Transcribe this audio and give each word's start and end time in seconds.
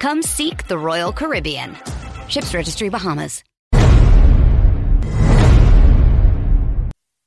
Come 0.00 0.22
seek 0.22 0.66
the 0.66 0.78
Royal 0.78 1.12
Caribbean. 1.12 1.76
Ships 2.26 2.54
Registry 2.54 2.88
Bahamas. 2.88 3.44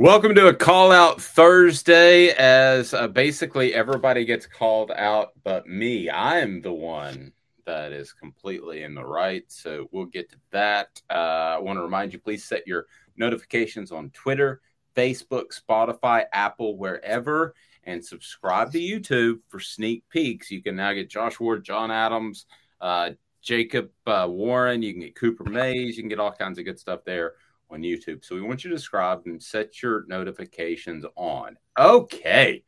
Welcome 0.00 0.36
to 0.36 0.46
a 0.46 0.54
call 0.54 0.92
out 0.92 1.20
Thursday 1.20 2.28
as 2.28 2.94
uh, 2.94 3.08
basically 3.08 3.74
everybody 3.74 4.24
gets 4.24 4.46
called 4.46 4.92
out 4.92 5.32
but 5.42 5.66
me. 5.66 6.08
I 6.08 6.38
am 6.38 6.62
the 6.62 6.72
one 6.72 7.32
that 7.66 7.90
is 7.90 8.12
completely 8.12 8.84
in 8.84 8.94
the 8.94 9.04
right. 9.04 9.42
So 9.48 9.88
we'll 9.90 10.04
get 10.04 10.30
to 10.30 10.36
that. 10.52 11.02
Uh, 11.10 11.56
I 11.56 11.58
want 11.58 11.78
to 11.78 11.82
remind 11.82 12.12
you 12.12 12.20
please 12.20 12.44
set 12.44 12.64
your 12.64 12.86
notifications 13.16 13.90
on 13.90 14.10
Twitter, 14.10 14.60
Facebook, 14.94 15.46
Spotify, 15.52 16.26
Apple, 16.32 16.76
wherever, 16.76 17.56
and 17.82 18.04
subscribe 18.04 18.70
to 18.70 18.78
YouTube 18.78 19.40
for 19.48 19.58
sneak 19.58 20.08
peeks. 20.10 20.48
You 20.48 20.62
can 20.62 20.76
now 20.76 20.92
get 20.92 21.10
Josh 21.10 21.40
Ward, 21.40 21.64
John 21.64 21.90
Adams, 21.90 22.46
uh, 22.80 23.10
Jacob 23.42 23.90
uh, 24.06 24.28
Warren. 24.30 24.80
You 24.80 24.92
can 24.92 25.00
get 25.00 25.16
Cooper 25.16 25.42
Mays. 25.42 25.96
You 25.96 26.04
can 26.04 26.08
get 26.08 26.20
all 26.20 26.30
kinds 26.30 26.60
of 26.60 26.64
good 26.64 26.78
stuff 26.78 27.00
there 27.04 27.34
on 27.70 27.82
YouTube. 27.82 28.24
So 28.24 28.34
we 28.34 28.42
want 28.42 28.64
you 28.64 28.70
to 28.70 28.78
subscribe 28.78 29.22
and 29.26 29.42
set 29.42 29.82
your 29.82 30.04
notifications 30.08 31.04
on. 31.16 31.56
Okay. 31.78 32.64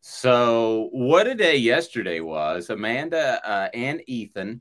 So 0.00 0.88
what 0.92 1.26
a 1.26 1.34
day 1.34 1.56
yesterday 1.56 2.20
was. 2.20 2.70
Amanda 2.70 3.40
uh, 3.44 3.68
and 3.72 4.02
Ethan 4.06 4.60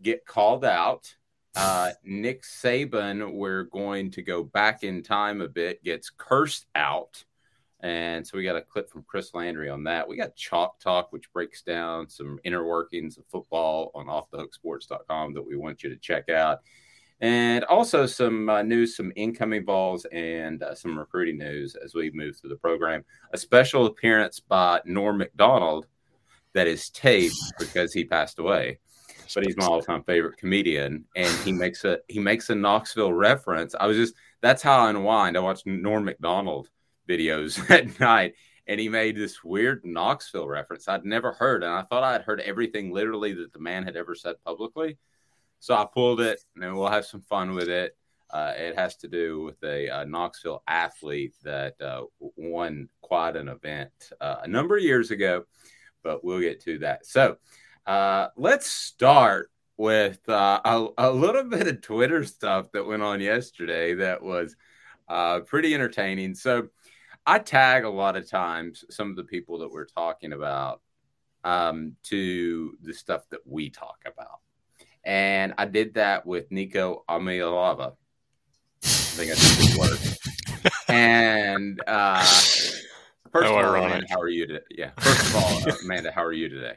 get 0.00 0.24
called 0.24 0.64
out. 0.64 1.14
Uh, 1.54 1.90
Nick 2.04 2.42
Saban, 2.42 3.32
we're 3.34 3.64
going 3.64 4.10
to 4.12 4.22
go 4.22 4.44
back 4.44 4.84
in 4.84 5.02
time 5.02 5.40
a 5.40 5.48
bit, 5.48 5.82
gets 5.82 6.10
cursed 6.10 6.66
out. 6.74 7.24
And 7.80 8.26
so 8.26 8.36
we 8.36 8.44
got 8.44 8.56
a 8.56 8.62
clip 8.62 8.90
from 8.90 9.04
Chris 9.06 9.34
Landry 9.34 9.68
on 9.68 9.84
that. 9.84 10.08
We 10.08 10.16
got 10.16 10.36
Chalk 10.36 10.80
Talk, 10.80 11.12
which 11.12 11.32
breaks 11.32 11.62
down 11.62 12.08
some 12.08 12.38
inner 12.44 12.64
workings 12.64 13.18
of 13.18 13.26
football 13.26 13.90
on 13.94 14.06
offthehooksports.com 14.06 15.34
that 15.34 15.46
we 15.46 15.56
want 15.56 15.82
you 15.82 15.90
to 15.90 15.96
check 15.96 16.28
out 16.28 16.60
and 17.20 17.64
also 17.64 18.06
some 18.06 18.48
uh, 18.48 18.62
news, 18.62 18.96
some 18.96 19.12
incoming 19.16 19.64
balls, 19.64 20.06
and 20.12 20.62
uh, 20.62 20.74
some 20.74 20.98
recruiting 20.98 21.38
news 21.38 21.74
as 21.74 21.94
we 21.94 22.10
move 22.12 22.36
through 22.36 22.50
the 22.50 22.56
program. 22.56 23.04
A 23.32 23.38
special 23.38 23.86
appearance 23.86 24.40
by 24.40 24.80
Norm 24.84 25.18
Macdonald 25.18 25.86
that 26.52 26.66
is 26.66 26.90
taped 26.90 27.34
because 27.58 27.92
he 27.92 28.04
passed 28.04 28.38
away, 28.38 28.78
but 29.34 29.44
he's 29.44 29.56
my 29.56 29.66
all-time 29.66 30.04
favorite 30.04 30.36
comedian, 30.36 31.04
and 31.16 31.34
he 31.44 31.52
makes 31.52 31.84
a 31.84 31.98
he 32.08 32.20
makes 32.20 32.50
a 32.50 32.54
Knoxville 32.54 33.12
reference. 33.12 33.74
I 33.78 33.86
was 33.86 33.96
just 33.96 34.14
that's 34.40 34.62
how 34.62 34.84
I 34.84 34.90
unwind. 34.90 35.36
I 35.36 35.40
watch 35.40 35.66
Norm 35.66 36.04
Macdonald 36.04 36.68
videos 37.08 37.68
at 37.70 37.98
night, 37.98 38.34
and 38.68 38.78
he 38.78 38.88
made 38.88 39.16
this 39.16 39.42
weird 39.42 39.84
Knoxville 39.84 40.46
reference 40.46 40.86
I'd 40.86 41.04
never 41.04 41.32
heard, 41.32 41.64
and 41.64 41.72
I 41.72 41.82
thought 41.82 42.04
I 42.04 42.12
had 42.12 42.22
heard 42.22 42.40
everything 42.40 42.92
literally 42.92 43.34
that 43.34 43.52
the 43.52 43.58
man 43.58 43.82
had 43.82 43.96
ever 43.96 44.14
said 44.14 44.36
publicly 44.44 44.98
so 45.60 45.74
I 45.74 45.86
pulled 45.92 46.20
it, 46.20 46.40
and 46.60 46.76
we'll 46.76 46.88
have 46.88 47.06
some 47.06 47.22
fun 47.22 47.54
with 47.54 47.68
it. 47.68 47.96
Uh, 48.30 48.52
it 48.56 48.78
has 48.78 48.96
to 48.96 49.08
do 49.08 49.42
with 49.42 49.62
a, 49.64 49.86
a 49.88 50.04
Knoxville 50.04 50.62
athlete 50.66 51.34
that 51.44 51.80
uh, 51.80 52.02
won 52.36 52.88
quite 53.00 53.36
an 53.36 53.48
event 53.48 53.90
uh, 54.20 54.36
a 54.42 54.48
number 54.48 54.76
of 54.76 54.82
years 54.82 55.10
ago, 55.10 55.44
but 56.02 56.22
we'll 56.22 56.40
get 56.40 56.62
to 56.64 56.78
that. 56.80 57.06
So 57.06 57.38
uh, 57.86 58.28
let's 58.36 58.66
start 58.66 59.50
with 59.78 60.28
uh, 60.28 60.60
a, 60.64 60.88
a, 60.98 61.10
little 61.10 61.44
bit 61.44 61.68
of 61.68 61.80
Twitter 61.80 62.24
stuff 62.24 62.66
that 62.72 62.86
went 62.86 63.02
on 63.02 63.20
yesterday 63.20 63.94
that 63.94 64.22
was 64.22 64.56
uh, 65.08 65.40
pretty 65.40 65.72
entertaining. 65.72 66.34
So 66.34 66.68
I 67.24 67.38
tag 67.38 67.84
a 67.84 67.90
lot 67.90 68.16
of 68.16 68.28
times 68.28 68.84
some 68.90 69.10
of 69.10 69.16
the 69.16 69.24
people 69.24 69.58
that 69.60 69.70
we're 69.70 69.86
talking 69.86 70.32
about 70.32 70.82
um, 71.44 71.96
to 72.04 72.76
the 72.82 72.92
stuff 72.92 73.22
that 73.30 73.40
we 73.46 73.70
talk 73.70 73.98
about. 74.04 74.40
And 75.08 75.54
I 75.56 75.64
did 75.64 75.94
that 75.94 76.26
with 76.26 76.52
Nico 76.52 77.02
Iamaleava. 77.08 77.94
I 77.94 78.86
think 78.86 79.32
I 79.32 79.34
did 79.36 79.72
the 79.72 79.78
word. 79.80 80.72
and 80.88 81.82
uh, 81.86 82.20
first 83.32 83.48
of 83.48 83.52
all, 83.52 83.74
Amanda, 83.74 84.06
how 84.10 84.20
are 84.20 84.28
you 84.28 84.46
today? 84.46 84.64
Yeah. 84.70 84.90
First 85.00 85.34
of 85.34 85.36
all, 85.36 85.72
uh, 85.72 85.76
Amanda, 85.82 86.12
how 86.12 86.22
are 86.22 86.32
you 86.34 86.50
today? 86.50 86.74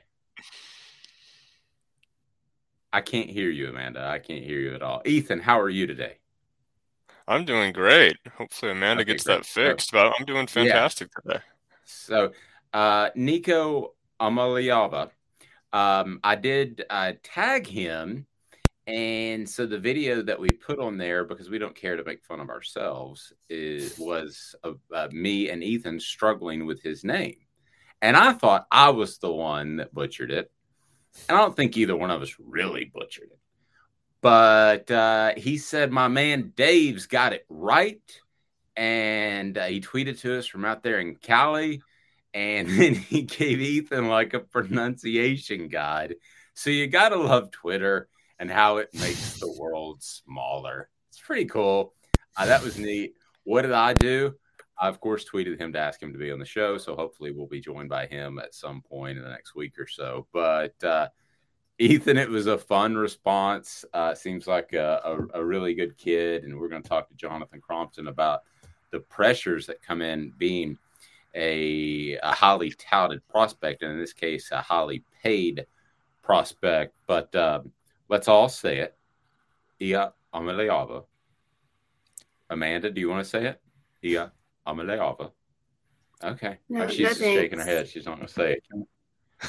I 2.93 3.01
can't 3.01 3.29
hear 3.29 3.49
you, 3.49 3.67
Amanda. 3.67 4.07
I 4.07 4.19
can't 4.19 4.45
hear 4.45 4.59
you 4.59 4.75
at 4.75 4.81
all. 4.81 5.01
Ethan, 5.05 5.41
how 5.41 5.59
are 5.59 5.69
you 5.69 5.85
today? 5.85 6.19
I'm 7.27 7.43
doing 7.43 7.73
great. 7.73 8.15
Hopefully, 8.37 8.71
Amanda 8.71 9.01
okay, 9.01 9.11
gets 9.11 9.25
great. 9.25 9.39
that 9.39 9.45
fixed, 9.45 9.91
but 9.91 10.13
I'm 10.17 10.25
doing 10.25 10.47
fantastic 10.47 11.09
yeah. 11.25 11.33
today. 11.33 11.43
So, 11.83 12.31
uh, 12.71 13.09
Nico 13.13 13.95
Iamaleava 14.21 15.09
um, 15.73 16.19
I 16.23 16.35
did 16.35 16.83
uh, 16.89 17.13
tag 17.23 17.67
him. 17.67 18.25
And 18.87 19.47
so 19.47 19.65
the 19.65 19.77
video 19.77 20.21
that 20.23 20.39
we 20.39 20.49
put 20.49 20.79
on 20.79 20.97
there, 20.97 21.23
because 21.23 21.49
we 21.49 21.59
don't 21.59 21.75
care 21.75 21.95
to 21.95 22.03
make 22.03 22.25
fun 22.25 22.39
of 22.39 22.49
ourselves, 22.49 23.31
is, 23.49 23.97
was 23.97 24.55
uh, 24.63 24.71
uh, 24.93 25.07
me 25.11 25.49
and 25.49 25.63
Ethan 25.63 25.99
struggling 25.99 26.65
with 26.65 26.81
his 26.81 27.03
name. 27.03 27.37
And 28.01 28.17
I 28.17 28.33
thought 28.33 28.65
I 28.71 28.89
was 28.89 29.19
the 29.19 29.31
one 29.31 29.77
that 29.77 29.93
butchered 29.93 30.31
it. 30.31 30.51
And 31.29 31.37
I 31.37 31.41
don't 31.41 31.55
think 31.55 31.77
either 31.77 31.95
one 31.95 32.09
of 32.09 32.21
us 32.21 32.35
really 32.39 32.91
butchered 32.93 33.29
it. 33.31 33.39
But 34.21 34.89
uh, 34.89 35.33
he 35.37 35.57
said, 35.57 35.91
My 35.91 36.07
man 36.07 36.53
Dave's 36.55 37.05
got 37.05 37.33
it 37.33 37.45
right. 37.49 38.01
And 38.75 39.57
uh, 39.57 39.65
he 39.65 39.81
tweeted 39.81 40.19
to 40.21 40.37
us 40.37 40.47
from 40.47 40.65
out 40.65 40.83
there 40.83 40.99
in 40.99 41.15
Cali 41.15 41.81
and 42.33 42.67
then 42.79 42.95
he 42.95 43.23
gave 43.23 43.59
Ethan 43.59 44.07
like 44.07 44.33
a 44.33 44.39
pronunciation 44.39 45.67
guide. 45.67 46.15
So 46.53 46.69
you 46.69 46.87
gotta 46.87 47.15
love 47.15 47.51
Twitter 47.51 48.07
and 48.39 48.49
how 48.49 48.77
it 48.77 48.89
makes 48.93 49.39
the 49.39 49.55
world 49.59 50.01
smaller. 50.01 50.89
It's 51.09 51.19
pretty 51.19 51.45
cool. 51.45 51.93
Uh, 52.37 52.45
that 52.47 52.63
was 52.63 52.77
neat. 52.77 53.13
What 53.43 53.63
did 53.63 53.73
I 53.73 53.93
do? 53.93 54.35
I, 54.79 54.87
of 54.87 54.99
course, 54.99 55.25
tweeted 55.29 55.59
him 55.59 55.73
to 55.73 55.79
ask 55.79 56.01
him 56.01 56.11
to 56.11 56.17
be 56.17 56.31
on 56.31 56.39
the 56.39 56.45
show. 56.45 56.77
So 56.77 56.95
hopefully 56.95 57.31
we'll 57.31 57.47
be 57.47 57.61
joined 57.61 57.89
by 57.89 58.07
him 58.07 58.39
at 58.39 58.55
some 58.55 58.81
point 58.81 59.17
in 59.17 59.23
the 59.23 59.29
next 59.29 59.53
week 59.53 59.77
or 59.77 59.87
so. 59.87 60.25
But 60.33 60.83
uh, 60.83 61.09
Ethan, 61.77 62.17
it 62.17 62.29
was 62.29 62.47
a 62.47 62.57
fun 62.57 62.95
response. 62.95 63.85
Uh, 63.93 64.15
seems 64.15 64.47
like 64.47 64.73
a, 64.73 65.01
a, 65.03 65.39
a, 65.39 65.45
really 65.45 65.75
good 65.75 65.97
kid. 65.97 66.43
And 66.43 66.59
we're 66.59 66.69
going 66.69 66.81
to 66.81 66.89
talk 66.89 67.09
to 67.09 67.15
Jonathan 67.15 67.61
Crompton 67.61 68.07
about 68.07 68.41
the 68.91 68.99
pressures 68.99 69.67
that 69.67 69.83
come 69.83 70.01
in 70.01 70.33
being 70.37 70.77
a, 71.33 72.17
a 72.21 72.33
highly 72.33 72.71
touted 72.71 73.25
prospect, 73.27 73.83
and 73.83 73.93
in 73.93 73.99
this 73.99 74.13
case, 74.13 74.51
a 74.51 74.61
highly 74.61 75.03
paid 75.23 75.65
prospect. 76.21 76.95
But 77.07 77.33
uh, 77.35 77.61
let's 78.09 78.27
all 78.27 78.49
say 78.49 78.79
it. 78.79 78.97
Ia 79.81 80.13
Amaleava. 80.33 81.05
Amanda, 82.49 82.91
do 82.91 83.01
you 83.01 83.09
want 83.09 83.23
to 83.23 83.29
say 83.29 83.47
it? 83.47 83.61
Ia 84.03 84.31
Amaleava. 84.67 85.31
Okay. 86.23 86.57
No, 86.69 86.83
oh, 86.83 86.87
she's 86.87 87.07
just 87.07 87.19
shaking 87.19 87.59
her 87.59 87.65
head. 87.65 87.87
She's 87.87 88.05
not 88.05 88.17
going 88.17 88.27
to 88.27 88.33
say 88.33 88.53
it. 88.53 88.87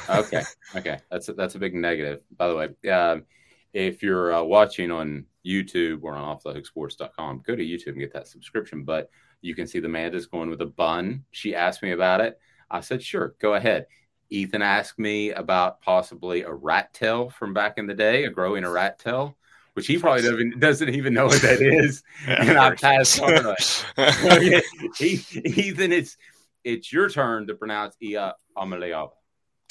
Okay. 0.09 0.41
okay. 0.75 0.97
That's 1.11 1.29
a, 1.29 1.33
that's 1.33 1.55
a 1.55 1.59
big 1.59 1.75
negative. 1.75 2.21
By 2.35 2.47
the 2.47 2.55
way, 2.55 2.89
um, 2.89 3.25
if 3.73 4.01
you're 4.01 4.33
uh, 4.33 4.43
watching 4.43 4.89
on 4.89 5.25
YouTube 5.45 5.99
or 6.03 6.15
on 6.15 6.35
offthehooksports.com, 6.37 7.43
go 7.45 7.55
to 7.55 7.63
YouTube 7.63 7.89
and 7.89 7.99
get 7.99 8.13
that 8.13 8.27
subscription. 8.27 8.83
But 8.83 9.09
you 9.43 9.53
can 9.53 9.67
see 9.67 9.79
the 9.79 9.87
Amanda's 9.87 10.25
going 10.25 10.49
with 10.49 10.61
a 10.61 10.65
bun. 10.65 11.25
She 11.31 11.53
asked 11.53 11.83
me 11.83 11.91
about 11.91 12.21
it. 12.21 12.39
I 12.71 12.79
said, 12.79 13.03
sure, 13.03 13.35
go 13.39 13.53
ahead. 13.53 13.87
Ethan 14.29 14.61
asked 14.61 14.97
me 14.97 15.31
about 15.31 15.81
possibly 15.81 16.41
a 16.41 16.51
rat 16.51 16.93
tail 16.93 17.29
from 17.29 17.53
back 17.53 17.77
in 17.77 17.85
the 17.85 17.93
day, 17.93 18.23
a 18.23 18.29
growing 18.29 18.63
a 18.63 18.71
rat 18.71 18.97
tail, 18.99 19.35
which 19.73 19.85
he 19.85 19.99
probably 19.99 20.23
doesn't, 20.23 20.59
doesn't 20.59 20.89
even 20.89 21.13
know 21.13 21.25
what 21.25 21.41
that 21.41 21.61
is. 21.61 22.03
yeah, 22.25 22.41
and 22.41 22.57
I 22.57 22.73
passed 22.73 23.21
on 23.21 23.33
it. 23.33 23.85
okay. 23.99 25.19
Ethan, 25.45 25.91
it's 25.91 26.17
it's 26.63 26.91
your 26.91 27.09
turn 27.09 27.45
to 27.47 27.55
pronounce 27.55 27.95
Ia 28.01 28.35
Amaleava. 28.57 29.11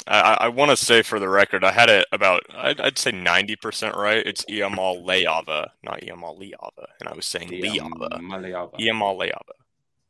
I, 0.07 0.37
I 0.41 0.49
want 0.49 0.71
to 0.71 0.77
say 0.77 1.03
for 1.03 1.19
the 1.19 1.29
record, 1.29 1.65
I 1.65 1.71
had 1.71 1.89
it 1.89 2.07
about, 2.13 2.43
I'd, 2.55 2.81
I'd 2.81 2.99
say 2.99 3.13
90% 3.13 3.95
right. 3.95 4.27
It's 4.27 4.45
Iamal 4.47 5.05
Leava, 5.05 5.71
not 5.85 6.01
Iamal 6.01 6.39
Leava. 6.39 6.87
And 7.01 7.09
I 7.09 7.15
was 7.15 7.25
saying 7.25 7.51
Leava. 7.51 8.09
Iamal 8.11 9.17
Leava. 9.17 9.62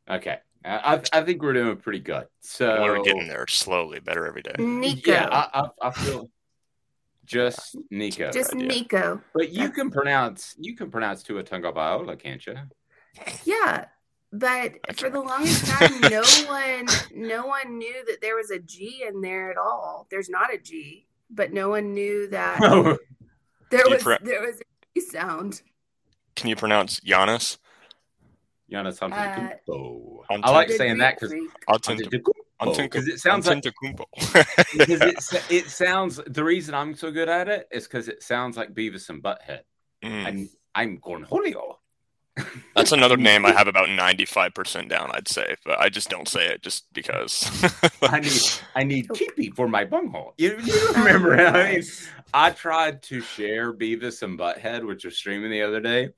Okay. 0.09 0.37
I, 0.65 1.01
I 1.11 1.21
think 1.23 1.41
we're 1.41 1.53
doing 1.53 1.75
pretty 1.77 1.99
good. 1.99 2.25
So 2.39 2.81
we're 2.81 3.03
getting 3.03 3.27
there 3.27 3.45
slowly, 3.47 3.99
better 3.99 4.25
every 4.25 4.41
day. 4.41 4.55
Nico. 4.57 5.11
Yeah, 5.11 5.27
I, 5.29 5.61
I, 5.61 5.87
I 5.87 5.91
feel 5.91 6.29
just 7.25 7.77
Nico. 7.89 8.31
Just 8.31 8.53
right 8.53 8.65
Nico. 8.65 9.21
But 9.33 9.51
you 9.51 9.69
can 9.71 9.91
pronounce 9.91 10.55
you 10.57 10.75
can 10.75 10.89
pronounce 10.89 11.23
Tua 11.23 11.43
Tagovailoa, 11.43 12.17
can't 12.17 12.45
you? 12.45 12.55
Yeah, 13.43 13.85
but 14.31 14.73
for 14.97 15.09
the 15.09 15.21
longest 15.21 15.65
time, 15.67 15.99
no 16.09 16.21
one 16.47 16.87
no 17.13 17.45
one 17.45 17.77
knew 17.77 18.05
that 18.07 18.21
there 18.21 18.35
was 18.35 18.49
a 18.51 18.59
G 18.59 19.03
in 19.07 19.21
there 19.21 19.51
at 19.51 19.57
all. 19.57 20.07
There's 20.09 20.29
not 20.29 20.53
a 20.53 20.57
G, 20.57 21.07
but 21.29 21.53
no 21.53 21.69
one 21.69 21.93
knew 21.93 22.27
that 22.29 22.59
there 23.69 23.83
was 23.89 24.03
there 24.21 24.41
was 24.41 24.61
a 24.61 24.99
G 24.99 25.05
sound. 25.05 25.61
Can 26.35 26.49
you 26.49 26.55
pronounce 26.55 26.99
Giannis? 27.01 27.57
Giannis 28.71 28.99
Antetokounmpo. 28.99 30.19
Uh, 30.29 30.39
I 30.43 30.51
like 30.51 30.71
saying 30.71 30.97
that 30.99 31.19
because 31.19 31.33
because 32.77 33.07
it 33.07 33.19
sounds 33.19 33.47
like 33.47 33.63
because 34.77 35.01
it, 35.01 35.43
it 35.49 35.69
sounds 35.69 36.19
the 36.27 36.43
reason 36.43 36.73
I'm 36.73 36.95
so 36.95 37.11
good 37.11 37.29
at 37.29 37.47
it 37.49 37.67
is 37.71 37.83
because 37.85 38.07
it 38.07 38.23
sounds 38.23 38.57
like 38.57 38.73
Beavis 38.73 39.09
and 39.09 39.21
Butthead. 39.21 39.61
Mm. 40.03 40.25
I'm 40.25 40.49
I'm 40.75 40.97
Cornholio. 40.99 41.75
That's 42.75 42.91
another 42.91 43.17
name 43.17 43.45
I 43.45 43.51
have 43.51 43.67
about 43.67 43.89
ninety 43.89 44.25
five 44.25 44.53
percent 44.53 44.89
down. 44.89 45.11
I'd 45.13 45.27
say, 45.27 45.55
but 45.65 45.79
I 45.79 45.89
just 45.89 46.09
don't 46.09 46.27
say 46.27 46.47
it 46.47 46.63
just 46.63 46.91
because. 46.93 47.47
I 48.01 48.19
need 48.21 48.41
I 48.75 48.83
need 48.83 49.09
keepy 49.13 49.51
for 49.51 49.67
my 49.67 49.85
bunghole. 49.85 50.33
You, 50.37 50.57
you 50.63 50.93
remember? 50.93 51.39
I 51.39 51.73
mean, 51.73 51.83
I 52.33 52.49
tried 52.49 53.03
to 53.03 53.21
share 53.21 53.71
Beavis 53.71 54.23
and 54.23 54.39
Butthead, 54.39 54.85
which 54.85 55.05
was 55.05 55.15
streaming 55.15 55.51
the 55.51 55.61
other 55.61 55.79
day, 55.79 56.09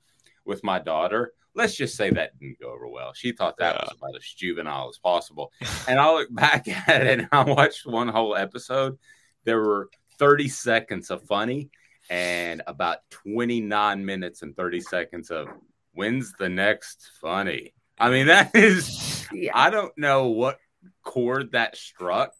with 0.46 0.64
my 0.64 0.78
daughter 0.78 1.34
let's 1.56 1.74
just 1.74 1.96
say 1.96 2.10
that 2.10 2.38
didn't 2.38 2.60
go 2.60 2.70
over 2.70 2.86
well. 2.86 3.12
She 3.14 3.32
thought 3.32 3.56
that 3.56 3.74
yeah. 3.74 3.82
was 3.82 3.96
about 3.96 4.16
as 4.16 4.24
juvenile 4.24 4.88
as 4.88 4.98
possible. 4.98 5.52
and 5.88 5.98
I 5.98 6.12
look 6.12 6.32
back 6.32 6.68
at 6.88 7.06
it 7.06 7.20
and 7.20 7.28
I 7.32 7.42
watched 7.44 7.86
one 7.86 8.08
whole 8.08 8.36
episode. 8.36 8.98
There 9.44 9.60
were 9.60 9.88
30 10.18 10.48
seconds 10.48 11.10
of 11.10 11.22
funny 11.22 11.70
and 12.10 12.62
about 12.66 12.98
29 13.10 14.04
minutes 14.04 14.42
and 14.42 14.54
30 14.54 14.80
seconds 14.80 15.30
of 15.30 15.48
when's 15.92 16.32
the 16.38 16.48
next 16.48 17.10
funny. 17.20 17.72
I 17.98 18.10
mean, 18.10 18.26
that 18.28 18.54
is, 18.54 19.26
yeah. 19.32 19.52
I 19.54 19.70
don't 19.70 19.96
know 19.96 20.28
what 20.28 20.58
chord 21.02 21.52
that 21.52 21.76
struck, 21.76 22.34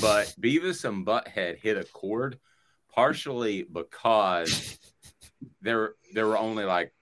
but 0.00 0.34
Beavis 0.40 0.88
and 0.88 1.06
Butthead 1.06 1.58
hit 1.58 1.76
a 1.76 1.84
chord 1.84 2.38
partially 2.94 3.64
because 3.64 4.78
there 5.60 5.94
there 6.12 6.26
were 6.26 6.38
only 6.38 6.64
like 6.64 6.92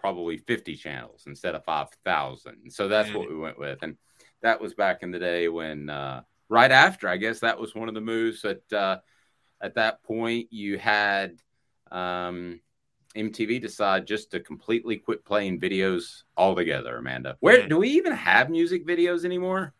probably 0.00 0.38
50 0.38 0.76
channels 0.76 1.24
instead 1.26 1.54
of 1.54 1.64
5,000. 1.64 2.70
So 2.70 2.88
that's 2.88 3.12
what 3.12 3.28
we 3.28 3.36
went 3.36 3.58
with. 3.58 3.78
And 3.82 3.96
that 4.42 4.60
was 4.60 4.74
back 4.74 5.02
in 5.02 5.10
the 5.10 5.18
day 5.18 5.48
when, 5.48 5.90
uh, 5.90 6.22
right 6.48 6.70
after, 6.70 7.08
I 7.08 7.18
guess 7.18 7.40
that 7.40 7.60
was 7.60 7.74
one 7.74 7.88
of 7.88 7.94
the 7.94 8.00
moves 8.00 8.42
that, 8.42 8.72
uh, 8.72 8.98
at 9.60 9.74
that 9.74 10.02
point 10.02 10.48
you 10.50 10.78
had, 10.78 11.36
um, 11.92 12.60
MTV 13.14 13.60
decide 13.60 14.06
just 14.06 14.30
to 14.30 14.40
completely 14.40 14.96
quit 14.96 15.24
playing 15.24 15.60
videos 15.60 16.22
altogether, 16.36 16.96
Amanda. 16.96 17.36
Where 17.40 17.62
mm. 17.62 17.68
do 17.68 17.78
we 17.78 17.90
even 17.90 18.12
have 18.12 18.50
music 18.50 18.86
videos 18.86 19.24
anymore? 19.24 19.74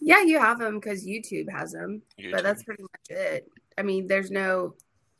Yeah, 0.00 0.22
you 0.22 0.40
have 0.40 0.58
them 0.58 0.80
because 0.80 1.06
YouTube 1.06 1.48
has 1.50 1.72
them, 1.72 2.02
YouTube. 2.18 2.32
but 2.32 2.42
that's 2.42 2.64
pretty 2.64 2.82
much 2.82 3.08
it. 3.08 3.48
I 3.78 3.82
mean, 3.82 4.08
there's 4.08 4.32
no. 4.32 4.74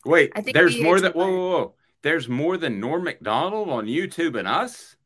Wait, 0.04 0.32
I 0.34 0.40
think 0.40 0.56
there's 0.56 0.80
more 0.80 1.00
than 1.00 1.12
whoa, 1.12 1.30
whoa, 1.30 1.50
whoa 1.50 1.74
there's 2.02 2.28
more 2.28 2.56
than 2.56 2.81
Norm 2.81 3.04
Macdonald 3.04 3.69
on 3.69 3.87
YouTube 3.87 4.38
and 4.38 4.49
us? 4.49 4.96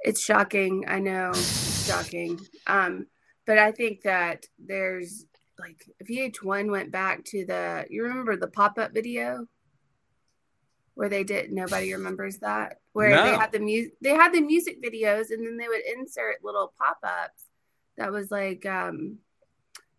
It's 0.00 0.22
shocking. 0.22 0.84
I 0.86 0.98
know. 0.98 1.32
shocking. 1.32 2.38
Um, 2.66 3.06
but 3.46 3.58
I 3.58 3.72
think 3.72 4.02
that 4.02 4.46
there's 4.58 5.26
like 5.58 5.84
VH1 6.08 6.70
went 6.70 6.90
back 6.90 7.24
to 7.24 7.44
the 7.46 7.86
you 7.88 8.02
remember 8.02 8.36
the 8.36 8.48
pop-up 8.48 8.92
video 8.92 9.46
where 10.94 11.08
they 11.08 11.24
did 11.24 11.52
nobody 11.52 11.92
remembers 11.92 12.38
that 12.38 12.78
where 12.92 13.10
no. 13.10 13.24
they 13.24 13.36
had 13.36 13.52
the 13.52 13.58
music 13.58 13.92
they 14.00 14.14
had 14.14 14.32
the 14.32 14.40
music 14.40 14.82
videos 14.82 15.30
and 15.30 15.46
then 15.46 15.56
they 15.56 15.68
would 15.68 15.82
insert 15.96 16.42
little 16.42 16.72
pop-ups 16.78 17.44
that 17.96 18.10
was 18.10 18.30
like 18.30 18.66
um 18.66 19.18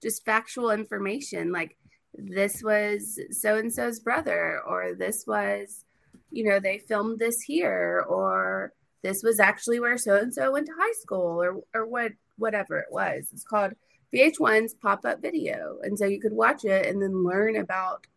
just 0.02 0.26
factual 0.26 0.72
information 0.72 1.52
like 1.52 1.78
this 2.14 2.62
was 2.62 3.20
so 3.32 3.58
and 3.58 3.74
so's 3.74 4.00
brother 4.00 4.62
or 4.68 4.94
this 4.94 5.26
was 5.26 5.86
you 6.32 6.44
know, 6.44 6.60
they 6.60 6.80
filmed 6.80 7.20
this 7.20 7.42
here, 7.42 8.06
or 8.08 8.74
this 9.04 9.24
was 9.24 9.40
actually 9.40 9.80
where 9.80 9.98
so 9.98 10.18
and 10.18 10.34
so 10.34 10.52
went 10.52 10.68
to 10.68 10.74
high 10.78 10.94
school, 11.02 11.42
or 11.42 11.62
or 11.74 11.86
what 11.86 12.14
whatever 12.38 12.80
it 12.80 12.92
was. 12.92 13.30
It's 13.32 13.44
called 13.44 13.74
VH1's 14.14 14.74
pop 14.76 15.06
up 15.06 15.22
video, 15.22 15.78
and 15.82 15.98
so 15.98 16.06
you 16.06 16.20
could 16.20 16.34
watch 16.34 16.66
it 16.66 16.86
and 16.88 17.02
then 17.02 17.24
learn 17.24 17.56
about 17.56 18.08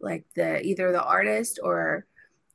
like 0.00 0.24
the 0.34 0.64
either 0.64 0.92
the 0.92 1.02
artist 1.02 1.60
or 1.62 2.06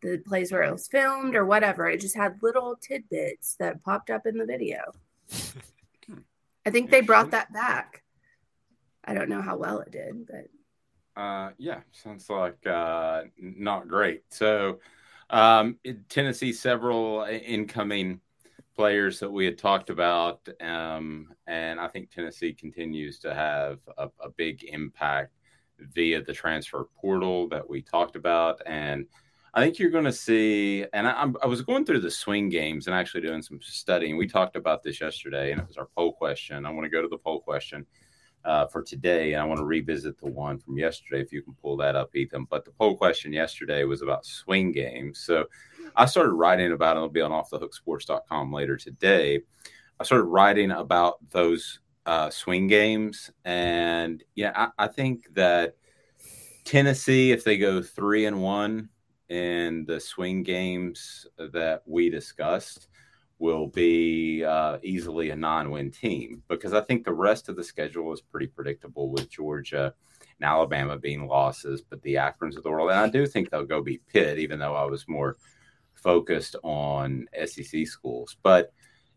the 0.02 0.18
place 0.20 0.52
where 0.52 0.64
it 0.64 0.72
was 0.72 0.88
filmed 0.88 1.36
or 1.36 1.46
whatever. 1.46 1.88
It 1.88 2.02
just 2.02 2.16
had 2.16 2.42
little 2.42 2.76
tidbits 2.76 3.56
that 3.60 3.84
popped 3.84 4.10
up 4.10 4.26
in 4.26 4.38
the 4.38 4.46
video. 4.46 4.92
I 6.66 6.72
think 6.72 6.90
they 6.90 7.02
brought 7.02 7.32
that 7.32 7.54
back. 7.54 8.04
I 9.04 9.14
don't 9.14 9.30
know 9.30 9.42
how 9.42 9.58
well 9.58 9.80
it 9.80 9.92
did, 9.92 10.26
but 10.26 10.48
uh, 11.16 11.52
yeah, 11.58 11.80
sounds 11.92 12.30
like 12.30 12.66
uh, 12.68 13.24
not 13.38 13.88
great. 13.88 14.24
So, 14.30 14.80
um, 15.30 15.78
Tennessee, 16.10 16.52
several 16.52 17.26
incoming 17.26 18.20
players 18.76 19.20
that 19.20 19.32
we 19.32 19.46
had 19.46 19.58
talked 19.58 19.90
about, 19.90 20.48
um, 20.62 21.34
and 21.48 21.80
I 21.80 21.88
think 21.88 22.12
Tennessee 22.12 22.54
continues 22.54 23.20
to 23.20 23.34
have 23.34 23.80
a, 23.98 24.10
a, 24.20 24.30
big 24.30 24.66
impact 24.66 25.32
via 25.80 26.22
the 26.22 26.34
transfer 26.34 26.88
portal 27.00 27.48
that 27.50 27.68
we 27.68 27.82
talked 27.82 28.18
about, 28.18 28.62
and 28.66 29.06
I 29.54 29.64
think 29.64 29.80
you're 29.80 29.90
going 29.90 30.04
to 30.04 30.12
see. 30.12 30.86
And 30.92 31.08
I, 31.08 31.28
I 31.42 31.48
was 31.48 31.62
going 31.62 31.86
through 31.86 32.02
the 32.02 32.12
swing 32.12 32.50
games 32.50 32.88
and 32.88 32.96
actually 32.96 33.22
doing 33.22 33.42
some 33.42 33.60
studying. 33.62 34.18
We 34.18 34.28
talked 34.28 34.58
about 34.58 34.84
this 34.84 35.00
yesterday, 35.00 35.52
and 35.52 35.62
it 35.62 35.68
was 35.68 35.78
our 35.78 35.88
poll 35.96 36.12
question. 36.12 36.66
I 36.66 36.72
want 36.72 36.84
to 36.84 36.90
go 36.90 37.02
to 37.02 37.08
the 37.08 37.18
poll 37.18 37.40
question 37.40 37.86
uh, 38.46 38.68
for 38.68 38.82
today. 38.82 39.34
And 39.34 39.42
I 39.42 39.46
want 39.46 39.60
to 39.60 39.66
revisit 39.66 40.20
the 40.20 40.28
one 40.28 40.60
from 40.60 40.78
yesterday, 40.78 41.22
if 41.22 41.34
you 41.34 41.42
can 41.42 41.56
pull 41.62 41.76
that 41.78 41.96
up, 41.96 42.16
Ethan. 42.16 42.46
But 42.50 42.64
the 42.64 42.72
poll 42.72 42.96
question 42.96 43.34
yesterday 43.34 43.84
was 43.84 44.02
about 44.02 44.26
swing 44.26 44.72
games. 44.72 45.20
So 45.20 45.46
I 45.96 46.06
started 46.06 46.34
writing 46.34 46.72
about 46.72 46.96
it. 46.96 47.00
It'll 47.00 47.10
be 47.10 47.22
on 47.22 47.32
offthehooksports.com 47.32 48.54
later 48.54 48.78
today. 48.78 49.42
I 50.00 50.04
started 50.04 50.26
writing 50.26 50.72
about 50.72 51.18
those 51.32 51.80
uh, 52.06 52.30
swing 52.30 52.68
games, 52.68 53.32
and 53.46 54.24
yeah, 54.36 54.52
I, 54.56 54.86
I 54.86 54.88
think 54.88 55.34
that 55.34 55.76
Tennessee, 56.66 57.32
if 57.32 57.44
they 57.44 57.58
go 57.58 57.82
three 57.82 58.26
and 58.26 58.42
one 58.42 58.90
in 59.30 59.86
the 59.86 60.00
swing 60.00 60.44
games 60.44 61.26
that 61.38 61.82
we 61.86 62.10
discussed, 62.10 62.90
will 63.40 63.68
be 63.68 64.44
uh, 64.44 64.78
easily 64.82 65.30
a 65.30 65.36
non-win 65.36 65.92
team 65.92 66.42
because 66.48 66.74
I 66.74 66.82
think 66.82 67.04
the 67.04 67.14
rest 67.14 67.50
of 67.50 67.56
the 67.56 67.64
schedule 67.64 68.14
is 68.14 68.22
pretty 68.22 68.48
predictable 68.48 69.10
with 69.12 69.30
Georgia 69.30 69.94
and 70.40 70.50
Alabama 70.50 70.98
being 70.98 71.28
losses, 71.28 71.82
but 71.82 72.02
the 72.02 72.16
Akrons 72.16 72.58
of 72.58 72.64
the 72.64 72.70
world, 72.70 72.92
and 72.92 73.00
I 73.00 73.10
do 73.10 73.26
think 73.26 73.50
they'll 73.50 73.66
go 73.66 73.82
beat 73.82 74.08
Pitt, 74.08 74.40
even 74.40 74.60
though 74.60 74.76
I 74.76 74.86
was 74.86 75.08
more 75.08 75.38
focused 75.94 76.56
on 76.64 77.28
SEC 77.46 77.88
schools. 77.88 78.38
But 78.42 78.72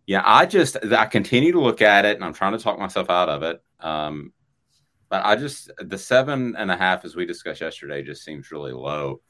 yeah, 0.06 0.22
I 0.24 0.46
just 0.46 0.76
I 0.84 1.06
continue 1.06 1.52
to 1.52 1.60
look 1.60 1.82
at 1.82 2.04
it, 2.04 2.16
and 2.16 2.24
I'm 2.24 2.34
trying 2.34 2.52
to 2.52 2.58
talk 2.58 2.78
myself 2.78 3.10
out 3.10 3.28
of 3.28 3.42
it. 3.42 3.62
Um, 3.80 4.32
but 5.08 5.24
I 5.24 5.36
just 5.36 5.70
the 5.78 5.98
seven 5.98 6.56
and 6.56 6.70
a 6.70 6.76
half, 6.76 7.04
as 7.04 7.14
we 7.14 7.26
discussed 7.26 7.60
yesterday, 7.60 8.02
just 8.02 8.24
seems 8.24 8.50
really 8.50 8.72
low 8.72 9.20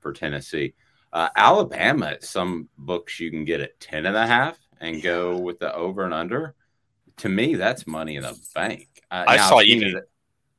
for 0.00 0.12
Tennessee. 0.12 0.74
Uh, 1.14 1.28
Alabama, 1.36 2.16
some 2.20 2.68
books 2.76 3.20
you 3.20 3.30
can 3.30 3.44
get 3.44 3.60
at 3.60 3.78
10 3.78 4.04
and 4.04 4.16
a 4.16 4.26
half 4.26 4.58
and 4.80 5.00
go 5.00 5.38
with 5.38 5.60
the 5.60 5.72
over 5.72 6.04
and 6.04 6.12
under. 6.12 6.56
To 7.18 7.28
me, 7.28 7.54
that's 7.54 7.86
money 7.86 8.16
in 8.16 8.24
the 8.24 8.36
bank. 8.52 8.88
Uh, 9.12 9.24
I 9.28 9.36
saw 9.36 9.60
even. 9.60 10.02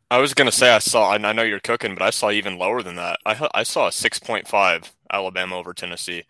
I 0.10 0.20
was 0.20 0.34
gonna 0.34 0.54
say 0.54 0.74
I 0.74 0.80
saw, 0.80 1.14
and 1.14 1.28
I 1.28 1.34
know 1.34 1.44
you're 1.44 1.60
cooking, 1.60 1.94
but 1.94 2.04
I 2.04 2.10
saw 2.10 2.32
even 2.32 2.58
lower 2.58 2.82
than 2.82 2.96
that. 2.96 3.20
I 3.26 3.50
I 3.54 3.64
saw 3.64 3.88
a 3.88 3.92
six 3.92 4.18
point 4.18 4.48
five 4.48 4.94
Alabama 5.12 5.58
over 5.58 5.74
Tennessee. 5.74 6.24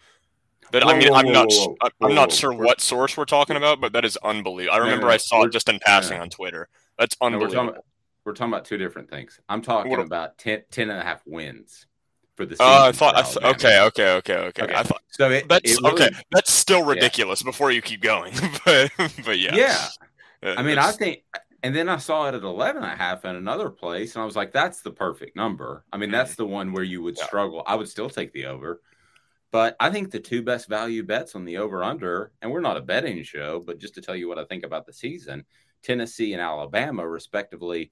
That 0.72 0.84
whoa, 0.84 0.94
I 0.94 0.98
mean, 0.98 1.10
whoa, 1.10 1.18
I'm 1.18 1.32
not 1.32 1.48
whoa, 1.52 1.76
I'm 2.02 2.16
not 2.16 2.32
sure 2.32 2.52
what 2.52 2.82
source 2.82 3.16
we're 3.16 3.26
talking 3.26 3.58
about, 3.58 3.80
but 3.80 3.94
that 3.94 4.06
is 4.06 4.18
unbelievable. 4.24 4.74
I 4.74 4.80
remember 4.80 5.04
no, 5.04 5.10
no, 5.10 5.14
I 5.14 5.18
saw 5.18 5.44
it 5.44 5.52
just 5.52 5.70
in 5.70 5.78
passing 5.86 6.20
on 6.20 6.32
Twitter. 6.32 6.68
That's 6.98 7.16
unbelievable. 7.22 7.54
No, 7.54 7.62
we're, 7.62 7.68
talking, 7.68 7.82
we're, 8.24 8.34
talking, 8.34 8.54
about 8.54 8.66
two 8.66 8.78
different 8.78 9.12
things. 9.12 9.40
I'm 9.48 9.62
talking 9.62 9.92
what, 9.92 10.00
about 10.00 10.40
10, 10.40 10.64
10 10.72 10.90
and 10.90 11.00
a 11.00 11.04
half 11.04 11.22
wins 11.28 11.86
for 12.36 12.46
the 12.46 12.56
season. 12.56 12.66
Oh, 12.68 12.88
I 12.88 12.92
thought. 12.92 13.16
I 13.16 13.22
th- 13.22 13.38
okay, 13.38 13.80
okay, 13.82 14.10
okay, 14.14 14.36
okay, 14.36 14.64
okay. 14.64 14.74
I 14.74 14.84
thought 14.84 15.02
so. 15.12 15.30
It, 15.30 15.48
that's 15.50 15.72
it 15.72 15.82
really, 15.82 15.94
okay. 15.94 16.10
That's 16.32 16.54
still 16.54 16.84
ridiculous. 16.84 17.42
Yeah. 17.42 17.50
Before 17.50 17.72
you 17.72 17.82
keep 17.82 18.02
going, 18.02 18.34
but 18.66 18.92
but 19.26 19.40
yeah, 19.40 19.56
yeah. 19.56 19.88
Uh, 20.44 20.56
I 20.58 20.62
mean, 20.62 20.78
I 20.78 20.92
think, 20.92 21.24
and 21.64 21.76
then 21.76 21.90
I 21.90 21.98
saw 21.98 22.28
it 22.28 22.36
at 22.36 22.44
11 22.44 22.84
and 22.84 22.92
a 22.92 22.96
half 22.96 23.26
in 23.26 23.36
another 23.36 23.70
place, 23.70 24.16
and 24.16 24.22
I 24.22 24.26
was 24.26 24.36
like, 24.36 24.52
that's 24.52 24.82
the 24.82 24.92
perfect 24.92 25.36
number. 25.36 25.84
I 25.92 25.98
mean, 25.98 26.12
that's 26.12 26.34
mm-hmm. 26.34 26.44
the 26.44 26.48
one 26.48 26.74
where 26.74 26.84
you 26.84 27.02
would 27.02 27.18
yeah. 27.18 27.26
struggle. 27.26 27.64
I 27.66 27.76
would 27.76 27.90
still 27.90 28.10
take 28.10 28.32
the 28.34 28.46
over. 28.46 28.82
But 29.52 29.76
I 29.80 29.90
think 29.90 30.12
the 30.12 30.20
two 30.20 30.42
best 30.44 30.68
value 30.68 31.02
bets 31.02 31.34
on 31.34 31.46
the 31.46 31.58
over 31.58 31.84
under, 31.84 32.32
and 32.42 32.52
we're 32.52 32.60
not 32.60 32.78
a 32.78 32.82
betting 32.82 33.24
show, 33.24 33.64
but 33.66 33.80
just 33.80 33.96
to 33.96 34.02
tell 34.02 34.16
you 34.16 34.28
what 34.28 34.38
I 34.38 34.44
think 34.44 34.66
about 34.66 34.86
the 34.86 34.94
season, 34.94 35.46
Tennessee 35.82 36.34
and 36.34 36.42
Alabama, 36.42 37.08
respectively, 37.08 37.92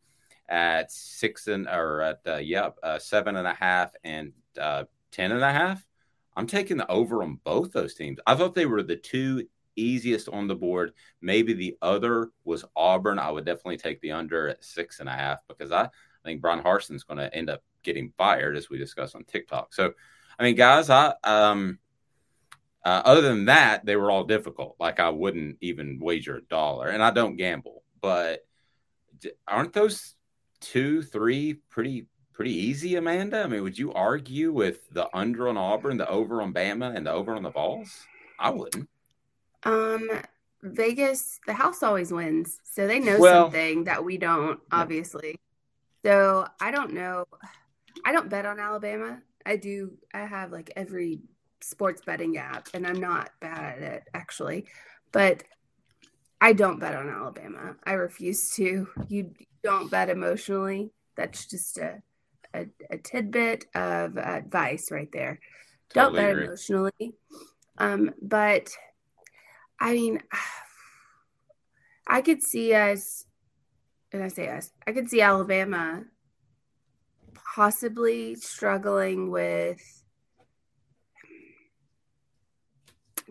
at 0.49 0.91
six 0.91 1.47
and 1.47 1.67
or 1.67 2.01
at 2.01 2.19
uh, 2.27 2.35
yep 2.35 2.77
uh, 2.83 2.99
seven 2.99 3.35
and 3.35 3.47
a 3.47 3.53
half 3.53 3.91
and 4.03 4.33
uh, 4.59 4.83
ten 5.11 5.31
and 5.31 5.43
a 5.43 5.51
half. 5.51 5.83
I'm 6.35 6.47
taking 6.47 6.77
the 6.77 6.89
over 6.89 7.23
on 7.23 7.39
both 7.43 7.71
those 7.71 7.93
teams. 7.93 8.19
I 8.25 8.35
thought 8.35 8.55
they 8.55 8.65
were 8.65 8.83
the 8.83 8.95
two 8.95 9.47
easiest 9.75 10.29
on 10.29 10.47
the 10.47 10.55
board. 10.55 10.93
Maybe 11.21 11.53
the 11.53 11.77
other 11.81 12.31
was 12.43 12.65
Auburn. 12.75 13.19
I 13.19 13.31
would 13.31 13.45
definitely 13.45 13.77
take 13.77 14.01
the 14.01 14.11
under 14.11 14.47
at 14.49 14.63
six 14.63 14.99
and 14.99 15.09
a 15.09 15.13
half 15.13 15.39
because 15.47 15.71
I, 15.71 15.83
I 15.83 15.89
think 16.23 16.41
Bryan 16.41 16.63
Harsin's 16.63 17.03
going 17.03 17.19
to 17.19 17.33
end 17.35 17.49
up 17.49 17.63
getting 17.83 18.13
fired, 18.17 18.55
as 18.55 18.69
we 18.69 18.77
discussed 18.77 19.15
on 19.15 19.23
TikTok. 19.25 19.73
So, 19.73 19.93
I 20.39 20.43
mean, 20.43 20.55
guys, 20.55 20.89
I 20.89 21.13
um, 21.23 21.79
uh, 22.83 23.01
other 23.05 23.21
than 23.21 23.45
that, 23.45 23.85
they 23.85 23.95
were 23.95 24.11
all 24.11 24.23
difficult. 24.23 24.75
Like 24.79 24.99
I 24.99 25.09
wouldn't 25.09 25.57
even 25.61 25.99
wager 26.01 26.37
a 26.37 26.41
dollar, 26.41 26.89
and 26.89 27.03
I 27.03 27.11
don't 27.11 27.37
gamble. 27.37 27.83
But 28.01 28.45
aren't 29.47 29.73
those 29.73 30.15
two, 30.63 31.01
three 31.01 31.55
pretty 31.69 32.07
pretty 32.33 32.53
easy, 32.53 32.95
Amanda? 32.95 33.43
I 33.43 33.47
mean, 33.47 33.63
would 33.63 33.77
you 33.77 33.93
argue 33.93 34.51
with 34.51 34.89
the 34.91 35.07
under 35.15 35.47
on 35.47 35.57
Auburn, 35.57 35.97
the 35.97 36.09
over 36.09 36.41
on 36.41 36.53
Bama, 36.53 36.95
and 36.95 37.05
the 37.05 37.11
over 37.11 37.35
on 37.35 37.43
the 37.43 37.51
Vols? 37.51 38.05
I 38.39 38.49
wouldn't. 38.49 38.89
Um, 39.63 40.09
Vegas, 40.63 41.39
the 41.45 41.53
house 41.53 41.83
always 41.83 42.11
wins, 42.11 42.59
so 42.63 42.87
they 42.87 42.99
know 42.99 43.19
well, 43.19 43.45
something 43.45 43.83
that 43.85 44.03
we 44.03 44.17
don't, 44.17 44.59
obviously. 44.71 45.35
So 46.05 46.47
I 46.59 46.71
don't 46.71 46.93
know. 46.93 47.25
I 48.05 48.11
don't 48.11 48.29
bet 48.29 48.45
on 48.45 48.59
Alabama. 48.59 49.21
I 49.45 49.55
do. 49.55 49.93
I 50.13 50.25
have 50.25 50.51
like 50.51 50.71
every 50.75 51.21
sports 51.61 52.01
betting 52.05 52.37
app, 52.37 52.69
and 52.73 52.85
I'm 52.85 52.99
not 52.99 53.31
bad 53.39 53.81
at 53.81 53.81
it 53.81 54.03
actually, 54.13 54.65
but 55.11 55.43
I 56.41 56.51
don't 56.53 56.79
bet 56.79 56.95
on 56.95 57.09
Alabama. 57.09 57.75
I 57.85 57.93
refuse 57.93 58.51
to. 58.55 58.87
You 59.07 59.31
don't 59.63 59.89
bet 59.89 60.09
emotionally. 60.09 60.91
That's 61.15 61.45
just 61.45 61.77
a 61.77 62.01
a, 62.53 62.67
a 62.89 62.97
tidbit 62.97 63.65
of 63.75 64.17
advice 64.17 64.91
right 64.91 65.09
there. 65.11 65.39
Totally 65.89 66.15
don't 66.15 66.23
bet 66.23 66.31
agree. 66.31 66.45
emotionally. 66.45 67.13
Um, 67.77 68.11
but 68.21 68.69
I 69.79 69.93
mean, 69.93 70.21
I 72.07 72.21
could 72.21 72.43
see 72.43 72.73
us, 72.73 73.25
and 74.11 74.23
I 74.23 74.27
say 74.27 74.49
us, 74.49 74.71
I 74.85 74.91
could 74.91 75.09
see 75.09 75.21
Alabama 75.21 76.03
possibly 77.55 78.35
struggling 78.35 79.29
with 79.29 80.03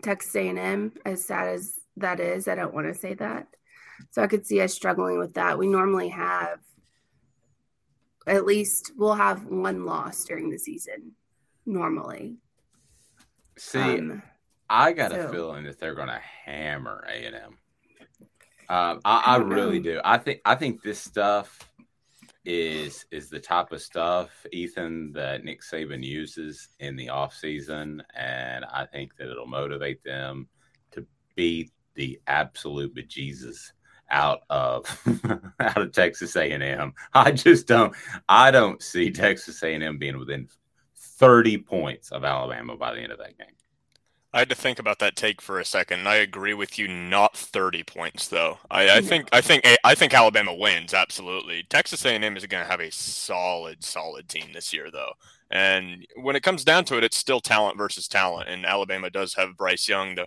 Texas 0.01 0.35
A&M. 0.35 0.93
As 1.05 1.25
sad 1.25 1.49
as 1.49 1.79
that 1.97 2.19
is, 2.19 2.47
I 2.47 2.55
don't 2.55 2.73
want 2.73 2.87
to 2.87 2.93
say 2.93 3.13
that. 3.15 3.47
So 4.11 4.21
I 4.21 4.27
could 4.27 4.45
see 4.45 4.61
us 4.61 4.73
struggling 4.73 5.19
with 5.19 5.33
that. 5.35 5.57
We 5.57 5.67
normally 5.67 6.09
have 6.09 6.59
at 8.25 8.45
least 8.45 8.91
we'll 8.95 9.15
have 9.15 9.45
one 9.45 9.85
loss 9.85 10.23
during 10.23 10.49
the 10.49 10.57
season 10.57 11.13
normally. 11.65 12.37
See, 13.57 13.79
um, 13.79 14.23
I 14.69 14.93
got 14.93 15.11
so, 15.11 15.27
a 15.27 15.31
feeling 15.31 15.65
that 15.65 15.79
they're 15.79 15.95
going 15.95 16.07
to 16.07 16.21
hammer 16.45 17.05
A 17.09 17.25
and 17.25 17.35
M. 17.35 17.57
Um, 18.69 19.01
I, 19.05 19.23
I 19.25 19.37
really 19.37 19.79
do. 19.79 19.99
I 20.03 20.17
think 20.17 20.41
I 20.45 20.55
think 20.55 20.81
this 20.81 20.99
stuff 20.99 21.59
is 22.45 23.05
is 23.11 23.29
the 23.29 23.39
type 23.39 23.71
of 23.71 23.81
stuff 23.81 24.45
Ethan 24.51 25.11
that 25.13 25.43
Nick 25.43 25.61
Saban 25.61 26.03
uses 26.03 26.69
in 26.79 26.95
the 26.95 27.09
off 27.09 27.35
season, 27.35 28.01
and 28.15 28.65
I 28.65 28.85
think 28.85 29.15
that 29.17 29.29
it'll 29.29 29.47
motivate 29.47 30.03
them 30.03 30.47
to 30.91 31.05
beat 31.35 31.71
the 31.95 32.19
absolute 32.27 32.95
bejesus 32.95 33.73
out 34.09 34.41
of 34.49 34.85
out 35.59 35.81
of 35.81 35.91
Texas 35.91 36.35
A&M. 36.35 36.93
I 37.13 37.31
just 37.31 37.67
don't 37.67 37.93
I 38.29 38.51
don't 38.51 38.81
see 38.81 39.11
Texas 39.11 39.61
A&M 39.63 39.97
being 39.97 40.17
within 40.17 40.47
30 40.95 41.57
points 41.59 42.11
of 42.11 42.23
Alabama 42.23 42.75
by 42.77 42.93
the 42.93 43.01
end 43.01 43.11
of 43.11 43.19
that 43.19 43.37
game. 43.37 43.47
I 44.35 44.39
had 44.39 44.49
to 44.49 44.55
think 44.55 44.79
about 44.79 44.97
that 44.97 45.15
take 45.15 45.41
for 45.41 45.59
a 45.59 45.65
second. 45.65 46.07
I 46.07 46.15
agree 46.15 46.55
with 46.55 46.79
you. 46.79 46.87
Not 46.87 47.37
thirty 47.37 47.83
points, 47.83 48.27
though. 48.27 48.57
I, 48.71 48.97
I 48.97 49.01
think 49.01 49.29
I 49.31 49.41
think 49.41 49.63
I 49.83 49.93
think 49.93 50.11
Alabama 50.15 50.55
wins 50.55 50.95
absolutely. 50.95 51.63
Texas 51.69 52.03
A&M 52.03 52.35
is 52.35 52.45
going 52.47 52.63
to 52.63 52.69
have 52.69 52.79
a 52.79 52.91
solid, 52.91 53.83
solid 53.83 54.27
team 54.27 54.47
this 54.51 54.73
year, 54.73 54.89
though. 54.91 55.11
And 55.51 56.07
when 56.15 56.35
it 56.35 56.41
comes 56.41 56.63
down 56.63 56.83
to 56.85 56.97
it, 56.97 57.03
it's 57.03 57.15
still 57.15 57.39
talent 57.39 57.77
versus 57.77 58.07
talent. 58.07 58.49
And 58.49 58.65
Alabama 58.65 59.11
does 59.11 59.35
have 59.35 59.55
Bryce 59.55 59.87
Young, 59.87 60.15
the 60.15 60.25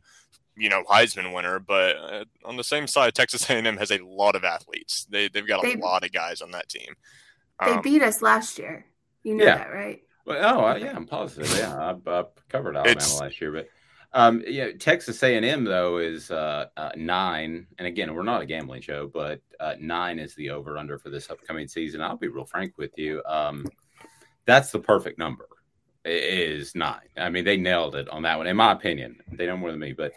you 0.57 0.69
know 0.69 0.83
Heisman 0.85 1.35
winner, 1.35 1.59
but 1.59 1.97
uh, 1.97 2.25
on 2.45 2.57
the 2.57 2.65
same 2.65 2.87
side, 2.87 3.15
Texas 3.15 3.49
A&M 3.49 3.77
has 3.77 3.91
a 3.91 3.99
lot 3.99 4.35
of 4.35 4.45
athletes. 4.45 5.07
They 5.11 5.29
they've 5.29 5.47
got 5.47 5.65
a 5.65 5.69
they, 5.69 5.77
lot 5.77 6.05
of 6.05 6.13
guys 6.13 6.41
on 6.41 6.51
that 6.53 6.69
team. 6.69 6.95
Um, 7.59 7.77
they 7.77 7.81
beat 7.83 8.03
us 8.03 8.23
last 8.23 8.59
year. 8.59 8.87
You 9.23 9.35
know 9.35 9.45
yeah. 9.45 9.59
that, 9.59 9.73
right? 9.73 10.03
Well, 10.25 10.59
oh 10.59 10.77
yeah, 10.77 10.95
I'm 10.95 11.07
positive. 11.07 11.55
Yeah, 11.57 11.77
I, 11.77 12.11
I 12.11 12.25
covered 12.49 12.77
Alabama 12.77 13.15
last 13.21 13.41
year, 13.41 13.53
but 13.53 13.69
um, 14.13 14.43
yeah, 14.47 14.73
Texas 14.73 15.23
A&M 15.23 15.65
though 15.65 15.99
is 15.99 16.31
uh, 16.31 16.67
uh, 16.77 16.91
nine, 16.97 17.67
and 17.79 17.87
again, 17.87 18.15
we're 18.15 18.23
not 18.23 18.43
a 18.43 18.47
gambling 18.47 18.81
show, 18.81 19.11
but 19.13 19.41
uh, 19.61 19.75
nine 19.79 20.19
is 20.19 20.35
the 20.35 20.51
over 20.51 20.79
under 20.79 20.99
for 20.99 21.11
this 21.11 21.31
upcoming 21.31 21.69
season. 21.69 22.01
I'll 22.01 22.17
be 22.17 22.29
real 22.29 22.47
frank 22.47 22.79
with 22.79 22.93
you. 22.97 23.23
Um, 23.27 23.67
that's 24.47 24.71
the 24.71 24.79
perfect 24.79 25.19
number. 25.19 25.49
Is 26.05 26.75
nine. 26.75 27.09
I 27.17 27.31
mean, 27.31 27.45
they 27.45 27.57
nailed 27.57 27.97
it 27.97 28.09
on 28.09 28.23
that 28.23 28.39
one, 28.39 28.47
in 28.47 28.57
my 28.57 28.73
opinion. 28.73 29.19
They 29.33 29.47
know 29.47 29.57
more 29.57 29.73
than 29.73 29.81
me, 29.81 29.93
but 29.93 30.13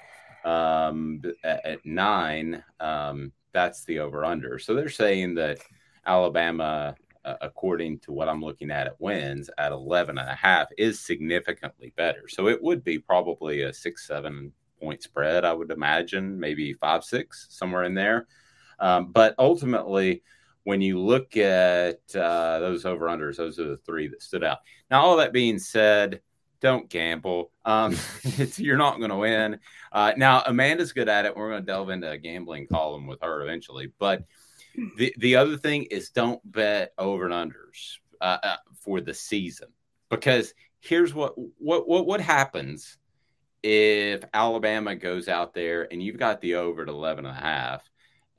um, 0.45 1.21
at, 1.43 1.65
at, 1.65 1.85
nine, 1.85 2.63
um, 2.79 3.31
that's 3.51 3.83
the 3.85 3.99
over 3.99 4.25
under. 4.25 4.59
So 4.59 4.73
they're 4.73 4.89
saying 4.89 5.35
that 5.35 5.59
Alabama, 6.05 6.95
uh, 7.25 7.35
according 7.41 7.99
to 7.99 8.11
what 8.11 8.29
I'm 8.29 8.41
looking 8.41 8.71
at, 8.71 8.87
it 8.87 8.95
wins 8.99 9.49
at 9.57 9.71
11 9.71 10.17
and 10.17 10.29
a 10.29 10.35
half 10.35 10.67
is 10.77 10.99
significantly 10.99 11.93
better. 11.95 12.27
So 12.27 12.47
it 12.47 12.61
would 12.61 12.83
be 12.83 12.99
probably 12.99 13.61
a 13.61 13.73
six, 13.73 14.07
seven 14.07 14.53
point 14.79 15.03
spread, 15.03 15.45
I 15.45 15.53
would 15.53 15.71
imagine, 15.71 16.39
maybe 16.39 16.73
five, 16.73 17.03
six, 17.03 17.47
somewhere 17.49 17.83
in 17.83 17.93
there. 17.93 18.27
Um, 18.79 19.11
but 19.11 19.35
ultimately, 19.37 20.23
when 20.63 20.81
you 20.81 20.99
look 20.99 21.35
at 21.37 21.99
uh, 22.15 22.59
those 22.59 22.85
over 22.85 23.07
unders, 23.07 23.37
those 23.37 23.59
are 23.59 23.67
the 23.67 23.77
three 23.77 24.07
that 24.07 24.21
stood 24.21 24.43
out. 24.43 24.59
Now, 24.89 25.01
all 25.01 25.17
that 25.17 25.33
being 25.33 25.59
said, 25.59 26.21
don't 26.61 26.89
gamble. 26.89 27.51
Um, 27.65 27.95
you're 28.57 28.77
not 28.77 28.97
going 28.97 29.09
to 29.11 29.17
win. 29.17 29.59
Uh, 29.91 30.13
now, 30.17 30.43
Amanda's 30.45 30.93
good 30.93 31.09
at 31.09 31.25
it. 31.25 31.35
We're 31.35 31.49
going 31.49 31.61
to 31.61 31.65
delve 31.65 31.89
into 31.89 32.09
a 32.09 32.17
gambling 32.17 32.67
column 32.67 33.07
with 33.07 33.21
her 33.21 33.41
eventually. 33.41 33.91
But 33.97 34.25
The 34.97 35.13
the 35.17 35.35
other 35.35 35.57
thing 35.57 35.83
is 35.85 36.09
don't 36.09 36.39
bet 36.49 36.93
over 36.97 37.29
and 37.29 37.51
unders 37.51 37.97
uh, 38.21 38.37
uh, 38.43 38.55
for 38.81 39.01
the 39.01 39.13
season 39.13 39.69
because 40.09 40.53
here's 40.79 41.13
what 41.13 41.33
what 41.57 41.87
what 41.87 42.05
what 42.05 42.21
happens 42.21 42.97
if 43.61 44.23
Alabama 44.33 44.95
goes 44.95 45.27
out 45.27 45.53
there 45.53 45.91
and 45.91 46.01
you've 46.01 46.17
got 46.17 46.39
the 46.39 46.55
over 46.55 46.83
at 46.83 46.87
11 46.87 47.25
and 47.25 47.35
a 47.35 47.39
half 47.39 47.89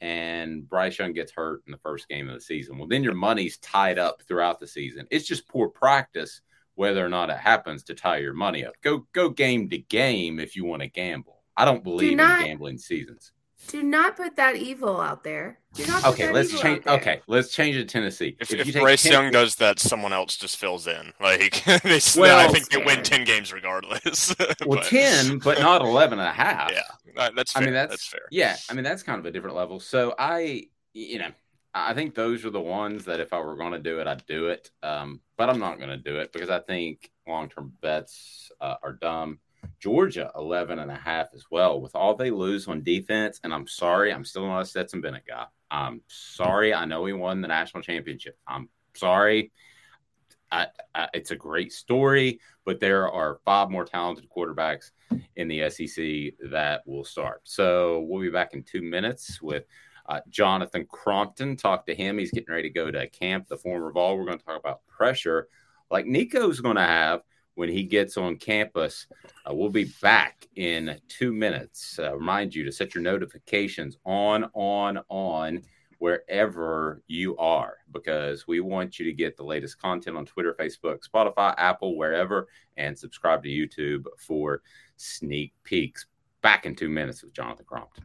and 0.00 0.66
Bryce 0.66 0.98
Young 0.98 1.12
gets 1.12 1.32
hurt 1.32 1.62
in 1.66 1.72
the 1.72 1.78
first 1.78 2.08
game 2.08 2.28
of 2.28 2.34
the 2.34 2.40
season. 2.40 2.78
Well, 2.78 2.88
then 2.88 3.04
your 3.04 3.14
money's 3.14 3.58
tied 3.58 3.98
up 3.98 4.22
throughout 4.22 4.58
the 4.58 4.66
season. 4.66 5.06
It's 5.10 5.26
just 5.26 5.46
poor 5.46 5.68
practice 5.68 6.40
whether 6.80 7.04
or 7.04 7.10
not 7.10 7.28
it 7.28 7.36
happens 7.36 7.84
to 7.84 7.94
tie 7.94 8.16
your 8.16 8.32
money 8.32 8.64
up. 8.64 8.72
Go 8.80 9.06
go 9.12 9.28
game 9.28 9.68
to 9.68 9.76
game 9.76 10.40
if 10.40 10.56
you 10.56 10.64
want 10.64 10.80
to 10.80 10.88
gamble. 10.88 11.42
I 11.54 11.66
don't 11.66 11.84
believe 11.84 12.08
Do 12.12 12.16
not, 12.16 12.40
in 12.40 12.46
gambling 12.46 12.78
seasons. 12.78 13.32
Do 13.68 13.82
not 13.82 14.16
put 14.16 14.36
that 14.36 14.56
evil 14.56 14.98
out 14.98 15.22
there. 15.22 15.58
okay, 16.06 16.32
let's 16.32 16.58
change. 16.58 16.86
Okay, 16.86 17.20
let's 17.26 17.52
change 17.52 17.76
it 17.76 17.80
to 17.80 17.84
Tennessee. 17.84 18.34
If, 18.40 18.50
if, 18.50 18.66
if 18.66 18.80
Bryce 18.80 19.02
Ten- 19.02 19.12
Young 19.12 19.30
does 19.30 19.56
that, 19.56 19.78
someone 19.78 20.14
else 20.14 20.38
just 20.38 20.56
fills 20.56 20.86
in. 20.86 21.12
Like 21.20 21.62
they, 21.64 22.00
well, 22.16 22.38
I 22.38 22.50
think 22.50 22.70
they 22.70 22.82
win 22.82 23.02
ten 23.02 23.24
games 23.24 23.52
regardless. 23.52 24.34
well, 24.64 24.78
but, 24.78 24.84
ten, 24.84 25.38
but 25.38 25.60
not 25.60 25.82
11 25.82 26.18
and 26.18 26.26
a 26.26 26.32
half. 26.32 26.72
Yeah, 26.72 27.28
that's. 27.36 27.52
Fair. 27.52 27.62
I 27.62 27.64
mean, 27.66 27.74
that's, 27.74 27.90
that's 27.90 28.06
fair. 28.06 28.22
Yeah, 28.30 28.56
I 28.70 28.72
mean 28.72 28.84
that's 28.84 29.02
kind 29.02 29.18
of 29.18 29.26
a 29.26 29.30
different 29.30 29.54
level. 29.54 29.80
So 29.80 30.14
I, 30.18 30.64
you 30.94 31.18
know, 31.18 31.30
I 31.72 31.94
think 31.94 32.14
those 32.14 32.44
are 32.44 32.50
the 32.50 32.60
ones 32.60 33.04
that 33.04 33.20
if 33.20 33.32
I 33.32 33.38
were 33.38 33.56
going 33.56 33.72
to 33.72 33.78
do 33.78 34.00
it, 34.00 34.06
I'd 34.06 34.26
do 34.26 34.48
it. 34.48 34.70
Um, 34.82 35.20
but 35.36 35.48
I'm 35.48 35.60
not 35.60 35.78
going 35.78 35.90
to 35.90 35.96
do 35.96 36.16
it 36.18 36.32
because 36.32 36.50
I 36.50 36.58
think 36.60 37.10
long 37.26 37.48
term 37.48 37.72
bets 37.80 38.50
uh, 38.60 38.76
are 38.82 38.94
dumb. 38.94 39.38
Georgia 39.78 40.30
11 40.36 40.78
and 40.78 40.90
a 40.90 40.96
half 40.96 41.28
as 41.34 41.44
well 41.50 41.80
with 41.80 41.94
all 41.94 42.14
they 42.14 42.30
lose 42.30 42.66
on 42.66 42.82
defense. 42.82 43.40
And 43.44 43.52
I'm 43.52 43.66
sorry, 43.66 44.12
I'm 44.12 44.24
still 44.24 44.46
not 44.46 44.60
a 44.60 44.64
Stetson 44.64 45.00
Bennett 45.00 45.26
guy. 45.26 45.46
I'm 45.70 46.00
sorry. 46.08 46.74
I 46.74 46.84
know 46.86 47.04
he 47.04 47.12
won 47.12 47.40
the 47.40 47.48
national 47.48 47.82
championship. 47.82 48.36
I'm 48.46 48.68
sorry. 48.94 49.52
I, 50.50 50.66
I, 50.94 51.08
it's 51.14 51.30
a 51.30 51.36
great 51.36 51.72
story, 51.72 52.40
but 52.64 52.80
there 52.80 53.08
are 53.08 53.38
five 53.44 53.70
more 53.70 53.84
talented 53.84 54.26
quarterbacks 54.34 54.90
in 55.36 55.46
the 55.46 55.70
SEC 55.70 56.50
that 56.50 56.82
will 56.86 57.04
start. 57.04 57.42
So 57.44 58.00
we'll 58.08 58.22
be 58.22 58.30
back 58.30 58.54
in 58.54 58.64
two 58.64 58.82
minutes 58.82 59.40
with 59.40 59.64
uh, 60.10 60.20
Jonathan 60.28 60.84
Crompton. 60.90 61.56
Talk 61.56 61.86
to 61.86 61.94
him. 61.94 62.18
He's 62.18 62.32
getting 62.32 62.52
ready 62.52 62.68
to 62.68 62.74
go 62.74 62.90
to 62.90 63.08
camp, 63.08 63.48
the 63.48 63.56
former 63.56 63.92
Vol. 63.92 64.18
We're 64.18 64.26
going 64.26 64.38
to 64.38 64.44
talk 64.44 64.58
about 64.58 64.86
pressure 64.86 65.48
like 65.90 66.06
Nico's 66.06 66.60
going 66.60 66.76
to 66.76 66.82
have 66.82 67.22
when 67.54 67.68
he 67.68 67.84
gets 67.84 68.16
on 68.16 68.36
campus. 68.36 69.06
Uh, 69.48 69.54
we'll 69.54 69.70
be 69.70 69.92
back 70.02 70.48
in 70.56 70.98
two 71.08 71.32
minutes. 71.32 71.98
Uh, 71.98 72.14
remind 72.14 72.54
you 72.54 72.64
to 72.64 72.72
set 72.72 72.94
your 72.94 73.02
notifications 73.02 73.96
on, 74.04 74.50
on, 74.54 75.00
on 75.08 75.62
wherever 75.98 77.02
you 77.06 77.36
are 77.36 77.76
because 77.92 78.46
we 78.48 78.60
want 78.60 78.98
you 78.98 79.04
to 79.04 79.12
get 79.12 79.36
the 79.36 79.44
latest 79.44 79.80
content 79.80 80.16
on 80.16 80.24
Twitter, 80.24 80.56
Facebook, 80.58 80.98
Spotify, 81.06 81.54
Apple, 81.58 81.96
wherever, 81.96 82.48
and 82.76 82.98
subscribe 82.98 83.42
to 83.42 83.48
YouTube 83.48 84.06
for 84.18 84.62
sneak 84.96 85.52
peeks. 85.62 86.06
Back 86.42 86.64
in 86.64 86.74
two 86.74 86.88
minutes 86.88 87.22
with 87.22 87.34
Jonathan 87.34 87.66
Crompton. 87.68 88.04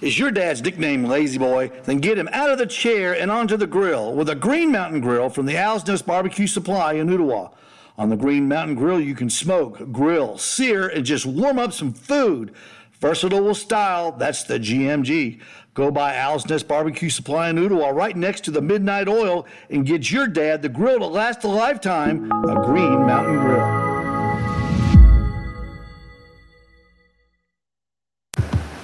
Is 0.00 0.18
your 0.18 0.30
dad's 0.30 0.62
nickname 0.62 1.04
Lazy 1.04 1.36
Boy? 1.36 1.70
Then 1.84 1.98
get 1.98 2.16
him 2.16 2.28
out 2.32 2.50
of 2.50 2.56
the 2.56 2.66
chair 2.66 3.14
and 3.14 3.30
onto 3.30 3.58
the 3.58 3.66
grill 3.66 4.14
with 4.14 4.30
a 4.30 4.34
Green 4.34 4.72
Mountain 4.72 5.02
Grill 5.02 5.28
from 5.28 5.44
the 5.44 5.58
Owl's 5.58 5.86
Nest 5.86 6.06
Barbecue 6.06 6.46
Supply 6.46 6.94
in 6.94 7.08
Ooltewah. 7.08 7.52
On 7.98 8.08
the 8.08 8.16
Green 8.16 8.48
Mountain 8.48 8.76
Grill, 8.76 8.98
you 8.98 9.14
can 9.14 9.28
smoke, 9.28 9.92
grill, 9.92 10.38
sear, 10.38 10.88
and 10.88 11.04
just 11.04 11.26
warm 11.26 11.58
up 11.58 11.74
some 11.74 11.92
food. 11.92 12.54
Versatile 12.98 13.54
style, 13.54 14.12
that's 14.12 14.44
the 14.44 14.58
GMG. 14.58 15.38
Go 15.74 15.90
by 15.90 16.18
Owl's 16.18 16.48
Nest 16.48 16.66
Barbecue 16.66 17.10
Supply 17.10 17.50
in 17.50 17.56
Ooltewah, 17.56 17.94
right 17.94 18.16
next 18.16 18.44
to 18.44 18.50
the 18.50 18.62
Midnight 18.62 19.06
Oil, 19.06 19.46
and 19.68 19.84
get 19.84 20.10
your 20.10 20.26
dad 20.26 20.62
the 20.62 20.70
grill 20.70 20.98
to 20.98 21.06
last 21.06 21.44
a 21.44 21.48
lifetime, 21.48 22.32
a 22.32 22.54
Green 22.64 23.06
Mountain 23.06 23.38
Grill. 23.38 23.79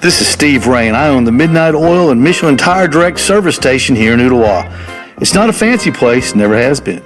This 0.06 0.20
is 0.20 0.28
Steve 0.28 0.68
Rain. 0.68 0.94
I 0.94 1.08
own 1.08 1.24
the 1.24 1.32
Midnight 1.32 1.74
Oil 1.74 2.12
and 2.12 2.22
Michelin 2.22 2.56
Tire 2.56 2.86
Direct 2.86 3.18
service 3.18 3.56
station 3.56 3.96
here 3.96 4.14
in 4.14 4.20
Ooltewah. 4.20 5.18
It's 5.20 5.34
not 5.34 5.48
a 5.48 5.52
fancy 5.52 5.90
place, 5.90 6.32
never 6.32 6.56
has 6.56 6.80
been, 6.80 7.02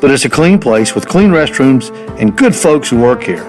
but 0.00 0.12
it's 0.12 0.26
a 0.26 0.30
clean 0.30 0.60
place 0.60 0.94
with 0.94 1.08
clean 1.08 1.30
restrooms 1.30 1.90
and 2.20 2.38
good 2.38 2.54
folks 2.54 2.88
who 2.88 3.00
work 3.00 3.24
here. 3.24 3.42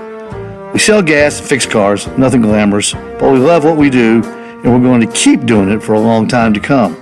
We 0.73 0.79
sell 0.79 1.03
gas 1.03 1.39
fix 1.39 1.63
cars, 1.67 2.07
nothing 2.17 2.41
glamorous, 2.41 2.93
but 2.93 3.31
we 3.31 3.38
love 3.38 3.63
what 3.63 3.77
we 3.77 3.91
do 3.91 4.23
and 4.23 4.73
we're 4.73 4.89
going 4.89 5.07
to 5.07 5.13
keep 5.13 5.45
doing 5.45 5.69
it 5.69 5.83
for 5.83 5.93
a 5.93 5.99
long 5.99 6.27
time 6.27 6.51
to 6.55 6.60
come. 6.60 6.97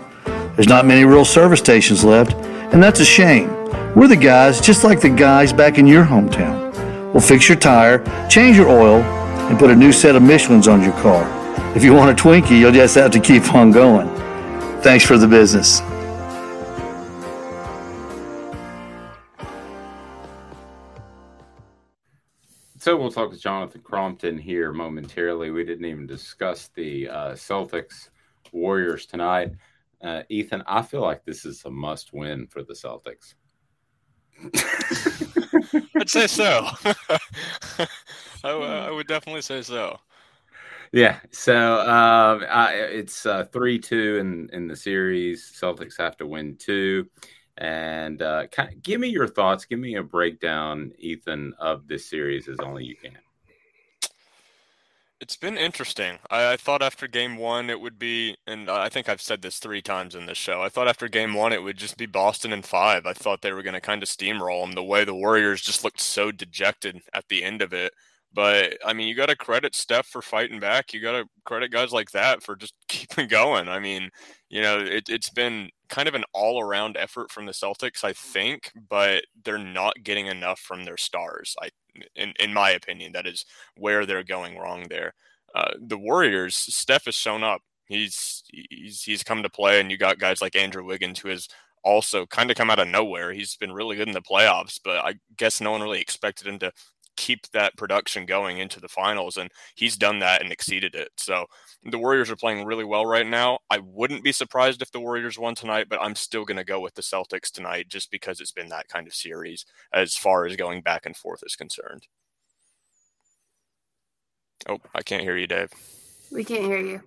There's 0.55 0.67
not 0.67 0.85
many 0.85 1.05
real 1.05 1.23
service 1.23 1.61
stations 1.61 2.03
left, 2.03 2.33
and 2.73 2.83
that's 2.83 2.99
a 2.99 3.05
shame. 3.05 3.47
We're 3.95 4.09
the 4.09 4.17
guys 4.17 4.59
just 4.59 4.83
like 4.83 4.99
the 4.99 5.07
guys 5.07 5.53
back 5.53 5.77
in 5.77 5.87
your 5.87 6.03
hometown. 6.03 7.13
We'll 7.13 7.23
fix 7.23 7.47
your 7.47 7.57
tire, 7.57 8.03
change 8.27 8.57
your 8.57 8.67
oil, 8.67 9.01
and 9.01 9.57
put 9.57 9.69
a 9.69 9.75
new 9.77 9.93
set 9.93 10.17
of 10.17 10.23
Michelins 10.23 10.69
on 10.69 10.83
your 10.83 10.91
car. 11.01 11.44
If 11.75 11.83
you 11.83 11.93
want 11.93 12.17
a 12.17 12.23
Twinkie, 12.23 12.59
you'll 12.59 12.71
just 12.71 12.95
have 12.95 13.11
to 13.11 13.19
keep 13.19 13.53
on 13.53 13.71
going. 13.71 14.07
Thanks 14.81 15.05
for 15.05 15.17
the 15.17 15.27
business. 15.27 15.81
So 22.85 22.95
we'll 22.95 23.09
talk 23.09 23.31
to 23.31 23.37
Jonathan 23.37 23.81
Crompton 23.81 24.37
here 24.37 24.71
momentarily. 24.71 25.49
We 25.49 25.63
didn't 25.63 25.85
even 25.85 26.05
discuss 26.05 26.69
the 26.75 27.09
uh, 27.09 27.31
Celtics 27.31 28.09
Warriors 28.51 29.07
tonight. 29.07 29.53
Uh, 30.03 30.21
Ethan, 30.29 30.61
I 30.67 30.83
feel 30.83 31.01
like 31.01 31.25
this 31.25 31.45
is 31.45 31.65
a 31.65 31.71
must 31.71 32.13
win 32.13 32.45
for 32.45 32.61
the 32.61 32.73
Celtics. 32.75 33.33
I'd 35.99 36.09
say 36.09 36.27
so. 36.27 36.67
I, 38.43 38.51
I 38.51 38.91
would 38.91 39.07
definitely 39.07 39.41
say 39.41 39.63
so. 39.63 39.97
Yeah, 40.91 41.19
so 41.31 41.79
um, 41.79 42.45
I, 42.49 42.73
it's 42.73 43.25
uh, 43.25 43.45
three 43.45 43.79
two 43.79 44.17
in 44.17 44.49
in 44.53 44.67
the 44.67 44.75
series. 44.75 45.51
Celtics 45.59 45.97
have 45.97 46.17
to 46.17 46.27
win 46.27 46.57
two, 46.57 47.09
and 47.57 48.21
uh, 48.21 48.47
kind 48.47 48.73
of 48.73 48.81
give 48.81 48.99
me 48.99 49.09
your 49.09 49.27
thoughts. 49.27 49.65
Give 49.65 49.79
me 49.79 49.95
a 49.95 50.03
breakdown, 50.03 50.91
Ethan, 50.97 51.53
of 51.59 51.87
this 51.87 52.09
series 52.09 52.47
as 52.47 52.57
only 52.59 52.85
you 52.85 52.95
can. 52.95 53.17
It's 55.21 55.37
been 55.37 55.57
interesting. 55.57 56.19
I, 56.29 56.53
I, 56.53 56.57
thought 56.57 56.81
after 56.81 57.07
game 57.07 57.37
one 57.37 57.69
it 57.69 57.79
would 57.79 57.97
be, 57.97 58.35
and 58.45 58.69
I 58.69 58.89
think 58.89 59.07
I've 59.07 59.21
said 59.21 59.41
this 59.41 59.59
three 59.59 59.81
times 59.81 60.13
in 60.13 60.25
this 60.25 60.37
show. 60.37 60.61
I 60.61 60.67
thought 60.69 60.89
after 60.89 61.07
game 61.07 61.33
one 61.33 61.53
it 61.53 61.63
would 61.63 61.77
just 61.77 61.97
be 61.97 62.05
Boston 62.05 62.51
and 62.51 62.65
five. 62.65 63.05
I 63.05 63.13
thought 63.13 63.41
they 63.41 63.53
were 63.53 63.63
going 63.63 63.75
to 63.75 63.81
kind 63.81 64.03
of 64.03 64.09
steamroll 64.09 64.65
them. 64.65 64.73
The 64.73 64.83
way 64.83 65.05
the 65.05 65.15
Warriors 65.15 65.61
just 65.61 65.85
looked 65.85 66.01
so 66.01 66.31
dejected 66.31 67.01
at 67.13 67.29
the 67.29 67.43
end 67.43 67.61
of 67.61 67.73
it 67.73 67.93
but 68.35 68.77
I 68.85 68.93
mean, 68.93 69.07
you 69.07 69.15
got 69.15 69.27
to 69.27 69.35
credit 69.35 69.73
Steph 69.75 70.05
for 70.07 70.21
fighting 70.21 70.59
back. 70.59 70.93
You 70.93 71.01
got 71.01 71.13
to 71.13 71.25
credit 71.45 71.71
guys 71.71 71.91
like 71.91 72.11
that 72.11 72.43
for 72.43 72.55
just 72.55 72.75
keeping 72.87 73.27
going. 73.27 73.67
I 73.67 73.79
mean, 73.79 74.09
you 74.49 74.61
know, 74.61 74.77
it, 74.79 75.09
it's 75.09 75.29
been 75.29 75.69
kind 75.89 76.07
of 76.07 76.15
an 76.15 76.25
all 76.33 76.61
around 76.61 76.97
effort 76.97 77.31
from 77.31 77.45
the 77.45 77.51
Celtics, 77.53 78.03
I 78.03 78.13
think, 78.13 78.71
but 78.89 79.25
they're 79.43 79.57
not 79.57 80.03
getting 80.03 80.27
enough 80.27 80.59
from 80.59 80.83
their 80.83 80.97
stars. 80.97 81.55
I, 81.61 81.69
in, 82.15 82.33
in 82.39 82.53
my 82.53 82.71
opinion, 82.71 83.13
that 83.13 83.25
is 83.27 83.45
where 83.77 84.05
they're 84.05 84.23
going 84.23 84.57
wrong 84.57 84.85
there. 84.89 85.13
Uh, 85.55 85.71
the 85.79 85.97
Warriors, 85.97 86.55
Steph 86.55 87.05
has 87.05 87.15
shown 87.15 87.43
up 87.43 87.61
He's 87.87 88.43
he's 88.51 89.03
he's 89.03 89.23
come 89.23 89.43
to 89.43 89.49
play, 89.49 89.79
and 89.79 89.91
you 89.91 89.97
got 89.97 90.19
guys 90.19 90.41
like 90.41 90.55
Andrew 90.55 90.83
Wiggins 90.83 91.19
who 91.19 91.29
has 91.29 91.47
also 91.83 92.25
kind 92.25 92.49
of 92.49 92.57
come 92.57 92.71
out 92.71 92.79
of 92.79 92.87
nowhere. 92.87 93.31
He's 93.31 93.55
been 93.57 93.71
really 93.71 93.95
good 93.95 94.07
in 94.07 94.13
the 94.13 94.21
playoffs, 94.21 94.79
but 94.83 95.05
I 95.05 95.15
guess 95.37 95.61
no 95.61 95.71
one 95.71 95.81
really 95.81 96.01
expected 96.01 96.47
him 96.47 96.57
to 96.59 96.71
keep 97.15 97.47
that 97.51 97.75
production 97.77 98.25
going 98.25 98.57
into 98.57 98.79
the 98.79 98.87
finals, 98.87 99.37
and 99.37 99.51
he's 99.75 99.95
done 99.97 100.19
that 100.19 100.41
and 100.41 100.51
exceeded 100.51 100.95
it. 100.95 101.09
So 101.17 101.45
the 101.83 101.97
Warriors 101.97 102.29
are 102.31 102.35
playing 102.35 102.65
really 102.65 102.83
well 102.83 103.05
right 103.05 103.27
now. 103.27 103.59
I 103.69 103.79
wouldn't 103.79 104.23
be 104.23 104.31
surprised 104.31 104.81
if 104.81 104.91
the 104.91 104.99
Warriors 104.99 105.39
won 105.39 105.55
tonight, 105.55 105.87
but 105.89 106.01
I'm 106.01 106.15
still 106.15 106.45
going 106.45 106.57
to 106.57 106.63
go 106.63 106.79
with 106.79 106.95
the 106.95 107.01
Celtics 107.01 107.51
tonight 107.51 107.89
just 107.89 108.11
because 108.11 108.39
it's 108.39 108.51
been 108.51 108.69
that 108.69 108.87
kind 108.87 109.07
of 109.07 109.13
series 109.13 109.65
as 109.93 110.15
far 110.15 110.45
as 110.45 110.55
going 110.55 110.81
back 110.81 111.05
and 111.05 111.15
forth 111.15 111.41
is 111.45 111.55
concerned. 111.55 112.07
Oh, 114.67 114.79
I 114.93 115.03
can't 115.03 115.23
hear 115.23 115.37
you, 115.37 115.47
Dave. 115.47 115.71
We 116.31 116.43
can't 116.43 116.63
hear 116.63 116.79
you. 116.79 117.01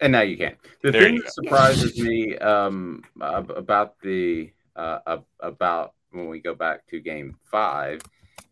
And 0.00 0.12
now 0.12 0.20
you 0.20 0.36
can. 0.36 0.56
The 0.82 0.90
There 0.90 1.02
thing 1.02 1.20
that 1.20 1.32
surprises 1.32 1.98
me 1.98 2.36
um, 2.38 3.02
about 3.20 3.98
the 4.00 4.50
uh, 4.76 5.18
about 5.40 5.94
when 6.10 6.28
we 6.28 6.40
go 6.40 6.54
back 6.54 6.86
to 6.88 7.00
Game 7.00 7.36
Five 7.44 8.00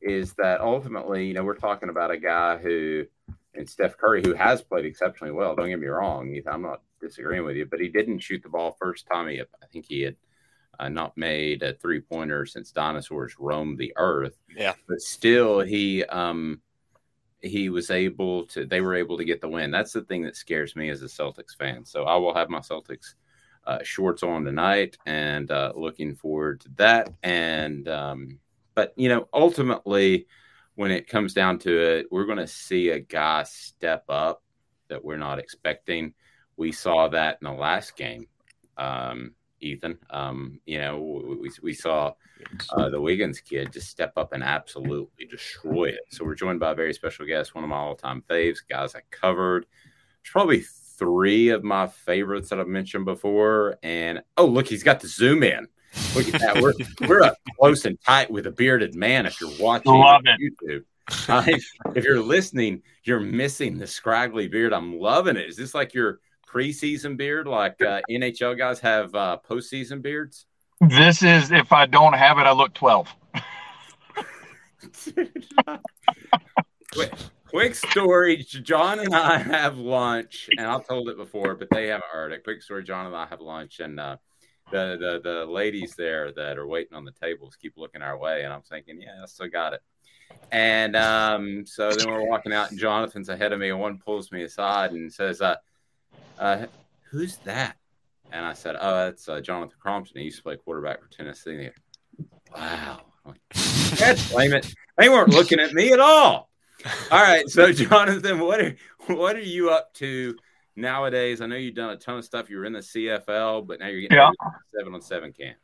is 0.00 0.34
that 0.34 0.60
ultimately, 0.60 1.26
you 1.26 1.34
know, 1.34 1.44
we're 1.44 1.54
talking 1.54 1.88
about 1.88 2.10
a 2.10 2.18
guy 2.18 2.56
who, 2.56 3.04
and 3.54 3.68
Steph 3.68 3.96
Curry, 3.96 4.22
who 4.24 4.34
has 4.34 4.60
played 4.60 4.84
exceptionally 4.84 5.32
well. 5.32 5.54
Don't 5.54 5.68
get 5.68 5.78
me 5.78 5.86
wrong, 5.86 6.36
I'm 6.46 6.62
not 6.62 6.82
disagreeing 7.00 7.44
with 7.44 7.56
you, 7.56 7.66
but 7.66 7.80
he 7.80 7.88
didn't 7.88 8.20
shoot 8.20 8.42
the 8.42 8.48
ball 8.48 8.76
first 8.80 9.06
time. 9.06 9.28
He, 9.28 9.40
I 9.40 9.66
think 9.72 9.86
he 9.86 10.02
had 10.02 10.16
uh, 10.80 10.88
not 10.88 11.16
made 11.16 11.62
a 11.62 11.74
three 11.74 12.00
pointer 12.00 12.46
since 12.46 12.72
dinosaurs 12.72 13.36
roamed 13.38 13.78
the 13.78 13.92
earth. 13.96 14.38
Yeah. 14.56 14.74
But 14.88 15.00
still, 15.00 15.60
he 15.60 16.04
um, 16.04 16.60
he 17.40 17.68
was 17.68 17.90
able 17.90 18.46
to. 18.46 18.64
They 18.64 18.80
were 18.80 18.94
able 18.94 19.18
to 19.18 19.24
get 19.24 19.40
the 19.40 19.48
win. 19.48 19.70
That's 19.70 19.92
the 19.92 20.02
thing 20.02 20.22
that 20.22 20.36
scares 20.36 20.74
me 20.74 20.90
as 20.90 21.02
a 21.02 21.06
Celtics 21.06 21.56
fan. 21.56 21.84
So 21.84 22.04
I 22.04 22.16
will 22.16 22.34
have 22.34 22.48
my 22.48 22.60
Celtics 22.60 23.14
uh, 23.64 23.78
shorts 23.82 24.22
on 24.22 24.44
tonight, 24.44 24.96
and 25.06 25.50
uh, 25.50 25.72
looking 25.74 26.14
forward 26.14 26.60
to 26.62 26.68
that. 26.76 27.12
And 27.22 27.88
um, 27.88 28.38
but 28.74 28.92
you 28.96 29.08
know, 29.08 29.28
ultimately, 29.32 30.26
when 30.74 30.90
it 30.90 31.08
comes 31.08 31.34
down 31.34 31.58
to 31.60 31.98
it, 31.98 32.06
we're 32.10 32.26
going 32.26 32.38
to 32.38 32.46
see 32.46 32.90
a 32.90 33.00
guy 33.00 33.44
step 33.44 34.04
up 34.08 34.42
that 34.88 35.04
we're 35.04 35.16
not 35.18 35.38
expecting. 35.38 36.14
We 36.56 36.72
saw 36.72 37.08
that 37.08 37.38
in 37.40 37.46
the 37.46 37.52
last 37.52 37.96
game, 37.96 38.26
um, 38.76 39.34
Ethan. 39.60 39.98
Um, 40.10 40.60
you 40.66 40.78
know, 40.78 41.22
we, 41.40 41.50
we 41.62 41.72
saw 41.72 42.12
uh, 42.70 42.90
the 42.90 43.00
Wiggins 43.00 43.40
kid 43.40 43.72
just 43.72 43.88
step 43.88 44.12
up 44.16 44.32
and 44.32 44.42
absolutely 44.42 45.26
destroy 45.26 45.86
it. 45.86 46.00
So 46.10 46.24
we're 46.24 46.34
joined 46.34 46.60
by 46.60 46.72
a 46.72 46.74
very 46.74 46.92
special 46.92 47.26
guest, 47.26 47.54
one 47.54 47.64
of 47.64 47.70
my 47.70 47.76
all-time 47.76 48.22
faves, 48.28 48.58
guys 48.68 48.94
I 48.94 49.00
covered. 49.10 49.66
There's 50.22 50.32
probably 50.32 50.60
three 51.02 51.48
of 51.48 51.64
my 51.64 51.88
favorites 51.88 52.50
that 52.50 52.60
I've 52.60 52.68
mentioned 52.68 53.04
before. 53.04 53.76
And 53.82 54.22
oh, 54.36 54.46
look, 54.46 54.68
he's 54.68 54.84
got 54.84 55.00
the 55.00 55.08
zoom 55.08 55.42
in. 55.42 55.66
Look 56.14 56.32
at 56.32 56.40
that. 56.40 56.62
We're 56.62 56.74
we're 57.08 57.22
up 57.22 57.36
close 57.58 57.84
and 57.84 57.98
tight 58.06 58.30
with 58.30 58.46
a 58.46 58.52
bearded 58.52 58.94
man. 58.94 59.26
If 59.26 59.40
you're 59.40 59.50
watching 59.58 59.92
YouTube, 59.92 60.84
Uh, 61.28 61.42
if, 61.48 61.64
if 61.96 62.04
you're 62.04 62.20
listening, 62.20 62.80
you're 63.02 63.18
missing 63.20 63.76
the 63.76 63.86
scraggly 63.86 64.46
beard. 64.46 64.72
I'm 64.72 64.98
loving 64.98 65.36
it. 65.36 65.48
Is 65.48 65.56
this 65.56 65.74
like 65.74 65.92
your 65.92 66.20
preseason 66.48 67.16
beard, 67.16 67.48
like 67.48 67.82
uh, 67.82 68.00
NHL 68.08 68.56
guys 68.56 68.78
have 68.80 69.12
uh, 69.14 69.38
postseason 69.48 70.00
beards? 70.00 70.46
This 70.80 71.24
is 71.24 71.50
if 71.50 71.72
I 71.72 71.86
don't 71.86 72.12
have 72.12 72.38
it, 72.38 72.42
I 72.42 72.52
look 72.52 72.74
twelve. 72.74 73.12
quick, 76.92 77.12
quick 77.52 77.74
story. 77.74 78.38
John 78.38 78.98
and 78.98 79.14
I 79.14 79.38
have 79.38 79.76
lunch, 79.76 80.48
and 80.56 80.66
I've 80.66 80.86
told 80.86 81.08
it 81.08 81.16
before, 81.16 81.54
but 81.54 81.68
they 81.70 81.88
haven't 81.88 82.10
heard 82.10 82.32
it. 82.32 82.44
Quick 82.44 82.62
story. 82.62 82.82
John 82.82 83.06
and 83.06 83.14
I 83.14 83.26
have 83.26 83.40
lunch, 83.40 83.80
and 83.80 84.00
uh, 84.00 84.16
the, 84.70 84.96
the 84.98 85.20
the 85.22 85.44
ladies 85.44 85.94
there 85.94 86.32
that 86.32 86.58
are 86.58 86.66
waiting 86.66 86.94
on 86.94 87.04
the 87.04 87.12
tables 87.12 87.56
keep 87.60 87.74
looking 87.76 88.02
our 88.02 88.18
way, 88.18 88.42
and 88.42 88.52
I'm 88.52 88.62
thinking, 88.62 89.00
yeah, 89.00 89.22
I 89.22 89.26
still 89.26 89.48
got 89.48 89.74
it. 89.74 89.82
And 90.50 90.96
um, 90.96 91.66
so 91.66 91.90
then 91.92 92.08
we're 92.08 92.26
walking 92.26 92.52
out, 92.54 92.70
and 92.70 92.80
Jonathan's 92.80 93.28
ahead 93.28 93.52
of 93.52 93.60
me, 93.60 93.68
and 93.68 93.78
one 93.78 93.98
pulls 93.98 94.32
me 94.32 94.42
aside 94.42 94.92
and 94.92 95.12
says, 95.12 95.42
uh, 95.42 95.56
uh, 96.38 96.66
"Who's 97.10 97.36
that?" 97.38 97.76
And 98.32 98.46
I 98.46 98.54
said, 98.54 98.76
"Oh, 98.80 99.04
that's 99.04 99.28
uh, 99.28 99.40
Jonathan 99.40 99.76
Crompton. 99.78 100.18
He 100.18 100.24
used 100.24 100.38
to 100.38 100.42
play 100.42 100.56
quarterback 100.56 101.02
for 101.02 101.10
Tennessee." 101.10 101.68
Wow. 102.56 103.02
Like, 103.24 103.40
Can't 103.96 104.30
blame 104.30 104.52
it. 104.52 104.74
They 104.98 105.08
weren't 105.08 105.30
looking 105.30 105.60
at 105.60 105.72
me 105.72 105.92
at 105.92 106.00
all. 106.00 106.50
All 107.10 107.22
right, 107.22 107.48
so 107.48 107.72
Jonathan, 107.72 108.40
what 108.40 108.60
are 108.60 108.76
what 109.06 109.36
are 109.36 109.40
you 109.40 109.70
up 109.70 109.92
to 109.94 110.36
nowadays? 110.76 111.40
I 111.40 111.46
know 111.46 111.56
you've 111.56 111.74
done 111.74 111.90
a 111.90 111.96
ton 111.96 112.18
of 112.18 112.24
stuff. 112.24 112.50
You 112.50 112.58
were 112.58 112.64
in 112.64 112.72
the 112.72 112.80
CFL, 112.80 113.66
but 113.66 113.80
now 113.80 113.88
you're 113.88 114.00
getting 114.02 114.16
Yeah. 114.16 114.24
ready 114.26 114.36
for 114.42 114.52
the 114.72 114.78
seven 114.78 114.94
on 114.94 115.02
seven 115.02 115.32
camp. 115.32 115.56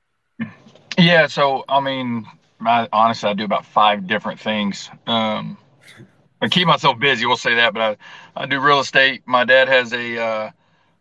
Yeah, 0.98 1.26
so 1.26 1.64
I 1.68 1.81
mean, 1.81 2.26
I, 2.61 2.88
honestly, 2.92 3.28
I 3.31 3.35
do 3.35 3.44
about 3.44 3.64
five 3.64 4.07
different 4.07 4.40
things. 4.40 4.90
Um, 5.07 5.57
I 6.40 6.48
keep 6.48 6.66
myself 6.66 6.98
busy. 6.98 7.26
We'll 7.26 7.37
say 7.37 7.54
that, 7.57 7.74
but 7.74 7.98
I, 8.37 8.42
I 8.42 8.46
do 8.46 8.61
real 8.61 8.81
estate. 8.81 9.22
My 9.26 9.44
dad 9.44 9.68
has 9.68 9.92
a, 9.92 10.18
uh, 10.18 10.50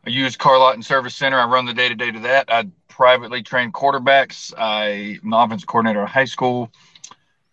a 0.06 0.10
used 0.10 0.40
car 0.40 0.58
lot 0.58 0.74
and 0.76 0.86
service 0.86 1.16
center. 1.16 1.40
I 1.40 1.46
run 1.46 1.66
the 1.66 1.74
day 1.74 1.90
to 1.90 1.96
day 1.96 2.12
to 2.12 2.20
that. 2.22 2.46
I 2.52 2.68
privately 2.88 3.44
train 3.44 3.72
quarterbacks. 3.72 4.54
I, 4.58 5.20
I'm 5.24 5.30
the 5.30 5.38
offense 5.38 5.66
coordinator 5.66 6.02
at 6.02 6.10
high 6.10 6.26
school. 6.26 6.72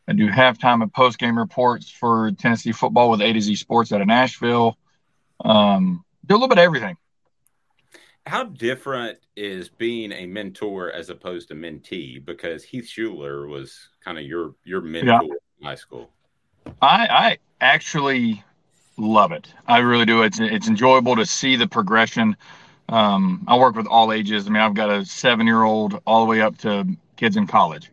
I 0.06 0.12
do 0.12 0.28
halftime 0.28 0.82
and 0.82 0.92
post 0.92 1.18
game 1.18 1.38
reports 1.38 1.90
for 1.90 2.30
Tennessee 2.32 2.72
football 2.72 3.10
with 3.10 3.22
A 3.22 3.32
to 3.32 3.40
Z 3.40 3.54
Sports 3.56 3.92
out 3.92 4.00
of 4.00 4.06
Nashville. 4.06 4.76
Um, 5.44 6.04
do 6.26 6.34
a 6.34 6.36
little 6.36 6.48
bit 6.48 6.58
of 6.58 6.64
everything. 6.64 6.96
How 8.26 8.44
different 8.44 9.18
is 9.36 9.68
being 9.68 10.12
a 10.12 10.26
mentor 10.26 10.90
as 10.90 11.10
opposed 11.10 11.48
to 11.48 11.54
mentee? 11.54 12.24
Because 12.24 12.64
Heath 12.64 12.86
Shuler 12.86 13.48
was 13.48 13.88
kind 14.02 14.18
of 14.18 14.24
your 14.24 14.54
your 14.64 14.80
mentor 14.80 15.36
in 15.60 15.66
high 15.66 15.74
school. 15.74 16.10
I, 16.80 17.06
I 17.10 17.38
actually 17.60 18.42
love 18.96 19.32
it. 19.32 19.52
I 19.66 19.78
really 19.78 20.06
do. 20.06 20.22
It's 20.22 20.40
it's 20.40 20.68
enjoyable 20.68 21.16
to 21.16 21.26
see 21.26 21.56
the 21.56 21.66
progression. 21.66 22.36
Um, 22.88 23.44
I 23.48 23.58
work 23.58 23.76
with 23.76 23.86
all 23.86 24.12
ages. 24.12 24.46
I 24.46 24.50
mean, 24.50 24.62
I've 24.62 24.74
got 24.74 24.90
a 24.90 25.04
seven 25.04 25.46
year 25.46 25.62
old 25.62 26.00
all 26.06 26.24
the 26.24 26.30
way 26.30 26.40
up 26.40 26.58
to 26.58 26.86
kids 27.16 27.36
in 27.36 27.46
college. 27.46 27.90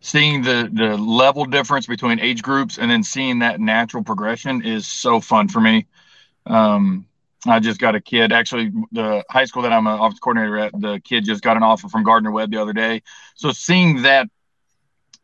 Seeing 0.00 0.42
the 0.42 0.70
the 0.72 0.96
level 0.96 1.44
difference 1.44 1.86
between 1.86 2.20
age 2.20 2.42
groups 2.42 2.78
and 2.78 2.90
then 2.90 3.02
seeing 3.02 3.40
that 3.40 3.60
natural 3.60 4.02
progression 4.02 4.64
is 4.64 4.86
so 4.86 5.20
fun 5.20 5.48
for 5.48 5.60
me. 5.60 5.86
Um, 6.46 7.06
I 7.46 7.60
just 7.60 7.80
got 7.80 7.94
a 7.94 8.00
kid. 8.00 8.32
Actually, 8.32 8.72
the 8.92 9.24
high 9.30 9.44
school 9.44 9.62
that 9.62 9.72
I'm 9.72 9.86
an 9.86 9.98
office 9.98 10.18
coordinator 10.18 10.58
at, 10.58 10.80
the 10.80 11.00
kid 11.04 11.24
just 11.24 11.42
got 11.42 11.56
an 11.56 11.62
offer 11.62 11.88
from 11.88 12.04
Gardner 12.04 12.30
Webb 12.30 12.50
the 12.50 12.60
other 12.60 12.72
day. 12.72 13.02
So 13.34 13.52
seeing 13.52 14.02
that 14.02 14.28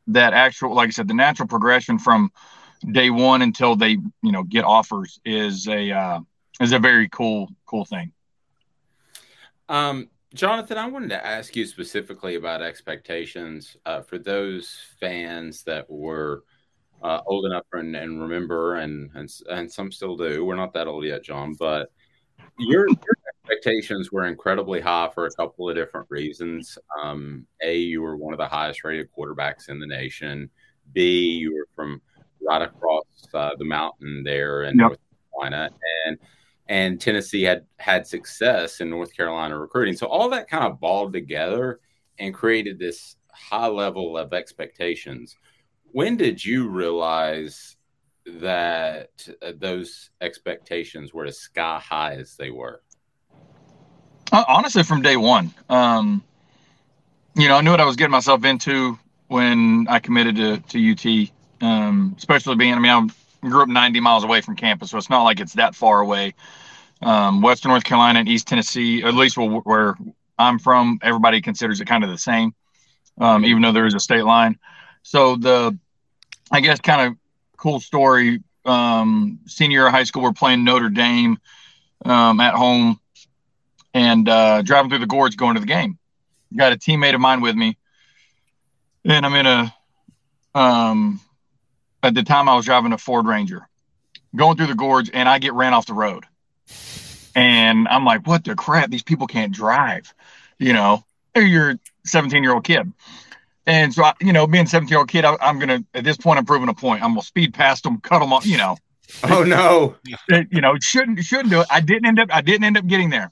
that 0.09 0.33
actual, 0.33 0.75
like 0.75 0.89
I 0.89 0.91
said, 0.91 1.09
the 1.09 1.15
natural 1.15 1.49
progression 1.49 1.99
from 1.99 2.31
day 2.91 3.11
one 3.11 3.43
until 3.43 3.77
they 3.77 3.91
you 4.23 4.33
know 4.33 4.43
get 4.43 4.65
offers 4.65 5.21
is 5.25 5.67
a 5.69 5.91
uh, 5.91 6.21
is 6.61 6.73
a 6.73 6.79
very 6.79 7.09
cool 7.09 7.49
cool 7.67 7.85
thing. 7.85 8.13
Um, 9.69 10.11
Jonathan, 10.35 10.79
I 10.79 10.89
wanted 10.89 11.11
to 11.11 11.25
ask 11.25 11.55
you 11.55 11.65
specifically 11.65 12.35
about 12.35 12.61
expectations 12.61 13.77
uh, 13.87 14.03
for 14.03 14.19
those 14.19 14.77
fans 14.99 15.63
that 15.63 15.89
were 15.89 16.43
uh, 17.03 17.21
old 17.27 17.47
enough 17.47 17.67
and, 17.73 17.95
and 17.95 18.21
remember, 18.21 18.77
and, 18.77 19.11
and 19.15 19.31
and 19.49 19.71
some 19.71 19.93
still 19.93 20.17
do. 20.17 20.45
We're 20.45 20.57
not 20.57 20.73
that 20.75 20.89
old 20.89 21.05
yet, 21.05 21.23
John, 21.23 21.55
but 21.55 21.93
your, 22.59 22.89
your 22.89 23.17
expectations 23.39 24.11
were 24.11 24.27
incredibly 24.27 24.81
high 24.81 25.09
for 25.15 25.27
a 25.27 25.31
couple 25.31 25.69
of 25.69 25.77
different 25.77 26.07
reasons. 26.11 26.79
Um, 27.01 27.47
a, 27.63 27.77
you 27.77 28.03
were 28.03 28.17
one 28.17 28.35
of 28.35 28.39
the 28.39 28.49
highest 28.49 28.83
rated 28.83 29.09
quarterbacks 29.17 29.69
in 29.69 29.79
the 29.79 29.87
nation. 29.87 30.51
B, 30.93 31.21
you 31.31 31.55
were 31.55 31.69
from 31.77 32.03
right 32.41 32.63
across 32.63 33.05
uh, 33.33 33.51
the 33.57 33.65
mountain 33.65 34.25
there 34.25 34.65
in 34.65 34.79
Yep. 34.79 34.89
North 34.89 34.99
Carolina, 35.33 35.71
and 36.07 36.19
and 36.67 37.01
Tennessee 37.01 37.43
had 37.43 37.67
had 37.79 38.07
success 38.07 38.81
in 38.81 38.91
North 38.91 39.15
Carolina 39.15 39.59
recruiting. 39.59 39.97
So 39.97 40.07
all 40.07 40.31
that 40.31 40.49
kind 40.49 40.65
of 40.65 40.81
balled 40.81 41.13
together 41.13 41.81
and 42.19 42.33
created 42.33 42.79
this 42.79 43.17
high 43.33 43.67
level 43.67 44.17
of 44.17 44.33
expectations. 44.33 45.37
When 45.93 46.17
did 46.17 46.45
you 46.45 46.69
realize 46.69 47.77
that 48.27 49.29
uh, 49.43 49.53
those 49.59 50.11
expectations 50.21 51.13
were 51.13 51.27
as 51.27 51.39
sky 51.39 51.79
high 51.79 52.15
as 52.15 52.37
they 52.37 52.51
were? 52.51 52.81
Uh, 54.33 54.45
honestly, 54.49 54.83
from 54.83 55.03
day 55.03 55.17
one, 55.17 55.53
um, 55.69 56.25
you 57.37 57.49
know, 57.49 57.57
I 57.57 57.61
knew 57.61 57.71
what 57.71 57.81
I 57.81 57.85
was 57.85 57.97
getting 57.97 58.13
myself 58.13 58.45
into 58.45 58.99
when 59.29 59.87
I 59.89 59.99
committed 59.99 60.37
to 60.37 60.59
to 60.59 60.91
UT. 60.91 61.31
Um, 61.61 62.15
especially 62.19 62.57
being, 62.57 62.75
I 62.75 62.79
mean, 62.79 62.91
I 62.91 63.09
grew 63.51 63.63
up 63.63 63.69
90 63.69 64.01
miles 64.01 64.25
away 64.25 64.41
from 64.41 64.57
campus, 64.57 64.91
so 64.91 64.99
it's 64.99 65.11
not 65.11 65.23
like 65.23 65.41
it's 65.41 65.55
that 65.55 65.75
far 65.75 66.01
away. 66.01 66.35
Um, 67.03 67.43
Western 67.43 67.71
North 67.71 67.85
Carolina 67.85 68.21
and 68.21 68.29
East 68.29 68.47
Tennessee, 68.47 69.03
at 69.03 69.15
least 69.15 69.37
where, 69.37 69.95
I'm 70.39 70.59
from, 70.59 70.99
everybody 71.03 71.41
considers 71.41 71.81
it 71.81 71.85
kind 71.87 72.03
of 72.03 72.11
the 72.11 72.19
same, 72.19 72.55
um, 73.19 73.45
even 73.45 73.63
though 73.63 73.73
there 73.73 73.87
is 73.87 73.95
a 73.95 74.01
state 74.01 74.25
line. 74.25 74.59
So 75.03 75.37
the, 75.37 75.79
I 76.51 76.61
guess, 76.61 76.81
kind 76.81 77.09
of 77.09 77.17
cool 77.57 77.79
story 77.79 78.43
um, 78.65 79.39
senior 79.47 79.89
high 79.89 80.05
school. 80.05 80.23
We're 80.23 80.33
playing 80.33 80.65
Notre 80.65 80.91
Dame 80.91 81.39
um, 82.05 82.41
at 82.41 82.55
home 82.55 82.99
and 83.93 84.29
uh, 84.29 84.63
driving 84.63 84.91
through 84.91 84.99
the 84.99 85.07
gorge 85.07 85.37
going 85.37 85.55
to 85.55 85.61
the 85.61 85.67
game. 85.67 85.99
Got 86.57 86.73
a 86.73 86.77
teammate 86.77 87.15
of 87.15 87.21
mine 87.21 87.41
with 87.41 87.57
me, 87.57 87.77
and 89.05 89.27
I'm 89.27 89.35
in 89.35 89.47
a. 89.47 89.75
Um, 90.57 91.21
at 92.05 92.15
the 92.15 92.23
time, 92.23 92.49
I 92.49 92.57
was 92.57 92.65
driving 92.65 92.93
a 92.93 92.99
Ford 92.99 93.27
Ranger, 93.27 93.69
going 94.35 94.57
through 94.57 94.69
the 94.69 94.75
gorge, 94.75 95.11
and 95.13 95.29
I 95.29 95.39
get 95.39 95.55
ran 95.55 95.75
off 95.75 95.87
the 95.87 95.95
road. 95.95 96.25
And 97.35 97.89
I'm 97.89 98.05
like, 98.05 98.27
"What 98.27 98.45
the 98.45 98.55
crap? 98.55 98.91
These 98.91 99.03
people 99.03 99.27
can't 99.27 99.53
drive." 99.53 100.15
You 100.59 100.73
know, 100.73 101.05
you're 101.35 101.79
17 102.05 102.43
year 102.43 102.55
old 102.55 102.65
kid. 102.65 102.93
And 103.67 103.95
so, 103.95 104.05
I, 104.05 104.13
you 104.21 104.33
know, 104.33 104.47
being 104.47 104.67
17 104.67 104.89
year 104.89 104.99
old 104.99 105.09
kid, 105.09 105.25
I, 105.25 105.37
am 105.41 105.59
going 105.59 105.69
to, 105.69 105.85
at 105.95 106.05
this 106.05 106.17
point, 106.17 106.39
I'm 106.39 106.45
proving 106.45 106.69
a 106.69 106.75
point. 106.75 107.03
I'm 107.03 107.13
going 107.13 107.23
to 107.23 107.27
speed 107.27 107.55
past 107.55 107.83
them, 107.85 108.01
cut 108.01 108.19
them 108.19 108.33
off, 108.33 108.47
you 108.47 108.57
know. 108.57 108.77
Oh 109.23 109.45
no. 109.45 109.95
It, 110.29 110.49
you 110.51 110.61
know, 110.61 110.77
shouldn't, 110.81 111.23
shouldn't 111.23 111.51
do 111.51 111.61
it. 111.61 111.67
I 111.71 111.81
didn't 111.81 112.07
end 112.07 112.19
up, 112.19 112.31
I 112.33 112.41
didn't 112.41 112.65
end 112.65 112.79
up 112.79 112.87
getting 112.87 113.11
there. 113.11 113.31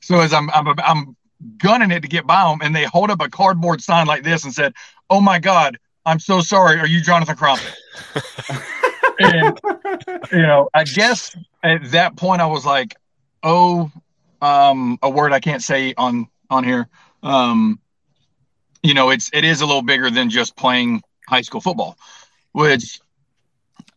So 0.00 0.18
as 0.18 0.32
I'm, 0.32 0.50
I'm, 0.50 0.66
I'm 0.78 1.16
gunning 1.58 1.90
it 1.90 2.00
to 2.00 2.08
get 2.08 2.26
by 2.26 2.48
them 2.48 2.58
and 2.62 2.74
they 2.74 2.84
hold 2.84 3.10
up 3.10 3.20
a 3.20 3.28
cardboard 3.28 3.82
sign 3.82 4.06
like 4.06 4.24
this 4.24 4.42
and 4.42 4.54
said, 4.54 4.72
Oh 5.10 5.20
my 5.20 5.38
God, 5.38 5.78
I'm 6.04 6.18
so 6.18 6.40
sorry. 6.40 6.78
Are 6.78 6.86
you 6.86 7.00
Jonathan 7.00 7.36
Crompton? 7.36 7.72
and, 9.18 9.60
you 10.32 10.42
know, 10.42 10.68
I 10.74 10.84
guess 10.84 11.36
at 11.62 11.90
that 11.92 12.16
point 12.16 12.42
I 12.42 12.46
was 12.46 12.66
like, 12.66 12.96
Oh, 13.44 13.90
um, 14.40 14.98
a 15.02 15.10
word 15.10 15.32
I 15.32 15.40
can't 15.40 15.62
say 15.62 15.94
on, 15.96 16.28
on 16.48 16.64
here. 16.64 16.88
Um, 17.22 17.80
you 18.82 18.94
know, 18.94 19.10
it's 19.10 19.30
it 19.32 19.44
is 19.44 19.60
a 19.60 19.66
little 19.66 19.82
bigger 19.82 20.10
than 20.10 20.28
just 20.28 20.56
playing 20.56 21.02
high 21.28 21.42
school 21.42 21.60
football, 21.60 21.96
which 22.52 23.00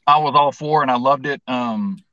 I 0.06 0.20
was 0.20 0.36
all 0.36 0.52
for 0.52 0.82
and 0.82 0.92
I 0.92 0.98
loved 0.98 1.26
it. 1.26 1.42
Um, 1.48 2.04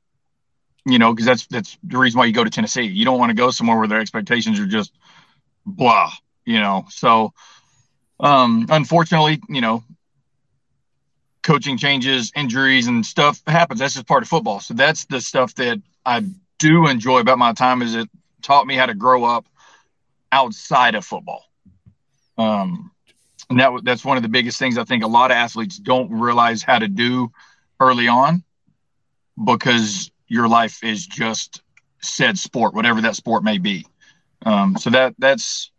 you 0.85 0.99
know, 0.99 1.13
because 1.13 1.25
that's 1.25 1.47
that's 1.47 1.77
the 1.83 1.97
reason 1.97 2.17
why 2.17 2.25
you 2.25 2.33
go 2.33 2.43
to 2.43 2.49
Tennessee. 2.49 2.83
You 2.83 3.05
don't 3.05 3.19
want 3.19 3.29
to 3.29 3.35
go 3.35 3.51
somewhere 3.51 3.77
where 3.77 3.87
their 3.87 3.99
expectations 3.99 4.59
are 4.59 4.65
just 4.65 4.91
blah, 5.65 6.11
you 6.45 6.59
know. 6.59 6.85
So 6.89 7.33
um 8.23 8.65
unfortunately, 8.69 9.39
you 9.49 9.61
know, 9.61 9.83
coaching 11.43 11.77
changes, 11.77 12.31
injuries 12.35 12.87
and 12.87 13.05
stuff 13.05 13.41
happens. 13.45 13.79
That's 13.79 13.93
just 13.93 14.07
part 14.07 14.23
of 14.23 14.29
football. 14.29 14.59
So 14.61 14.73
that's 14.73 15.05
the 15.05 15.21
stuff 15.21 15.53
that 15.55 15.81
I 16.05 16.23
do 16.57 16.87
enjoy 16.87 17.19
about 17.19 17.37
my 17.37 17.53
time 17.53 17.81
is 17.81 17.95
it 17.95 18.09
taught 18.41 18.65
me 18.65 18.75
how 18.75 18.87
to 18.87 18.95
grow 18.95 19.25
up 19.25 19.45
outside 20.31 20.95
of 20.95 21.05
football. 21.05 21.45
Um, 22.37 22.91
and 23.49 23.59
that 23.59 23.71
that's 23.83 24.05
one 24.05 24.17
of 24.17 24.23
the 24.23 24.29
biggest 24.29 24.57
things 24.57 24.77
I 24.77 24.85
think 24.85 25.03
a 25.03 25.07
lot 25.07 25.31
of 25.31 25.35
athletes 25.35 25.77
don't 25.77 26.09
realize 26.11 26.63
how 26.63 26.79
to 26.79 26.87
do 26.87 27.31
early 27.79 28.07
on 28.07 28.43
because 29.43 30.11
your 30.27 30.47
life 30.47 30.83
is 30.83 31.05
just 31.05 31.61
said 32.01 32.39
sport, 32.39 32.73
whatever 32.73 33.01
that 33.01 33.15
sport 33.15 33.43
may 33.43 33.57
be. 33.57 33.85
Um, 34.45 34.77
so 34.77 34.89
that 34.89 35.13
that's 35.19 35.71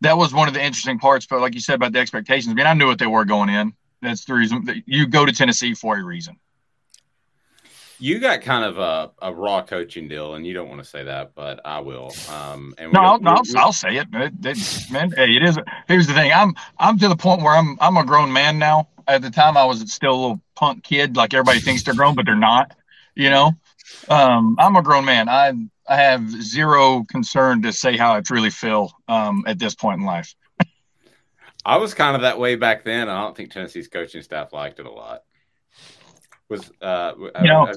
that 0.00 0.16
was 0.16 0.32
one 0.32 0.48
of 0.48 0.54
the 0.54 0.62
interesting 0.62 0.98
parts. 0.98 1.26
But 1.26 1.40
like 1.40 1.54
you 1.54 1.60
said 1.60 1.76
about 1.76 1.92
the 1.92 1.98
expectations, 1.98 2.50
I 2.50 2.54
mean, 2.54 2.66
I 2.66 2.74
knew 2.74 2.86
what 2.86 2.98
they 2.98 3.06
were 3.06 3.24
going 3.24 3.48
in. 3.48 3.72
That's 4.02 4.24
the 4.24 4.34
reason 4.34 4.64
that 4.64 4.82
you 4.86 5.06
go 5.06 5.26
to 5.26 5.32
Tennessee 5.32 5.74
for 5.74 5.98
a 5.98 6.02
reason 6.02 6.38
you 8.00 8.18
got 8.18 8.40
kind 8.40 8.64
of 8.64 8.78
a, 8.78 9.10
a 9.20 9.32
raw 9.32 9.62
coaching 9.62 10.08
deal, 10.08 10.34
and 10.34 10.46
you 10.46 10.54
don't 10.54 10.68
want 10.68 10.82
to 10.82 10.88
say 10.88 11.04
that, 11.04 11.34
but 11.34 11.60
I 11.66 11.80
will. 11.80 12.10
Um, 12.30 12.74
and 12.78 12.92
no, 12.92 13.16
no, 13.16 13.32
I'll, 13.32 13.42
I'll, 13.56 13.72
say 13.72 13.96
it. 13.96 14.08
It, 14.12 14.32
it. 14.42 14.90
Man, 14.90 15.12
hey, 15.12 15.36
it 15.36 15.42
is. 15.42 15.58
Here's 15.86 16.06
the 16.06 16.14
thing. 16.14 16.32
I'm 16.32 16.54
I'm 16.78 16.98
to 16.98 17.08
the 17.08 17.16
point 17.16 17.42
where 17.42 17.54
I'm 17.54 17.76
I'm 17.80 17.98
a 17.98 18.04
grown 18.04 18.32
man 18.32 18.58
now. 18.58 18.88
At 19.06 19.22
the 19.22 19.30
time, 19.30 19.56
I 19.56 19.64
was 19.64 19.80
still 19.92 20.12
a 20.12 20.20
little 20.20 20.40
punk 20.56 20.82
kid, 20.82 21.16
like 21.16 21.34
everybody 21.34 21.60
thinks 21.60 21.82
they're 21.82 21.94
grown, 21.94 22.14
but 22.14 22.24
they're 22.24 22.36
not. 22.36 22.74
You 23.14 23.28
know, 23.28 23.52
um, 24.08 24.56
I'm 24.58 24.76
a 24.76 24.82
grown 24.82 25.04
man. 25.04 25.28
I 25.28 25.52
I 25.90 25.96
have 25.96 26.30
zero 26.30 27.04
concern 27.10 27.62
to 27.62 27.72
say 27.72 27.96
how 27.96 28.14
I 28.14 28.20
truly 28.20 28.50
feel 28.50 28.92
um, 29.08 29.44
at 29.46 29.58
this 29.58 29.74
point 29.74 30.00
in 30.00 30.06
life. 30.06 30.34
I 31.64 31.76
was 31.76 31.92
kind 31.92 32.16
of 32.16 32.22
that 32.22 32.38
way 32.38 32.56
back 32.56 32.84
then. 32.84 33.10
I 33.10 33.20
don't 33.20 33.36
think 33.36 33.52
Tennessee's 33.52 33.88
coaching 33.88 34.22
staff 34.22 34.54
liked 34.54 34.80
it 34.80 34.86
a 34.86 34.90
lot 34.90 35.24
was 36.50 36.70
uh, 36.82 37.12
you 37.16 37.30
know, 37.46 37.66
uh, 37.66 37.74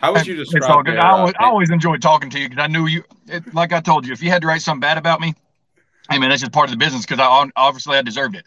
how 0.00 0.12
would 0.12 0.26
you 0.26 0.36
describe? 0.36 0.62
It? 0.62 0.64
It's 0.64 0.70
all 0.70 0.82
good. 0.82 0.94
Their, 0.94 1.04
I, 1.04 1.10
always, 1.10 1.34
uh, 1.34 1.42
I 1.42 1.46
always 1.46 1.70
enjoyed 1.70 2.00
talking 2.00 2.30
to 2.30 2.38
you 2.38 2.48
because 2.48 2.62
I 2.62 2.68
knew 2.68 2.86
you. 2.86 3.02
It, 3.26 3.52
like 3.52 3.72
I 3.72 3.80
told 3.80 4.06
you, 4.06 4.12
if 4.12 4.22
you 4.22 4.30
had 4.30 4.40
to 4.42 4.48
write 4.48 4.62
something 4.62 4.80
bad 4.80 4.96
about 4.96 5.20
me, 5.20 5.34
I 6.08 6.18
mean 6.18 6.30
that's 6.30 6.40
just 6.40 6.52
part 6.52 6.66
of 6.66 6.70
the 6.70 6.78
business 6.78 7.04
because 7.04 7.18
I 7.18 7.50
obviously 7.56 7.98
I 7.98 8.02
deserved 8.02 8.36
it. 8.36 8.46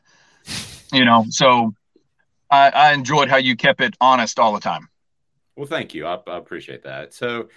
You 0.92 1.06
know, 1.06 1.26
so 1.30 1.76
I, 2.50 2.70
I 2.70 2.94
enjoyed 2.94 3.30
how 3.30 3.38
you 3.38 3.56
kept 3.56 3.82
it 3.82 3.96
honest 4.00 4.40
all 4.40 4.54
the 4.54 4.60
time. 4.60 4.88
Well, 5.56 5.68
thank 5.68 5.94
you. 5.94 6.08
I, 6.08 6.20
I 6.28 6.38
appreciate 6.38 6.84
that. 6.84 7.14
So 7.14 7.50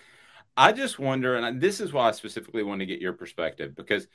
I 0.59 0.73
just 0.73 0.99
wonder, 0.99 1.37
and 1.37 1.61
this 1.61 1.81
is 1.81 1.92
why 1.92 2.09
I 2.09 2.11
specifically 2.11 2.64
want 2.64 2.81
to 2.81 2.87
get 2.87 3.01
your 3.01 3.12
perspective 3.14 3.75
because 3.75 4.07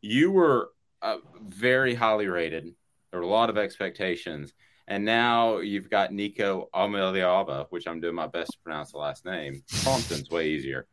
you 0.00 0.30
were 0.32 0.70
uh, 1.00 1.18
very 1.46 1.94
highly 1.94 2.26
rated. 2.26 2.74
There 3.10 3.20
were 3.20 3.26
a 3.26 3.30
lot 3.30 3.50
of 3.50 3.56
expectations 3.56 4.52
and 4.88 5.04
now 5.04 5.58
you've 5.58 5.90
got 5.90 6.12
Nico 6.12 6.68
Iamaleava, 6.74 7.66
which 7.70 7.86
I'm 7.86 8.00
doing 8.00 8.14
my 8.14 8.26
best 8.26 8.52
to 8.52 8.58
pronounce 8.58 8.92
the 8.92 8.98
last 8.98 9.24
name. 9.24 9.62
Crompton's 9.82 10.30
way 10.30 10.50
easier. 10.50 10.86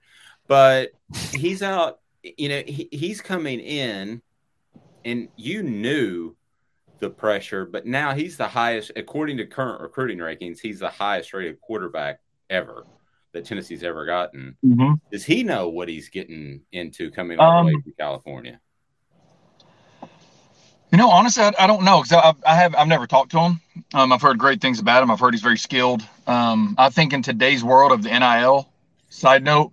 But 0.47 0.91
he's 1.33 1.61
out, 1.61 1.99
you 2.23 2.49
know, 2.49 2.63
he, 2.65 2.87
he's 2.91 3.21
coming 3.21 3.59
in, 3.59 4.21
and 5.05 5.29
you 5.35 5.63
knew 5.63 6.35
the 6.99 7.09
pressure, 7.09 7.65
but 7.65 7.85
now 7.85 8.13
he's 8.13 8.37
the 8.37 8.47
highest, 8.47 8.91
according 8.95 9.37
to 9.37 9.45
current 9.45 9.81
recruiting 9.81 10.17
rankings, 10.19 10.59
he's 10.59 10.79
the 10.79 10.89
highest 10.89 11.33
rated 11.33 11.59
quarterback 11.61 12.19
ever 12.49 12.85
that 13.33 13.45
Tennessee's 13.45 13.83
ever 13.83 14.05
gotten. 14.05 14.55
Mm-hmm. 14.65 14.93
Does 15.11 15.25
he 15.25 15.43
know 15.43 15.69
what 15.69 15.87
he's 15.87 16.09
getting 16.09 16.61
into 16.71 17.11
coming 17.11 17.39
all 17.39 17.59
um, 17.59 17.65
the 17.65 17.71
way 17.71 17.75
um, 17.75 17.83
to 17.83 17.91
California? 17.91 18.59
You 20.91 20.97
know, 20.97 21.09
honestly, 21.09 21.43
I, 21.43 21.53
I 21.59 21.67
don't 21.67 21.83
know 21.83 22.01
because 22.01 22.13
I, 22.13 22.51
I, 22.51 22.55
have 22.55 22.73
I've 22.75 22.87
never 22.87 23.05
talked 23.05 23.31
to 23.31 23.39
him. 23.39 23.61
Um, 23.93 24.11
I've 24.11 24.21
heard 24.21 24.39
great 24.39 24.59
things 24.59 24.79
about 24.79 25.03
him. 25.03 25.11
I've 25.11 25.19
heard 25.19 25.33
he's 25.33 25.43
very 25.43 25.57
skilled. 25.57 26.01
Um, 26.25 26.75
I 26.79 26.89
think 26.89 27.13
in 27.13 27.21
today's 27.21 27.63
world 27.63 27.91
of 27.91 28.01
the 28.01 28.09
NIL, 28.09 28.67
side 29.09 29.43
note, 29.43 29.71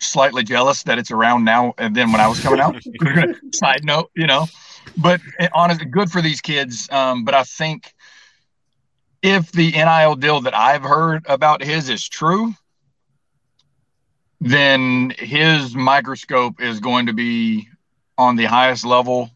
slightly 0.00 0.42
jealous 0.42 0.82
that 0.84 0.98
it's 0.98 1.10
around 1.10 1.44
now 1.44 1.74
and 1.78 1.94
then 1.94 2.10
when 2.10 2.20
I 2.20 2.28
was 2.28 2.40
coming 2.40 2.60
out. 2.60 2.76
side 3.54 3.84
note, 3.84 4.10
you 4.16 4.26
know, 4.26 4.46
but 4.96 5.20
eh, 5.38 5.48
honestly, 5.54 5.86
good 5.86 6.10
for 6.10 6.20
these 6.20 6.40
kids. 6.40 6.88
Um, 6.90 7.24
but 7.24 7.34
I 7.34 7.44
think 7.44 7.94
if 9.22 9.50
the 9.52 9.72
NIL 9.72 10.14
deal 10.16 10.40
that 10.42 10.54
I've 10.54 10.82
heard 10.82 11.26
about 11.28 11.62
his 11.62 11.88
is 11.88 12.08
true, 12.08 12.54
then 14.40 15.12
his 15.18 15.74
microscope 15.74 16.60
is 16.60 16.80
going 16.80 17.06
to 17.06 17.12
be 17.12 17.68
on 18.16 18.36
the 18.36 18.44
highest 18.44 18.84
level 18.84 19.30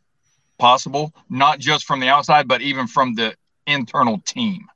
possible, 0.59 1.13
not 1.29 1.59
just 1.59 1.85
from 1.85 2.01
the 2.01 2.09
outside, 2.09 2.47
but 2.47 2.63
even 2.63 2.87
from 2.87 3.15
the 3.15 3.35
internal 3.67 4.19
team. 4.19 4.67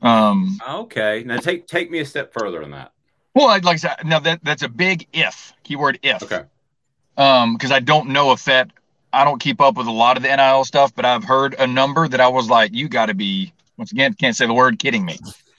Um, 0.00 0.58
okay, 0.68 1.22
now 1.24 1.38
take 1.38 1.66
take 1.66 1.90
me 1.90 1.98
a 2.00 2.04
step 2.04 2.32
further 2.32 2.62
on 2.62 2.70
that. 2.72 2.92
Well, 3.34 3.48
I'd 3.48 3.64
like 3.64 3.76
to 3.76 3.88
say 3.88 3.94
now 4.04 4.18
that 4.20 4.40
that's 4.42 4.62
a 4.62 4.68
big 4.68 5.06
if 5.12 5.52
keyword 5.62 5.98
if. 6.02 6.22
Okay. 6.22 6.42
Um, 7.16 7.54
because 7.54 7.70
I 7.70 7.80
don't 7.80 8.08
know 8.08 8.32
if 8.32 8.44
that 8.44 8.70
I 9.12 9.24
don't 9.24 9.40
keep 9.40 9.60
up 9.60 9.76
with 9.76 9.86
a 9.86 9.92
lot 9.92 10.16
of 10.16 10.22
the 10.22 10.34
NIL 10.34 10.64
stuff, 10.64 10.94
but 10.94 11.04
I've 11.04 11.24
heard 11.24 11.54
a 11.58 11.66
number 11.66 12.08
that 12.08 12.20
I 12.20 12.28
was 12.28 12.50
like, 12.50 12.74
you 12.74 12.88
got 12.88 13.06
to 13.06 13.14
be 13.14 13.52
once 13.76 13.92
again 13.92 14.14
can't 14.14 14.36
say 14.36 14.46
the 14.46 14.54
word 14.54 14.78
kidding 14.78 15.04
me. 15.04 15.18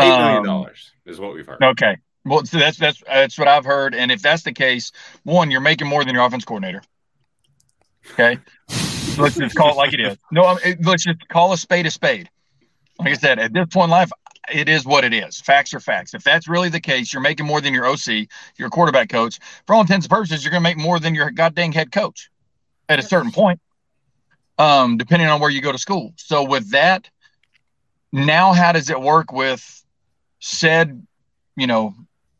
Eight 0.00 0.08
million 0.08 0.38
um, 0.38 0.44
dollars 0.44 0.92
um, 1.06 1.12
is 1.12 1.20
what 1.20 1.34
we've 1.34 1.46
heard. 1.46 1.62
Okay. 1.62 1.96
Well, 2.24 2.44
so 2.44 2.58
that's 2.58 2.78
that's 2.78 3.02
that's 3.06 3.38
what 3.38 3.48
I've 3.48 3.64
heard, 3.64 3.94
and 3.94 4.12
if 4.12 4.22
that's 4.22 4.42
the 4.42 4.52
case, 4.52 4.92
one, 5.24 5.50
you're 5.50 5.60
making 5.60 5.88
more 5.88 6.04
than 6.04 6.14
your 6.14 6.24
offense 6.24 6.44
coordinator. 6.44 6.82
Okay. 8.12 8.38
let's 9.18 9.36
just 9.36 9.54
call 9.56 9.70
it 9.70 9.76
like 9.76 9.92
it 9.92 10.00
is. 10.00 10.16
No, 10.30 10.44
I 10.44 10.56
mean, 10.64 10.78
let's 10.82 11.04
just 11.04 11.28
call 11.28 11.52
a 11.52 11.58
spade 11.58 11.86
a 11.86 11.90
spade. 11.90 12.30
Like 12.98 13.10
I 13.10 13.14
said, 13.14 13.38
at 13.38 13.52
this 13.52 13.66
point 13.66 13.84
in 13.84 13.90
life, 13.90 14.10
it 14.52 14.68
is 14.68 14.84
what 14.84 15.04
it 15.04 15.14
is. 15.14 15.40
Facts 15.40 15.74
are 15.74 15.80
facts. 15.80 16.14
If 16.14 16.24
that's 16.24 16.48
really 16.48 16.68
the 16.68 16.80
case, 16.80 17.12
you're 17.12 17.22
making 17.22 17.46
more 17.46 17.60
than 17.60 17.74
your 17.74 17.86
OC, 17.86 18.28
your 18.56 18.70
quarterback 18.70 19.08
coach. 19.08 19.38
For 19.66 19.74
all 19.74 19.80
intents 19.80 20.06
and 20.06 20.10
purposes, 20.10 20.44
you're 20.44 20.50
going 20.50 20.62
to 20.62 20.68
make 20.68 20.78
more 20.78 20.98
than 20.98 21.14
your 21.14 21.30
goddamn 21.30 21.72
head 21.72 21.92
coach 21.92 22.30
at 22.88 22.98
a 22.98 23.02
certain 23.02 23.30
point, 23.30 23.60
um, 24.58 24.96
depending 24.96 25.28
on 25.28 25.40
where 25.40 25.50
you 25.50 25.60
go 25.60 25.72
to 25.72 25.78
school. 25.78 26.12
So 26.16 26.44
with 26.44 26.70
that, 26.72 27.08
now 28.12 28.52
how 28.52 28.72
does 28.72 28.90
it 28.90 29.00
work 29.00 29.32
with 29.32 29.84
said, 30.40 31.06
you 31.56 31.66
know, 31.66 31.94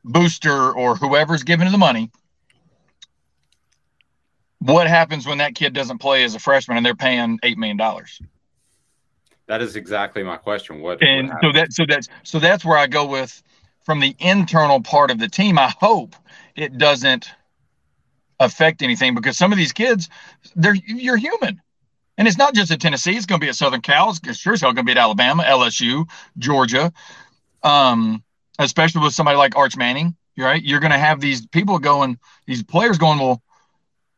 booster 0.05 0.73
or 0.73 0.97
whoever's 0.97 1.43
giving 1.43 1.71
the 1.71 1.79
money? 1.79 2.11
what 4.63 4.87
happens 4.87 5.27
when 5.27 5.39
that 5.39 5.55
kid 5.55 5.73
doesn't 5.73 5.99
play 5.99 6.23
as 6.23 6.35
a 6.35 6.39
freshman 6.39 6.77
and 6.77 6.87
they're 6.87 6.95
paying 6.95 7.39
eight 7.43 7.59
million 7.59 7.77
dollars? 7.77 8.21
That 9.47 9.61
is 9.61 9.75
exactly 9.77 10.23
my 10.23 10.37
question. 10.37 10.81
What 10.81 11.03
and 11.03 11.29
what 11.29 11.41
so 11.43 11.53
that 11.53 11.73
so 11.73 11.85
that's 11.87 12.09
so 12.23 12.39
that's 12.39 12.65
where 12.65 12.79
I 12.79 12.87
go 12.87 13.07
with 13.07 13.43
from 13.85 13.99
the 13.99 14.15
internal 14.21 14.81
part 14.81 15.11
of 15.11 15.19
the 15.19 15.29
team. 15.29 15.59
I 15.59 15.73
hope 15.81 16.15
it 16.55 16.79
doesn't 16.79 17.29
affect 18.39 18.83
anything 18.83 19.15
because 19.15 19.37
some 19.37 19.53
of 19.53 19.59
these 19.59 19.73
kids, 19.73 20.09
they're 20.55 20.77
you're 20.87 21.17
human. 21.17 21.61
And 22.19 22.29
it's 22.29 22.37
not 22.37 22.55
just 22.55 22.71
at 22.71 22.81
Tennessee; 22.81 23.17
it's 23.17 23.27
going 23.27 23.41
to 23.41 23.45
be 23.45 23.49
at 23.49 23.57
Southern 23.57 23.81
Cal. 23.81 24.11
It's 24.11 24.39
sure 24.39 24.53
as 24.53 24.61
hell 24.61 24.73
going 24.73 24.87
to 24.87 24.93
be 24.93 24.99
at 24.99 25.03
Alabama, 25.03 25.45
LSU, 25.45 26.09
Georgia. 26.39 26.93
Um, 27.63 28.23
especially 28.59 29.03
with 29.03 29.15
somebody 29.15 29.37
like 29.37 29.57
Arch 29.57 29.77
Manning, 29.77 30.17
right? 30.37 30.63
You're 30.63 30.81
going 30.81 30.93
to 30.93 30.99
have 30.99 31.21
these 31.21 31.47
people 31.47 31.79
going, 31.79 32.19
these 32.47 32.63
players 32.63 32.99
going, 32.99 33.19
well, 33.19 33.43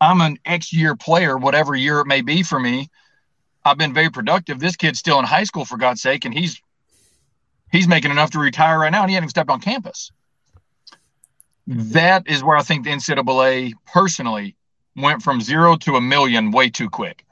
I'm 0.00 0.20
an 0.20 0.38
X 0.44 0.72
year 0.72 0.96
player, 0.96 1.36
whatever 1.36 1.74
year 1.74 2.00
it 2.00 2.06
may 2.06 2.20
be 2.20 2.42
for 2.42 2.58
me. 2.58 2.88
I've 3.64 3.78
been 3.78 3.94
very 3.94 4.10
productive. 4.10 4.60
This 4.60 4.76
kid's 4.76 4.98
still 4.98 5.18
in 5.18 5.24
high 5.24 5.44
school, 5.44 5.64
for 5.64 5.78
God's 5.78 6.02
sake, 6.02 6.24
and 6.24 6.34
he's 6.34 6.60
he's 7.72 7.88
making 7.88 8.10
enough 8.10 8.30
to 8.32 8.38
retire 8.38 8.78
right 8.78 8.92
now, 8.92 9.02
and 9.02 9.10
he 9.10 9.14
hasn't 9.14 9.30
stepped 9.30 9.50
on 9.50 9.60
campus. 9.60 10.12
That 11.66 12.28
is 12.28 12.44
where 12.44 12.58
I 12.58 12.62
think 12.62 12.84
the 12.84 12.90
NCAA 12.90 13.72
personally 13.86 14.54
went 14.94 15.22
from 15.22 15.40
zero 15.40 15.76
to 15.76 15.96
a 15.96 16.00
million 16.00 16.50
way 16.50 16.68
too 16.68 16.90
quick. 16.90 17.24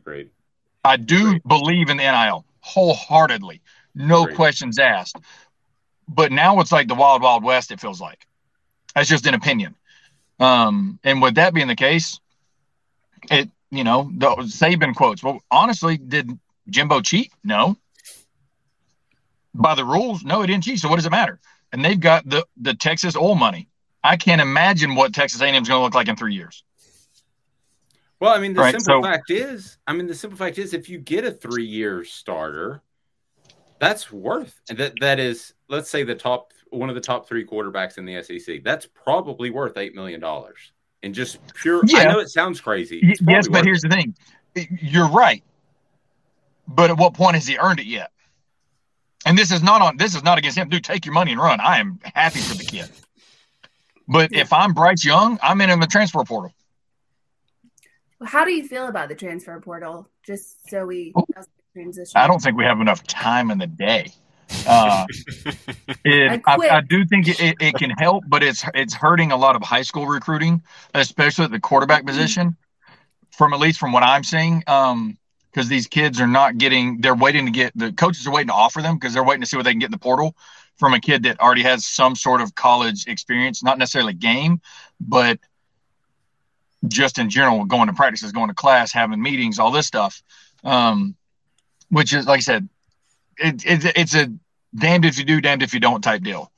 Agreed. 0.00 0.30
I 0.84 0.96
do 0.96 1.28
Agreed. 1.28 1.42
believe 1.46 1.90
in 1.90 1.96
the 1.96 2.04
NIL 2.04 2.44
wholeheartedly, 2.60 3.60
no 3.94 4.22
Agreed. 4.22 4.36
questions 4.36 4.78
asked. 4.78 5.16
But 6.08 6.32
now 6.32 6.60
it's 6.60 6.72
like 6.72 6.88
the 6.88 6.94
wild, 6.94 7.22
wild 7.22 7.44
west. 7.44 7.70
It 7.70 7.80
feels 7.80 8.00
like 8.00 8.26
that's 8.94 9.08
just 9.08 9.26
an 9.26 9.34
opinion. 9.34 9.76
Um, 10.38 10.98
and 11.04 11.22
with 11.22 11.34
that 11.36 11.54
being 11.54 11.68
the 11.68 11.76
case, 11.76 12.18
it 13.30 13.48
you 13.70 13.84
know 13.84 14.10
the 14.16 14.30
Saban 14.42 14.94
quotes. 14.94 15.22
Well, 15.22 15.40
honestly, 15.50 15.96
did 15.98 16.38
Jimbo 16.68 17.00
cheat? 17.02 17.32
No. 17.44 17.76
By 19.54 19.74
the 19.74 19.84
rules, 19.84 20.24
no, 20.24 20.40
he 20.40 20.46
didn't 20.46 20.64
cheat. 20.64 20.78
So 20.78 20.88
what 20.88 20.96
does 20.96 21.06
it 21.06 21.10
matter? 21.10 21.38
And 21.72 21.84
they've 21.84 22.00
got 22.00 22.28
the 22.28 22.46
the 22.56 22.74
Texas 22.74 23.16
oil 23.16 23.34
money. 23.34 23.68
I 24.02 24.16
can't 24.16 24.40
imagine 24.40 24.94
what 24.94 25.12
Texas 25.12 25.42
A&M 25.42 25.62
is 25.62 25.68
going 25.68 25.78
to 25.78 25.84
look 25.84 25.94
like 25.94 26.08
in 26.08 26.16
three 26.16 26.34
years. 26.34 26.64
Well, 28.20 28.34
I 28.34 28.38
mean, 28.38 28.52
the 28.52 28.60
right, 28.60 28.72
simple 28.72 29.02
so, 29.02 29.08
fact 29.08 29.30
is, 29.30 29.78
I 29.86 29.94
mean, 29.94 30.06
the 30.06 30.14
simple 30.14 30.36
fact 30.36 30.58
is, 30.58 30.74
if 30.74 30.90
you 30.90 30.98
get 30.98 31.24
a 31.24 31.30
three-year 31.30 32.04
starter, 32.04 32.82
that's 33.78 34.12
worth 34.12 34.60
that. 34.68 34.92
That 35.00 35.18
is, 35.18 35.54
let's 35.68 35.88
say 35.88 36.04
the 36.04 36.14
top 36.14 36.52
one 36.68 36.88
of 36.88 36.94
the 36.94 37.00
top 37.00 37.26
three 37.26 37.46
quarterbacks 37.46 37.98
in 37.98 38.04
the 38.04 38.22
SEC. 38.22 38.62
That's 38.62 38.86
probably 38.86 39.50
worth 39.50 39.78
eight 39.78 39.94
million 39.94 40.20
dollars. 40.20 40.72
And 41.02 41.14
just 41.14 41.38
pure. 41.54 41.80
Yeah. 41.86 42.00
I 42.00 42.04
know 42.12 42.18
it 42.18 42.28
sounds 42.28 42.60
crazy. 42.60 43.16
Yes, 43.26 43.48
but 43.48 43.64
here's 43.64 43.82
it. 43.84 43.88
the 43.88 43.96
thing. 43.96 44.14
You're 44.82 45.08
right. 45.08 45.42
But 46.68 46.90
at 46.90 46.98
what 46.98 47.14
point 47.14 47.36
has 47.36 47.46
he 47.46 47.56
earned 47.56 47.80
it 47.80 47.86
yet? 47.86 48.12
And 49.24 49.36
this 49.36 49.50
is 49.50 49.62
not 49.62 49.80
on. 49.80 49.96
This 49.96 50.14
is 50.14 50.22
not 50.22 50.36
against 50.38 50.58
him. 50.58 50.68
Dude, 50.68 50.84
take 50.84 51.06
your 51.06 51.14
money 51.14 51.32
and 51.32 51.40
run. 51.40 51.58
I 51.60 51.78
am 51.78 51.98
happy 52.02 52.40
for 52.40 52.54
the 52.54 52.64
kid. 52.64 52.90
But 54.08 54.32
if 54.32 54.52
I'm 54.52 54.74
Bryce 54.74 55.04
Young, 55.04 55.38
I'm 55.42 55.60
in, 55.62 55.70
in 55.70 55.80
the 55.80 55.86
transfer 55.86 56.22
portal. 56.24 56.52
How 58.24 58.44
do 58.44 58.52
you 58.52 58.66
feel 58.66 58.86
about 58.86 59.08
the 59.08 59.14
transfer 59.14 59.58
portal? 59.60 60.08
Just 60.26 60.68
so 60.68 60.86
we 60.86 61.14
transition. 61.72 62.12
I 62.16 62.26
don't 62.26 62.40
think 62.40 62.56
we 62.56 62.64
have 62.64 62.80
enough 62.80 63.02
time 63.06 63.50
in 63.50 63.58
the 63.58 63.66
day. 63.66 64.12
Uh, 64.66 65.06
it, 66.04 66.42
I, 66.46 66.56
I, 66.56 66.76
I, 66.76 66.80
do 66.80 67.04
think 67.04 67.28
it, 67.28 67.40
it, 67.40 67.56
it, 67.60 67.74
can 67.74 67.90
help, 67.90 68.24
but 68.26 68.42
it's 68.42 68.64
it's 68.74 68.94
hurting 68.94 69.30
a 69.30 69.36
lot 69.36 69.54
of 69.54 69.62
high 69.62 69.82
school 69.82 70.06
recruiting, 70.06 70.62
especially 70.92 71.44
at 71.44 71.50
the 71.52 71.60
quarterback 71.60 72.04
position. 72.04 72.56
From 73.30 73.54
at 73.54 73.60
least 73.60 73.78
from 73.78 73.92
what 73.92 74.02
I'm 74.02 74.24
seeing, 74.24 74.62
um, 74.66 75.16
because 75.50 75.68
these 75.68 75.86
kids 75.86 76.20
are 76.20 76.26
not 76.26 76.58
getting, 76.58 77.00
they're 77.00 77.14
waiting 77.14 77.46
to 77.46 77.52
get 77.52 77.72
the 77.76 77.92
coaches 77.92 78.26
are 78.26 78.32
waiting 78.32 78.48
to 78.48 78.54
offer 78.54 78.82
them 78.82 78.96
because 78.96 79.14
they're 79.14 79.24
waiting 79.24 79.40
to 79.40 79.46
see 79.46 79.56
what 79.56 79.62
they 79.62 79.70
can 79.70 79.78
get 79.78 79.86
in 79.86 79.92
the 79.92 79.98
portal 79.98 80.36
from 80.76 80.94
a 80.94 81.00
kid 81.00 81.22
that 81.22 81.40
already 81.40 81.62
has 81.62 81.86
some 81.86 82.16
sort 82.16 82.40
of 82.40 82.54
college 82.54 83.06
experience, 83.06 83.62
not 83.62 83.78
necessarily 83.78 84.14
game, 84.14 84.60
but 84.98 85.38
just 86.88 87.18
in 87.18 87.30
general, 87.30 87.64
going 87.64 87.88
to 87.88 87.92
practices, 87.92 88.32
going 88.32 88.48
to 88.48 88.54
class, 88.54 88.92
having 88.92 89.20
meetings, 89.22 89.58
all 89.58 89.70
this 89.70 89.86
stuff. 89.86 90.22
Um, 90.64 91.16
which 91.90 92.12
is 92.12 92.26
like 92.26 92.38
I 92.38 92.40
said, 92.40 92.68
it, 93.38 93.64
it, 93.66 93.92
it's 93.96 94.14
a 94.14 94.32
damned 94.74 95.04
if 95.04 95.18
you 95.18 95.24
do, 95.24 95.40
damned 95.40 95.62
if 95.62 95.74
you 95.74 95.80
don't 95.80 96.02
type 96.02 96.22
deal. 96.22 96.50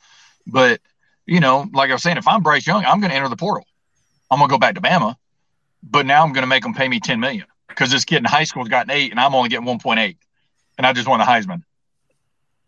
But 0.46 0.80
you 1.26 1.40
know, 1.40 1.66
like 1.72 1.90
I 1.90 1.94
was 1.94 2.02
saying, 2.02 2.16
if 2.16 2.28
I'm 2.28 2.42
Bryce 2.42 2.66
Young, 2.66 2.85
I'm 2.85 3.00
going 3.00 3.11
to 3.11 3.16
enter 3.16 3.28
the 3.28 3.37
portal. 3.37 3.66
I'm 4.30 4.38
going 4.38 4.48
to 4.48 4.52
go 4.52 4.58
back 4.58 4.74
to 4.74 4.80
Bama, 4.80 5.16
but 5.82 6.06
now 6.06 6.22
I'm 6.22 6.32
going 6.32 6.42
to 6.42 6.48
make 6.48 6.62
them 6.62 6.74
pay 6.74 6.88
me 6.88 7.00
10 7.00 7.20
million 7.20 7.46
because 7.68 7.90
this 7.90 8.04
kid 8.04 8.18
in 8.18 8.24
high 8.24 8.44
school's 8.44 8.68
gotten 8.68 8.90
eight 8.90 9.11
and 9.11 9.20
I'm 9.20 9.35
only 9.35 9.48
getting 9.48 9.66
1.8, 9.66 10.16
and 10.78 10.87
I 10.87 10.92
just 10.92 11.08
won 11.08 11.20
a 11.20 11.24
Heisman. 11.24 11.62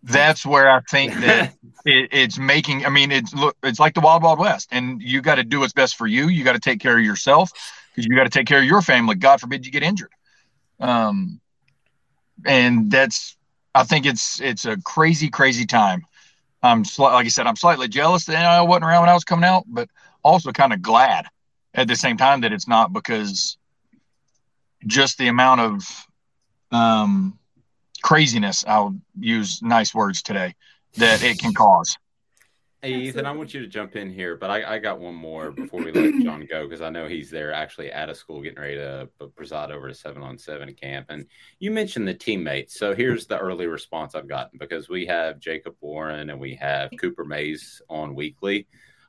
That's 0.05 0.45
where 0.45 0.71
I 0.71 0.81
think 0.91 1.15
that 1.21 1.55
it, 1.85 2.09
it's 2.13 2.39
making. 2.39 2.87
I 2.87 2.91
mean, 2.91 3.11
it's 3.11 3.35
look, 3.35 3.57
it's 3.63 3.81
like 3.81 3.95
the 3.95 4.01
Wild 4.01 4.23
Wild 4.23 4.39
West, 4.39 4.69
and 4.71 5.03
you 5.03 5.21
got 5.21 5.37
to 5.37 5.45
do 5.45 5.61
what's 5.61 5.73
best 5.73 5.97
for 5.97 6.07
you. 6.07 6.29
You 6.29 6.45
got 6.45 6.53
to 6.53 6.61
take 6.61 6.81
care 6.81 6.99
of 6.99 7.05
yourself 7.05 7.51
because 7.91 8.07
you 8.07 8.15
got 8.15 8.25
to 8.25 8.31
take 8.31 8.47
care 8.47 8.59
of 8.59 8.65
your 8.65 8.83
family. 8.83 9.15
God 9.17 9.41
forbid 9.41 9.67
you 9.67 9.73
get 9.73 9.83
injured. 9.83 10.13
Um, 10.81 11.41
and 12.45 12.91
that's 12.91 13.37
I 13.75 13.85
think 13.85 14.07
it's 14.07 14.41
it's 14.41 14.65
a 14.65 14.77
crazy 14.83 15.31
crazy 15.31 15.67
time. 15.67 16.05
I'm 16.63 16.85
sli- 16.85 17.13
like 17.13 17.27
I 17.27 17.29
said, 17.29 17.47
I'm 17.47 17.57
slightly 17.57 17.89
jealous 17.89 18.25
that 18.27 18.45
I 18.45 18.63
wasn't 18.63 18.87
around 18.87 19.03
when 19.03 19.11
I 19.11 19.15
was 19.15 19.25
coming 19.25 19.45
out, 19.45 19.65
but 19.67 19.89
also 20.23 20.51
kind 20.53 20.73
of 20.73 20.81
glad 20.81 21.27
at 21.75 21.89
the 21.89 21.97
same 21.97 22.17
time 22.17 22.41
that 22.41 22.53
it's 22.53 22.69
not 22.69 22.93
because 22.93 23.59
just 24.87 25.19
the 25.19 25.29
amount 25.29 25.61
of 25.61 26.07
um, 26.71 27.39
craziness. 28.05 28.67
I'll 28.69 28.95
use 29.19 29.63
nice 29.63 29.95
words 29.95 30.23
today 30.23 30.55
that 30.99 31.23
it 31.23 31.39
can 31.39 31.55
cause. 31.55 31.97
Hey, 32.83 32.97
Ethan, 32.97 33.25
I 33.25 33.33
want 33.33 33.55
you 33.55 33.61
to 33.61 33.67
jump 33.67 33.97
in 33.97 34.11
here, 34.11 34.37
but 34.37 34.51
I, 34.51 34.75
I 34.75 34.79
got 34.79 35.01
one 35.01 35.15
more 35.15 35.51
before 35.51 35.83
we 35.83 35.91
let 35.91 36.23
John 36.23 36.47
go 36.51 36.69
because 36.69 36.83
I 36.83 36.91
know 36.91 37.09
he's 37.09 37.31
there 37.31 37.51
actually 37.51 37.91
at 37.91 38.11
a 38.11 38.15
school 38.15 38.43
getting 38.43 38.61
ready 38.61 38.75
to 38.75 39.09
preside 39.35 39.71
over 39.71 39.89
a 39.89 39.95
seven 39.95 40.23
on 40.23 40.37
seven 40.37 40.75
camp. 40.75 41.07
And 41.09 41.25
you 41.61 41.71
mentioned 41.71 42.07
the 42.07 42.13
teammates. 42.13 42.79
So 42.79 42.95
here's 42.95 43.27
the 43.27 43.39
early 43.39 43.67
response 43.67 44.15
I've 44.15 44.29
gotten 44.29 44.59
because 44.59 44.91
we 44.91 45.07
have 45.07 45.41
Jacob 45.41 45.75
Warren 45.81 46.29
and 46.29 46.39
we 46.39 46.57
have 46.57 46.91
Cooper 47.01 47.25
Mays 47.25 47.81
on 47.89 48.15
weekly 48.15 48.67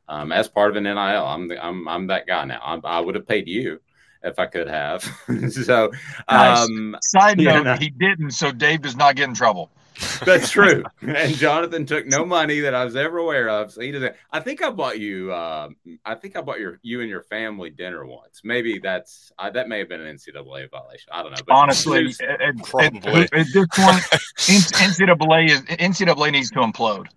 um, 0.07 0.31
as 0.31 0.47
part 0.47 0.71
of 0.71 0.77
an 0.77 0.83
NIL. 0.83 0.95
I'm, 0.97 1.49
the, 1.49 1.61
I'm, 1.61 1.85
I'm 1.89 2.07
that 2.07 2.27
guy 2.27 2.45
now. 2.45 2.61
I'm, 2.63 2.79
i 2.85 3.01
would 3.01 3.15
have 3.15 3.27
paid 3.27 3.49
you 3.49 3.81
if 4.25 4.39
I 4.39 4.47
could 4.47 4.67
have. 4.67 5.03
so, 5.51 5.91
um, 6.27 6.91
nice. 6.91 7.11
side 7.11 7.37
note, 7.37 7.79
he 7.79 7.89
didn't. 7.89 8.31
So 8.31 8.51
Dave 8.51 8.81
does 8.81 8.95
not 8.95 9.15
get 9.15 9.29
in 9.29 9.35
trouble. 9.35 9.71
That's 10.25 10.49
true. 10.49 10.83
and 11.01 11.33
Jonathan 11.35 11.85
took 11.85 12.05
no 12.05 12.25
money 12.25 12.59
that 12.61 12.73
I 12.73 12.83
was 12.83 12.95
ever 12.95 13.17
aware 13.17 13.49
of. 13.49 13.71
So 13.71 13.81
he 13.81 13.91
doesn't. 13.91 14.15
I 14.31 14.39
think 14.41 14.61
I 14.61 14.69
bought 14.69 14.99
you. 14.99 15.31
Uh, 15.31 15.69
I 16.03 16.15
think 16.15 16.35
I 16.35 16.41
bought 16.41 16.59
your 16.59 16.79
you 16.81 17.01
and 17.01 17.09
your 17.09 17.21
family 17.23 17.69
dinner 17.69 18.05
once. 18.05 18.41
Maybe 18.43 18.79
that's 18.79 19.31
uh, 19.39 19.49
that 19.51 19.69
may 19.69 19.79
have 19.79 19.89
been 19.89 20.01
an 20.01 20.17
NCAA 20.17 20.69
violation. 20.69 21.09
I 21.11 21.23
don't 21.23 21.31
know. 21.31 21.37
But 21.47 21.53
Honestly, 21.53 22.13
at, 22.21 22.57
probably 22.63 23.21
at, 23.23 23.33
at 23.33 23.47
this 23.53 23.67
point, 23.71 24.01
NCAA 24.37 25.49
is 25.49 25.61
NCAA 25.61 26.31
needs 26.31 26.51
to 26.51 26.59
implode. 26.59 27.07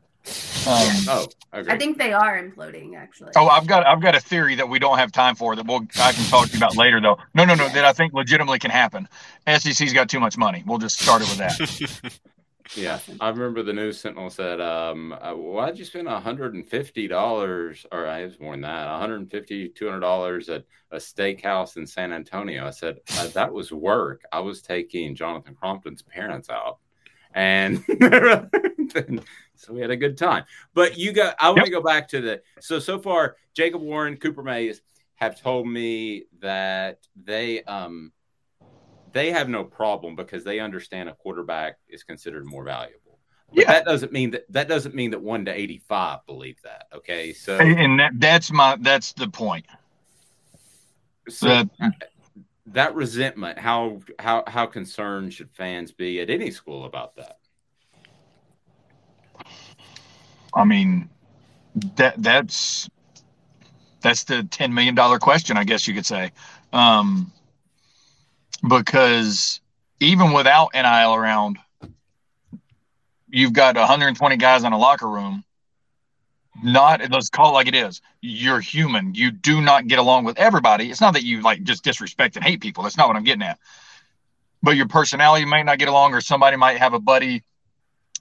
Um, 0.66 1.04
oh, 1.08 1.26
okay. 1.54 1.72
I 1.72 1.78
think 1.78 1.98
they 1.98 2.12
are 2.12 2.42
imploding. 2.42 2.96
Actually. 2.96 3.32
Oh, 3.36 3.48
I've 3.48 3.66
got 3.66 3.86
I've 3.86 4.00
got 4.00 4.14
a 4.14 4.20
theory 4.20 4.54
that 4.56 4.68
we 4.68 4.78
don't 4.78 4.98
have 4.98 5.12
time 5.12 5.34
for 5.34 5.56
that 5.56 5.66
we'll 5.66 5.86
I 6.00 6.12
can 6.12 6.24
talk 6.24 6.46
to 6.46 6.52
you 6.52 6.58
about 6.58 6.76
later 6.76 7.00
though. 7.00 7.18
No, 7.34 7.44
no, 7.44 7.54
no. 7.54 7.68
That 7.68 7.84
I 7.84 7.92
think 7.92 8.12
legitimately 8.12 8.58
can 8.58 8.70
happen. 8.70 9.08
SEC's 9.46 9.92
got 9.92 10.08
too 10.08 10.20
much 10.20 10.36
money. 10.36 10.62
We'll 10.66 10.78
just 10.78 11.00
start 11.00 11.22
it 11.22 11.28
with 11.28 11.38
that. 11.38 12.18
Yeah, 12.76 12.98
I 13.20 13.30
remember 13.30 13.62
the 13.62 13.72
news 13.72 13.98
sentinel 13.98 14.30
said, 14.30 14.60
um, 14.60 15.12
uh, 15.12 15.32
"Why'd 15.32 15.78
you 15.78 15.84
spend 15.84 16.08
hundred 16.08 16.54
and 16.54 16.66
fifty 16.66 17.08
dollars, 17.08 17.86
or 17.90 18.06
I 18.06 18.24
was 18.24 18.38
more 18.38 18.52
than 18.52 18.62
that, 18.62 18.86
150 18.90 19.70
200 19.70 20.00
dollars 20.00 20.48
at 20.48 20.64
a 20.90 20.96
steakhouse 20.96 21.76
in 21.76 21.86
San 21.86 22.12
Antonio?" 22.12 22.66
I 22.66 22.70
said, 22.70 22.98
uh, 23.16 23.28
"That 23.28 23.52
was 23.52 23.72
work. 23.72 24.22
I 24.32 24.40
was 24.40 24.60
taking 24.60 25.14
Jonathan 25.14 25.54
Crompton's 25.54 26.02
parents 26.02 26.50
out, 26.50 26.78
and 27.32 27.82
so 29.56 29.72
we 29.72 29.80
had 29.80 29.90
a 29.90 29.96
good 29.96 30.16
time." 30.16 30.44
But 30.74 30.98
you 30.98 31.12
got, 31.12 31.36
I 31.38 31.48
want 31.50 31.66
to 31.66 31.70
yep. 31.70 31.82
go 31.82 31.82
back 31.82 32.08
to 32.08 32.20
the 32.20 32.42
so 32.60 32.78
so 32.78 32.98
far. 32.98 33.36
Jacob 33.54 33.82
Warren, 33.82 34.16
Cooper 34.16 34.42
Mays 34.42 34.82
have 35.16 35.40
told 35.40 35.66
me 35.66 36.24
that 36.40 37.00
they 37.24 37.62
um 37.64 38.12
they 39.12 39.30
have 39.32 39.48
no 39.48 39.64
problem 39.64 40.14
because 40.14 40.44
they 40.44 40.60
understand 40.60 41.08
a 41.08 41.14
quarterback 41.14 41.78
is 41.88 42.02
considered 42.02 42.46
more 42.46 42.64
valuable. 42.64 43.18
But 43.48 43.58
yeah. 43.60 43.72
that 43.72 43.84
doesn't 43.84 44.12
mean 44.12 44.30
that 44.32 44.44
that 44.52 44.68
doesn't 44.68 44.94
mean 44.94 45.10
that 45.12 45.22
one 45.22 45.44
to 45.46 45.52
eighty 45.52 45.78
five 45.78 46.24
believe 46.26 46.56
that. 46.64 46.86
Okay, 46.94 47.32
so 47.32 47.58
and 47.58 47.98
that, 47.98 48.12
that's 48.14 48.52
my 48.52 48.76
that's 48.80 49.12
the 49.12 49.28
point. 49.28 49.66
So 51.28 51.46
that, 51.48 51.92
that 52.66 52.94
resentment, 52.94 53.58
how 53.58 54.00
how 54.18 54.44
how 54.46 54.66
concerned 54.66 55.32
should 55.32 55.50
fans 55.50 55.92
be 55.92 56.20
at 56.20 56.30
any 56.30 56.50
school 56.50 56.84
about 56.84 57.16
that? 57.16 57.38
I 60.58 60.64
mean, 60.64 61.10
that 61.96 62.14
that's 62.22 62.90
that's 64.02 64.24
the 64.24 64.44
ten 64.44 64.74
million 64.74 64.94
dollar 64.96 65.18
question, 65.20 65.58
I 65.58 65.64
guess 65.64 65.88
you 65.88 65.94
could 65.94 66.06
say. 66.06 66.32
Um, 66.72 67.32
because 68.68 69.60
even 70.00 70.32
without 70.32 70.70
NIL 70.74 71.14
around, 71.14 71.58
you've 73.28 73.54
got 73.54 73.76
120 73.76 74.36
guys 74.38 74.64
in 74.64 74.72
a 74.72 74.78
locker 74.78 75.08
room. 75.08 75.44
Not 76.64 77.10
let's 77.10 77.30
call 77.30 77.50
it 77.50 77.54
like 77.54 77.68
it 77.68 77.76
is. 77.76 78.02
You're 78.22 78.60
human. 78.60 79.14
You 79.14 79.32
do 79.32 79.60
not 79.62 79.88
get 79.88 80.00
along 80.00 80.24
with 80.24 80.38
everybody. 80.38 80.90
It's 80.90 81.00
not 81.00 81.14
that 81.14 81.24
you 81.24 81.42
like 81.42 81.64
just 81.64 81.84
disrespect 81.84 82.36
and 82.36 82.44
hate 82.44 82.60
people. 82.62 82.84
That's 82.84 82.98
not 82.98 83.08
what 83.08 83.16
I'm 83.16 83.24
getting 83.24 83.42
at. 83.44 83.58
but 84.62 84.76
your 84.76 84.88
personality 84.88 85.46
might 85.46 85.64
not 85.64 85.78
get 85.78 85.88
along, 85.88 86.14
or 86.14 86.22
somebody 86.22 86.56
might 86.56 86.78
have 86.78 86.94
a 86.94 87.00
buddy 87.00 87.44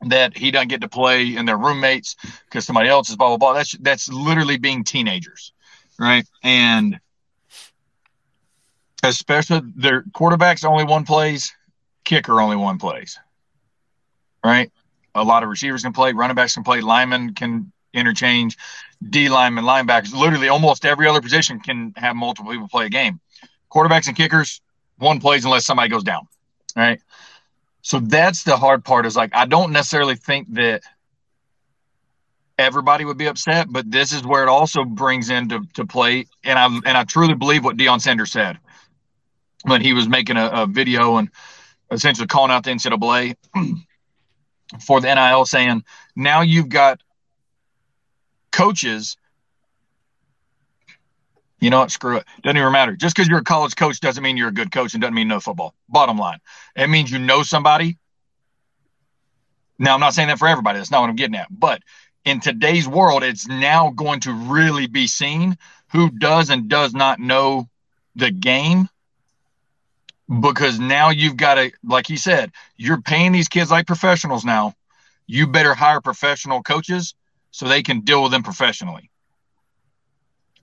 that 0.06 0.38
he 0.38 0.52
doesn't 0.52 0.68
get 0.68 0.82
to 0.82 0.90
play 0.90 1.36
and 1.36 1.48
they're 1.48 1.58
roommates 1.58 2.16
because 2.46 2.66
somebody 2.66 2.90
else 2.90 3.10
is 3.10 3.16
blah 3.16 3.30
blah 3.30 3.38
blah. 3.38 3.54
That's 3.54 3.72
that's 3.80 4.10
literally 4.10 4.58
being 4.58 4.84
teenagers, 4.84 5.54
right? 6.00 6.26
And 6.44 7.00
especially 9.04 9.62
their 9.76 10.04
quarterbacks 10.04 10.64
only 10.64 10.84
one 10.84 11.04
plays, 11.04 11.54
kicker 12.04 12.40
only 12.40 12.56
one 12.56 12.78
plays, 12.78 13.20
right? 14.44 14.72
A 15.16 15.24
lot 15.24 15.44
of 15.44 15.50
receivers 15.50 15.82
can 15.82 15.94
play, 15.94 16.14
running 16.14 16.36
backs 16.36 16.54
can 16.54 16.64
play, 16.64 16.82
linemen 16.82 17.34
can 17.34 17.72
interchange, 17.94 18.58
D 19.10 19.30
linemen, 19.30 19.64
linebackers. 19.64 20.14
Literally, 20.14 20.50
almost 20.50 20.86
every 20.86 21.08
other 21.08 21.22
position 21.22 21.60
can 21.60 21.94
have 21.98 22.16
multiple 22.16 22.52
people 22.52 22.68
play 22.68 22.86
a 22.86 22.90
game. 22.90 23.20
Quarterbacks 23.72 24.08
and 24.08 24.16
kickers, 24.16 24.62
one 24.98 25.20
plays 25.20 25.44
unless 25.44 25.66
somebody 25.66 25.90
goes 25.90 26.04
down, 26.04 26.28
right? 26.76 27.00
So 27.82 28.00
that's 28.00 28.44
the 28.44 28.58
hard 28.58 28.84
part. 28.84 29.06
Is 29.06 29.16
like 29.16 29.32
I 29.34 29.46
don't 29.46 29.72
necessarily 29.72 30.16
think 30.16 30.54
that 30.54 30.84
everybody 32.58 33.06
would 33.06 33.18
be 33.18 33.28
upset, 33.28 33.68
but 33.70 33.90
this 33.90 34.12
is 34.12 34.26
where 34.26 34.44
it 34.44 34.50
also 34.50 34.84
brings 34.84 35.30
into 35.30 35.62
to 35.76 35.86
play. 35.86 36.26
And 36.44 36.58
I 36.58 36.66
and 36.66 36.98
I 36.98 37.04
truly 37.04 37.36
believe 37.36 37.64
what 37.64 37.78
Deion 37.78 38.02
Sanders 38.02 38.32
said 38.32 38.58
when 39.64 39.82
he 39.82 39.94
was 39.94 40.08
making 40.08 40.38
a, 40.38 40.48
a 40.48 40.68
video 40.68 41.18
and 41.18 41.30
essentially 41.92 42.28
calling 42.28 42.52
out 42.52 42.64
the 42.64 42.72
NCAA 42.72 43.36
for 44.86 45.02
the 45.02 45.14
NIL, 45.14 45.46
saying 45.46 45.84
now 46.16 46.42
you've 46.42 46.70
got 46.70 47.02
coaches. 48.52 49.18
You 51.60 51.70
know 51.70 51.80
what? 51.80 51.92
Screw 51.92 52.18
it. 52.18 52.26
Doesn't 52.44 52.58
even 52.58 52.72
matter. 52.72 52.96
Just 52.96 53.16
because 53.16 53.28
you're 53.28 53.40
a 53.40 53.44
college 53.44 53.76
coach 53.76 54.00
doesn't 54.00 54.24
mean 54.24 54.38
you're 54.38 54.50
a 54.50 54.54
good 54.54 54.72
coach 54.72 54.94
and 54.94 55.02
doesn't 55.02 55.16
mean 55.16 55.28
no 55.28 55.40
football. 55.40 55.74
Bottom 55.90 56.18
line, 56.18 56.40
it 56.76 56.88
means 56.88 57.12
you 57.12 57.20
know 57.20 57.44
somebody. 57.44 57.98
Now, 59.80 59.94
I'm 59.94 60.00
not 60.00 60.14
saying 60.14 60.28
that 60.30 60.40
for 60.40 60.48
everybody. 60.48 60.80
That's 60.80 60.92
not 60.92 61.02
what 61.02 61.10
I'm 61.10 61.16
getting 61.16 61.36
at. 61.36 61.48
But 61.50 61.82
in 62.26 62.40
today's 62.40 62.88
world, 62.88 63.24
it's 63.24 63.48
now 63.48 63.92
going 63.92 64.22
to 64.22 64.34
really 64.34 64.88
be 64.88 65.08
seen 65.08 65.58
who 65.92 66.10
does 66.10 66.50
and 66.50 66.68
does 66.68 66.94
not 66.94 67.20
know 67.20 67.70
the 68.16 68.32
game 68.32 68.90
because 70.42 70.80
now 70.80 71.10
you've 71.10 71.38
got 71.38 71.56
to, 71.56 71.72
like 71.84 72.08
he 72.08 72.18
said, 72.18 72.52
you're 72.76 73.02
paying 73.02 73.32
these 73.32 73.48
kids 73.48 73.72
like 73.72 73.88
professionals 73.88 74.44
now. 74.44 74.74
You 75.26 75.48
better 75.48 75.74
hire 75.74 76.02
professional 76.02 76.64
coaches 76.64 77.16
so 77.52 77.68
they 77.68 77.84
can 77.84 78.02
deal 78.02 78.24
with 78.24 78.32
them 78.32 78.44
professionally. 78.44 79.10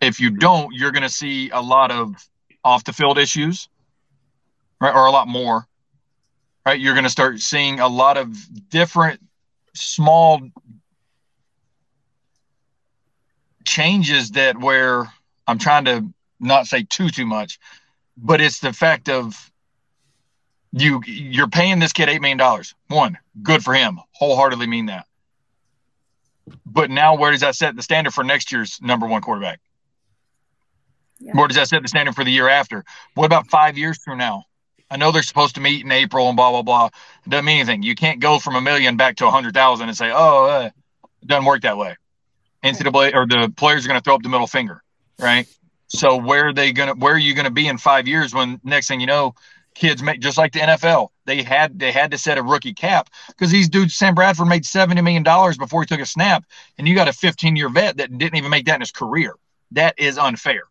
If 0.00 0.20
you 0.20 0.30
don't, 0.30 0.74
you're 0.74 0.92
going 0.92 1.02
to 1.02 1.08
see 1.08 1.50
a 1.50 1.60
lot 1.60 1.90
of 1.90 2.14
off 2.64 2.84
the 2.84 2.92
field 2.92 3.18
issues, 3.18 3.68
right? 4.80 4.94
Or 4.94 5.06
a 5.06 5.10
lot 5.10 5.28
more, 5.28 5.66
right? 6.66 6.78
You're 6.78 6.94
going 6.94 7.04
to 7.04 7.10
start 7.10 7.40
seeing 7.40 7.80
a 7.80 7.88
lot 7.88 8.16
of 8.16 8.36
different 8.70 9.20
small 9.74 10.40
changes 13.64 14.32
that 14.32 14.58
where 14.58 15.12
I'm 15.46 15.58
trying 15.58 15.84
to 15.86 16.04
not 16.40 16.66
say 16.66 16.84
too, 16.84 17.08
too 17.08 17.26
much, 17.26 17.58
but 18.16 18.40
it's 18.40 18.60
the 18.60 18.72
fact 18.72 19.08
of 19.08 19.50
you 20.72 21.00
you're 21.06 21.48
paying 21.48 21.78
this 21.78 21.92
kid 21.92 22.08
eight 22.08 22.20
million 22.20 22.38
dollars. 22.38 22.74
One, 22.88 23.18
good 23.42 23.62
for 23.62 23.74
him. 23.74 24.00
Wholeheartedly 24.12 24.66
mean 24.66 24.86
that. 24.86 25.06
But 26.66 26.90
now, 26.90 27.16
where 27.16 27.30
does 27.30 27.40
that 27.40 27.54
set 27.54 27.74
the 27.76 27.82
standard 27.82 28.12
for 28.12 28.24
next 28.24 28.52
year's 28.52 28.78
number 28.82 29.06
one 29.06 29.22
quarterback? 29.22 29.60
Yeah. 31.20 31.32
Where 31.32 31.48
does 31.48 31.56
that 31.56 31.68
set 31.68 31.82
the 31.82 31.88
standard 31.88 32.14
for 32.14 32.24
the 32.24 32.30
year 32.30 32.48
after? 32.48 32.84
What 33.14 33.26
about 33.26 33.48
five 33.48 33.78
years 33.78 33.98
from 34.02 34.18
now? 34.18 34.44
I 34.90 34.96
know 34.96 35.10
they're 35.10 35.22
supposed 35.22 35.54
to 35.54 35.60
meet 35.60 35.84
in 35.84 35.90
April 35.90 36.28
and 36.28 36.36
blah 36.36 36.50
blah 36.50 36.62
blah. 36.62 36.90
It 37.24 37.30
doesn't 37.30 37.44
mean 37.44 37.58
anything. 37.58 37.82
You 37.82 37.94
can't 37.94 38.20
go 38.20 38.38
from 38.38 38.54
a 38.54 38.60
million 38.60 38.96
back 38.96 39.16
to 39.16 39.26
a 39.26 39.30
hundred 39.30 39.54
thousand 39.54 39.88
and 39.88 39.96
say, 39.96 40.10
"Oh, 40.12 40.44
uh, 40.46 40.70
it 41.22 41.26
doesn't 41.26 41.46
work 41.46 41.62
that 41.62 41.78
way." 41.78 41.96
NCAA 42.62 43.14
or 43.14 43.26
the 43.26 43.52
players 43.56 43.84
are 43.84 43.88
going 43.88 44.00
to 44.00 44.04
throw 44.04 44.14
up 44.14 44.22
the 44.22 44.28
middle 44.28 44.46
finger, 44.46 44.82
right? 45.18 45.46
So 45.88 46.16
where 46.16 46.48
are 46.48 46.52
they 46.52 46.72
going 46.72 46.88
to? 46.88 46.94
Where 46.94 47.14
are 47.14 47.18
you 47.18 47.34
going 47.34 47.44
to 47.44 47.50
be 47.50 47.68
in 47.68 47.78
five 47.78 48.08
years 48.08 48.34
when 48.34 48.60
next 48.64 48.88
thing 48.88 49.00
you 49.00 49.06
know, 49.06 49.34
kids 49.74 50.02
make 50.02 50.20
just 50.20 50.38
like 50.38 50.52
the 50.52 50.60
NFL. 50.60 51.08
They 51.26 51.42
had 51.42 51.78
they 51.78 51.92
had 51.92 52.10
to 52.12 52.18
set 52.18 52.38
a 52.38 52.42
rookie 52.42 52.74
cap 52.74 53.10
because 53.28 53.50
these 53.50 53.68
dudes, 53.68 53.94
Sam 53.94 54.14
Bradford 54.14 54.48
made 54.48 54.64
seventy 54.64 55.02
million 55.02 55.22
dollars 55.22 55.56
before 55.56 55.82
he 55.82 55.86
took 55.86 56.00
a 56.00 56.06
snap, 56.06 56.44
and 56.78 56.88
you 56.88 56.94
got 56.94 57.08
a 57.08 57.12
fifteen 57.12 57.56
year 57.56 57.68
vet 57.68 57.96
that 57.96 58.16
didn't 58.16 58.36
even 58.36 58.50
make 58.50 58.66
that 58.66 58.76
in 58.76 58.80
his 58.80 58.92
career. 58.92 59.34
That 59.72 59.94
is 59.98 60.18
unfair. 60.18 60.62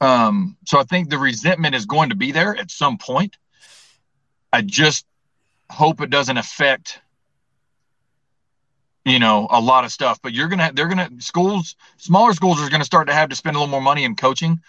Um, 0.00 0.56
so 0.66 0.78
I 0.78 0.84
think 0.84 1.10
the 1.10 1.18
resentment 1.18 1.74
is 1.74 1.86
going 1.86 2.10
to 2.10 2.16
be 2.16 2.32
there 2.32 2.56
at 2.56 2.70
some 2.70 2.98
point. 2.98 3.36
I 4.52 4.62
just 4.62 5.06
hope 5.70 6.00
it 6.00 6.10
doesn't 6.10 6.36
affect 6.36 7.00
you 9.04 9.18
know 9.18 9.48
a 9.50 9.60
lot 9.60 9.84
of 9.84 9.90
stuff 9.90 10.20
but 10.22 10.32
you're 10.32 10.48
gonna 10.48 10.70
they're 10.74 10.86
gonna 10.86 11.08
schools 11.18 11.74
smaller 11.96 12.34
schools 12.34 12.60
are 12.60 12.68
gonna 12.68 12.84
start 12.84 13.08
to 13.08 13.14
have 13.14 13.30
to 13.30 13.34
spend 13.34 13.56
a 13.56 13.58
little 13.58 13.70
more 13.70 13.80
money 13.80 14.04
in 14.04 14.14
coaching 14.14 14.60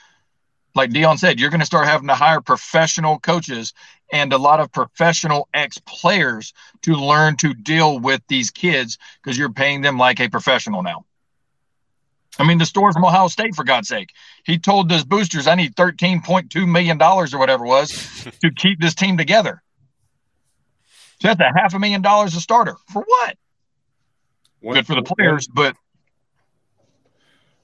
like 0.76 0.90
Deion 0.90 1.18
said, 1.18 1.40
you're 1.40 1.50
to 1.52 1.66
start 1.66 1.88
having 1.88 2.08
to 2.08 2.16
hire 2.16 2.42
professional 2.42 3.20
coaches 3.20 3.74
and 4.12 4.34
a 4.34 4.38
lot 4.38 4.60
of 4.60 4.72
professional 4.72 5.48
ex 5.54 5.78
players 5.80 6.54
to 6.82 6.96
learn 6.96 7.36
to 7.38 7.54
deal 7.54 8.00
with 8.00 8.22
these 8.28 8.50
kids 8.50 8.98
because 9.22 9.38
you're 9.38 9.52
paying 9.52 9.82
them 9.82 9.98
like 9.98 10.20
a 10.20 10.30
professional 10.30 10.84
now. 10.84 11.06
I 12.40 12.44
mean, 12.46 12.58
the 12.58 12.66
story 12.66 12.92
from 12.94 13.06
Ohio 13.06 13.28
State, 13.28 13.56
for 13.56 13.64
God's 13.64 13.88
sake, 13.88 14.10
he 14.44 14.58
told 14.58 14.90
those 14.90 15.04
boosters, 15.04 15.48
I 15.48 15.56
need 15.56 15.76
$13.2 15.76 16.68
million 16.68 17.02
or 17.02 17.26
whatever 17.40 17.66
it 17.66 17.70
was 17.70 18.28
to 18.42 18.52
keep 18.52 18.80
this 18.80 18.96
team 18.96 19.18
together. 19.18 19.62
So 21.22 21.28
that's 21.28 21.40
a 21.40 21.58
half 21.58 21.74
a 21.74 21.80
million 21.80 22.02
dollars 22.02 22.36
a 22.36 22.42
starter. 22.42 22.76
For 22.92 23.04
what? 23.06 23.38
Good 24.62 24.88
for 24.88 24.96
the 24.96 25.04
players, 25.04 25.48
but 25.48 25.76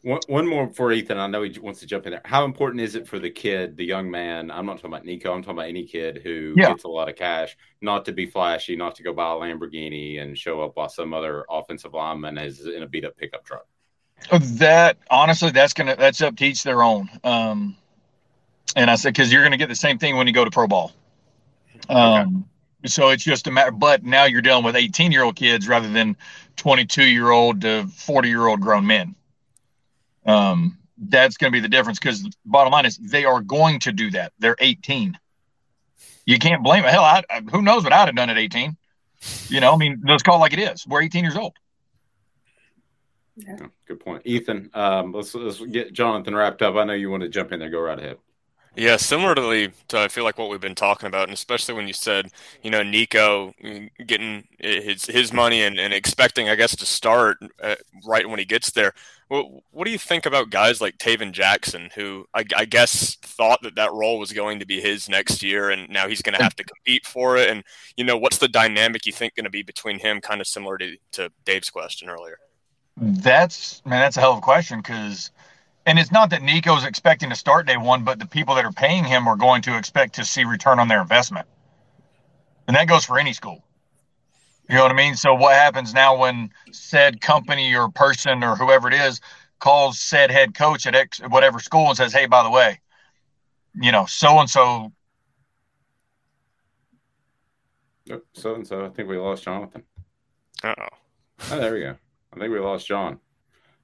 one, 0.01 0.19
one 0.27 0.47
more 0.47 0.71
for 0.73 0.91
Ethan. 0.91 1.17
I 1.17 1.27
know 1.27 1.43
he 1.43 1.57
wants 1.59 1.81
to 1.81 1.85
jump 1.85 2.05
in 2.05 2.11
there. 2.11 2.21
How 2.23 2.45
important 2.45 2.81
is 2.81 2.95
it 2.95 3.07
for 3.07 3.19
the 3.19 3.29
kid, 3.29 3.75
the 3.75 3.85
young 3.85 4.09
man? 4.09 4.49
I'm 4.49 4.65
not 4.65 4.77
talking 4.77 4.91
about 4.91 5.05
Nico. 5.05 5.33
I'm 5.33 5.41
talking 5.41 5.57
about 5.57 5.69
any 5.69 5.85
kid 5.85 6.21
who 6.23 6.53
yeah. 6.57 6.69
gets 6.69 6.85
a 6.85 6.87
lot 6.87 7.09
of 7.09 7.15
cash, 7.15 7.57
not 7.81 8.05
to 8.05 8.13
be 8.13 8.25
flashy, 8.25 8.75
not 8.75 8.95
to 8.95 9.03
go 9.03 9.13
buy 9.13 9.31
a 9.31 9.35
Lamborghini 9.35 10.21
and 10.21 10.37
show 10.37 10.61
up 10.61 10.75
while 10.75 10.89
some 10.89 11.13
other 11.13 11.45
offensive 11.49 11.93
lineman 11.93 12.37
is 12.37 12.65
in 12.65 12.83
a 12.83 12.87
beat 12.87 13.05
up 13.05 13.17
pickup 13.17 13.45
truck. 13.45 13.65
That 14.31 14.97
honestly, 15.09 15.51
that's 15.51 15.73
gonna 15.73 15.95
that's 15.95 16.21
up 16.21 16.35
to 16.37 16.45
each 16.45 16.63
their 16.63 16.83
own. 16.83 17.09
Um, 17.23 17.75
and 18.75 18.91
I 18.91 18.95
said 18.95 19.13
because 19.13 19.31
you're 19.31 19.43
gonna 19.43 19.57
get 19.57 19.69
the 19.69 19.75
same 19.75 19.97
thing 19.97 20.17
when 20.17 20.27
you 20.27 20.33
go 20.33 20.45
to 20.45 20.51
pro 20.51 20.67
ball. 20.67 20.91
Um, 21.89 22.45
okay. 22.81 22.89
so 22.89 23.09
it's 23.09 23.23
just 23.23 23.47
a 23.47 23.51
matter. 23.51 23.71
But 23.71 24.03
now 24.03 24.25
you're 24.25 24.41
dealing 24.41 24.63
with 24.63 24.75
18 24.75 25.11
year 25.11 25.23
old 25.23 25.35
kids 25.35 25.67
rather 25.67 25.89
than 25.89 26.15
22 26.57 27.03
year 27.03 27.31
old 27.31 27.61
to 27.61 27.87
40 27.87 28.29
year 28.29 28.45
old 28.45 28.61
grown 28.61 28.85
men. 28.85 29.15
Um, 30.25 30.77
that's 30.97 31.37
to 31.37 31.49
be 31.51 31.59
the 31.59 31.69
difference 31.69 31.97
because 31.97 32.27
bottom 32.45 32.71
line 32.73 32.85
is 32.85 32.97
they 32.97 33.25
are 33.25 33.41
going 33.41 33.79
to 33.79 33.91
do 33.91 34.11
that. 34.11 34.33
They're 34.39 34.57
18. 34.59 35.17
You 36.25 36.37
can't 36.37 36.63
blame 36.63 36.83
it. 36.83 36.91
Hell, 36.91 37.03
I, 37.03 37.23
who 37.51 37.61
knows 37.61 37.83
what 37.83 37.93
I'd 37.93 38.07
have 38.07 38.15
done 38.15 38.29
at 38.29 38.37
18? 38.37 38.75
You 39.47 39.59
know, 39.59 39.73
I 39.73 39.77
mean, 39.77 40.01
let's 40.05 40.23
call 40.23 40.35
it 40.35 40.39
like 40.39 40.53
it 40.53 40.59
is. 40.59 40.85
We're 40.85 41.01
18 41.01 41.23
years 41.23 41.35
old. 41.35 41.55
Yeah. 43.47 43.67
Good 43.87 43.99
point, 43.99 44.21
Ethan. 44.25 44.69
Um, 44.73 45.11
let's 45.13 45.33
let's 45.33 45.61
get 45.61 45.93
Jonathan 45.93 46.35
wrapped 46.35 46.61
up. 46.61 46.75
I 46.75 46.83
know 46.83 46.93
you 46.93 47.09
want 47.09 47.23
to 47.23 47.29
jump 47.29 47.51
in 47.51 47.59
there. 47.59 47.69
Go 47.69 47.79
right 47.79 47.97
ahead. 47.97 48.17
Yeah, 48.75 48.97
similarly 48.97 49.71
to 49.89 49.99
I 49.99 50.07
feel 50.07 50.23
like 50.23 50.37
what 50.37 50.49
we've 50.49 50.61
been 50.61 50.75
talking 50.75 51.07
about, 51.07 51.23
and 51.23 51.33
especially 51.33 51.73
when 51.73 51.87
you 51.87 51.93
said, 51.93 52.31
you 52.61 52.69
know, 52.69 52.83
Nico 52.83 53.53
mm, 53.63 53.89
getting 54.05 54.47
his 54.59 55.05
his 55.05 55.33
money 55.33 55.63
and, 55.63 55.79
and 55.79 55.93
expecting, 55.93 56.49
I 56.49 56.55
guess, 56.55 56.75
to 56.77 56.85
start 56.85 57.37
uh, 57.61 57.75
right 58.05 58.29
when 58.29 58.39
he 58.39 58.45
gets 58.45 58.71
there. 58.71 58.93
What, 59.27 59.47
what 59.71 59.85
do 59.85 59.91
you 59.91 59.97
think 59.97 60.25
about 60.25 60.49
guys 60.49 60.81
like 60.81 60.97
Tayven 60.97 61.33
Jackson, 61.33 61.89
who 61.95 62.25
I, 62.33 62.45
I, 62.55 62.65
guess 62.65 63.15
thought 63.17 63.59
that 63.61 63.75
that 63.75 63.93
role 63.93 64.17
was 64.17 64.33
going 64.33 64.59
to 64.59 64.65
be 64.65 64.81
his 64.81 65.09
next 65.09 65.43
year, 65.43 65.69
and 65.69 65.89
now 65.89 66.07
he's 66.07 66.21
going 66.21 66.35
to 66.35 66.43
have 66.43 66.55
to 66.55 66.63
compete 66.63 67.05
for 67.05 67.37
it? 67.37 67.49
And 67.49 67.63
you 67.97 68.03
know, 68.03 68.17
what's 68.17 68.37
the 68.37 68.47
dynamic 68.47 69.05
you 69.05 69.11
think 69.11 69.35
going 69.35 69.43
to 69.43 69.49
be 69.49 69.63
between 69.63 69.99
him, 69.99 70.21
kind 70.21 70.41
of 70.41 70.47
similar 70.47 70.77
to 70.77 70.95
to 71.13 71.31
Dave's 71.43 71.69
question 71.69 72.09
earlier? 72.09 72.37
That's 73.01 73.81
man, 73.85 74.01
that's 74.01 74.17
a 74.17 74.19
hell 74.19 74.33
of 74.33 74.39
a 74.39 74.41
question 74.41 74.79
because 74.79 75.31
and 75.85 75.97
it's 75.97 76.11
not 76.11 76.29
that 76.31 76.41
Nico's 76.41 76.83
expecting 76.83 77.29
to 77.29 77.35
start 77.35 77.65
day 77.65 77.77
one, 77.77 78.03
but 78.03 78.19
the 78.19 78.27
people 78.27 78.55
that 78.55 78.65
are 78.65 78.71
paying 78.71 79.05
him 79.05 79.27
are 79.27 79.37
going 79.37 79.61
to 79.63 79.77
expect 79.77 80.15
to 80.15 80.25
see 80.25 80.43
return 80.43 80.79
on 80.79 80.87
their 80.87 81.01
investment. 81.01 81.47
And 82.67 82.75
that 82.75 82.87
goes 82.87 83.05
for 83.05 83.17
any 83.17 83.33
school. 83.33 83.63
You 84.67 84.75
know 84.75 84.83
what 84.83 84.91
I 84.91 84.95
mean? 84.95 85.15
So 85.15 85.33
what 85.33 85.55
happens 85.55 85.93
now 85.93 86.15
when 86.15 86.51
said 86.71 87.21
company 87.21 87.73
or 87.73 87.89
person 87.89 88.43
or 88.43 88.55
whoever 88.55 88.87
it 88.87 88.93
is 88.93 89.19
calls 89.59 89.99
said 89.99 90.29
head 90.29 90.53
coach 90.53 90.85
at 90.85 90.93
X, 90.93 91.19
whatever 91.29 91.59
school 91.59 91.87
and 91.87 91.97
says, 91.97 92.13
"Hey, 92.13 92.25
by 92.25 92.43
the 92.43 92.51
way, 92.51 92.79
you 93.73 93.91
know, 93.91 94.05
so 94.05 94.39
and 94.39 94.49
so." 94.49 94.91
So 98.33 98.55
and 98.55 98.67
so. 98.67 98.85
I 98.85 98.89
think 98.89 99.07
we 99.07 99.17
lost 99.17 99.43
Jonathan. 99.43 99.83
oh. 100.63 100.73
Oh, 101.51 101.59
there 101.59 101.73
we 101.73 101.79
go. 101.79 101.95
I 102.33 102.39
think 102.39 102.51
we 102.51 102.59
lost 102.59 102.87
John. 102.87 103.19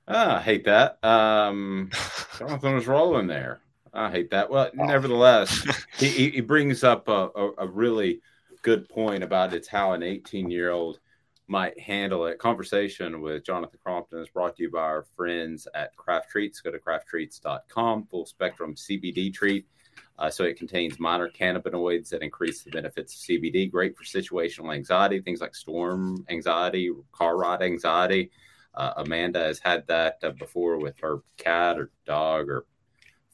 Ah, 0.07 0.37
I 0.37 0.41
hate 0.41 0.65
that. 0.65 1.03
Um, 1.03 1.89
Jonathan 2.37 2.75
was 2.75 2.87
rolling 2.87 3.27
there. 3.27 3.61
I 3.93 4.11
hate 4.11 4.29
that. 4.31 4.49
Well, 4.49 4.69
oh. 4.77 4.85
nevertheless, 4.85 5.65
he, 5.97 6.29
he 6.29 6.41
brings 6.41 6.83
up 6.83 7.07
a, 7.07 7.29
a, 7.35 7.51
a, 7.59 7.67
really 7.67 8.21
good 8.61 8.89
point 8.89 9.23
about 9.23 9.53
it's 9.53 9.67
how 9.67 9.93
an 9.93 10.03
18 10.03 10.51
year 10.51 10.71
old 10.71 10.99
might 11.47 11.79
handle 11.79 12.25
it. 12.25 12.39
Conversation 12.39 13.21
with 13.21 13.45
Jonathan 13.45 13.79
Crompton 13.83 14.19
is 14.19 14.29
brought 14.29 14.57
to 14.57 14.63
you 14.63 14.71
by 14.71 14.79
our 14.79 15.05
friends 15.15 15.67
at 15.73 15.95
Craft 15.95 16.29
Treats. 16.29 16.61
Go 16.61 16.71
to 16.71 16.79
crafttreats.com, 16.79 18.07
full 18.07 18.25
spectrum 18.25 18.75
CBD 18.75 19.33
treat. 19.33 19.65
Uh, 20.17 20.29
so 20.29 20.43
it 20.43 20.57
contains 20.57 20.99
minor 20.99 21.29
cannabinoids 21.29 22.09
that 22.09 22.21
increase 22.23 22.63
the 22.63 22.71
benefits 22.71 23.13
of 23.13 23.19
CBD. 23.21 23.69
Great 23.69 23.97
for 23.97 24.03
situational 24.03 24.73
anxiety, 24.73 25.19
things 25.19 25.41
like 25.41 25.53
storm 25.53 26.25
anxiety, 26.29 26.89
car 27.11 27.37
ride 27.37 27.61
anxiety. 27.61 28.31
Uh, 28.73 28.93
Amanda 28.97 29.39
has 29.39 29.59
had 29.59 29.85
that 29.87 30.17
uh, 30.23 30.31
before 30.31 30.77
with 30.77 30.97
her 30.99 31.19
cat 31.37 31.77
or 31.77 31.91
dog 32.05 32.49
or 32.49 32.65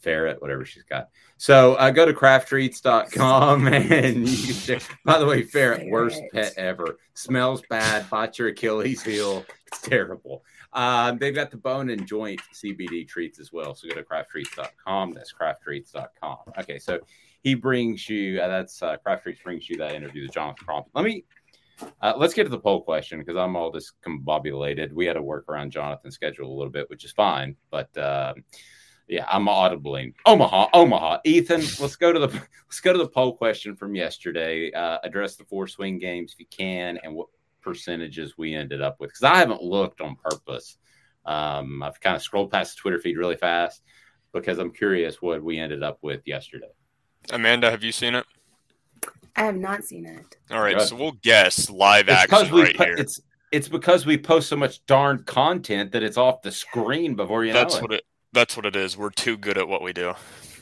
ferret, 0.02 0.42
whatever 0.42 0.66
she's 0.66 0.84
got. 0.84 1.10
So 1.38 1.76
uh, 1.76 1.92
go 1.92 2.06
to 2.06 2.14
crafttreats.com 2.14 3.68
and 3.74 4.28
you 4.28 4.54
can 4.54 4.56
check. 4.56 5.00
By 5.06 5.20
the 5.20 5.26
way, 5.26 5.44
ferret, 5.44 5.88
worst 5.90 6.22
pet 6.34 6.54
ever. 6.58 6.98
Smells 7.14 7.62
bad, 7.70 8.10
bites 8.10 8.40
your 8.40 8.50
Achilles 8.50 9.04
heel. 9.04 9.46
It's 9.68 9.82
terrible. 9.82 10.44
Um, 10.74 11.17
they've 11.17 11.36
got 11.36 11.51
the 11.51 11.57
bone 11.57 11.89
and 11.89 12.07
joint 12.07 12.41
CBD 12.53 13.07
treats 13.07 13.39
as 13.39 13.51
well. 13.51 13.76
So 13.76 13.88
go 13.88 13.95
to 13.95 14.03
crafttreats.com. 14.03 15.13
That's 15.13 15.34
crafttreats.com. 15.34 16.38
Okay, 16.59 16.80
so 16.80 16.99
he 17.43 17.55
brings 17.55 18.09
you, 18.09 18.39
uh, 18.41 18.47
that's 18.47 18.82
uh, 18.82 18.97
Craft 18.97 19.24
Treats 19.24 19.41
brings 19.41 19.69
you 19.69 19.78
that 19.78 19.95
interview 19.95 20.24
with 20.24 20.32
Jonathan 20.32 20.65
Crompton. 20.65 20.91
Let 20.95 21.05
me, 21.05 21.26
uh, 22.01 22.13
let's 22.15 22.34
get 22.34 22.43
to 22.43 22.49
the 22.49 22.59
poll 22.59 22.82
question 22.82 23.19
because 23.19 23.36
I'm 23.36 23.55
all 23.55 23.72
discombobulated. 23.72 24.93
We 24.93 25.05
had 25.05 25.13
to 25.13 25.22
work 25.22 25.45
around 25.49 25.72
Jonathan's 25.72 26.15
schedule 26.15 26.51
a 26.51 26.55
little 26.55 26.72
bit, 26.72 26.89
which 26.89 27.03
is 27.03 27.11
fine. 27.11 27.55
But 27.72 27.95
uh, 27.97 28.36
yeah, 29.07 29.26
I'm 29.30 29.49
audibly 29.49 30.13
Omaha, 30.26 30.67
Omaha. 30.74 31.19
Ethan, 31.26 31.61
let's 31.80 31.95
go 31.95 32.13
to 32.13 32.19
the 32.19 32.28
let's 32.28 32.80
go 32.80 32.93
to 32.93 32.99
the 32.99 33.07
poll 33.07 33.36
question 33.36 33.76
from 33.76 33.95
yesterday. 33.95 34.72
Uh, 34.72 34.99
address 35.03 35.36
the 35.36 35.43
four 35.45 35.67
swing 35.67 35.97
games 35.97 36.34
if 36.34 36.39
you 36.39 36.45
can, 36.49 36.97
and 37.03 37.15
what 37.15 37.28
percentages 37.62 38.38
we 38.38 38.53
ended 38.53 38.82
up 38.82 38.97
with 38.99 39.09
because 39.09 39.24
I 39.24 39.38
haven't 39.38 39.62
looked 39.62 40.01
on 40.01 40.16
purpose. 40.16 40.78
Um, 41.26 41.84
I've 41.84 41.99
kind 41.99 42.16
of 42.16 42.22
scrolled 42.22 42.51
past 42.51 42.76
the 42.76 42.82
Twitter 42.82 42.99
feed 42.99 43.18
really 43.18 43.36
fast 43.36 43.82
because 44.34 44.57
I'm 44.57 44.72
curious 44.72 45.22
what 45.22 45.43
we 45.43 45.59
ended 45.59 45.84
up 45.84 45.99
with 46.01 46.22
yesterday. 46.26 46.70
Amanda, 47.32 47.70
have 47.70 47.84
you 47.84 47.91
seen 47.91 48.16
it? 48.16 48.26
I 49.36 49.43
have 49.43 49.57
not 49.57 49.84
seen 49.84 50.05
it. 50.05 50.38
All 50.49 50.62
right, 50.62 50.78
Good. 50.78 50.88
so 50.88 50.95
we'll 50.95 51.18
guess 51.22 51.70
live 51.70 52.09
it's 52.09 52.18
action 52.34 52.53
right 52.55 52.76
po- 52.76 52.84
here. 52.84 52.95
It's 52.97 53.20
it's 53.51 53.68
because 53.68 54.05
we 54.05 54.18
post 54.18 54.47
so 54.49 54.55
much 54.55 54.86
darn 54.86 55.24
content 55.24 55.91
that 55.91 56.03
it's 56.03 56.18
off 56.18 56.41
the 56.41 56.51
screen 56.51 57.16
before 57.16 57.43
you 57.45 57.53
that's 57.53 57.76
know 57.76 57.80
it. 57.80 57.82
What 57.84 57.93
it. 57.93 58.03
That's 58.34 58.55
what 58.55 58.66
it 58.66 58.76
is. 58.76 58.97
We're 58.97 59.09
too 59.09 59.38
good 59.38 59.57
at 59.57 59.68
what 59.68 59.82
we 59.82 59.93
do. 59.93 60.14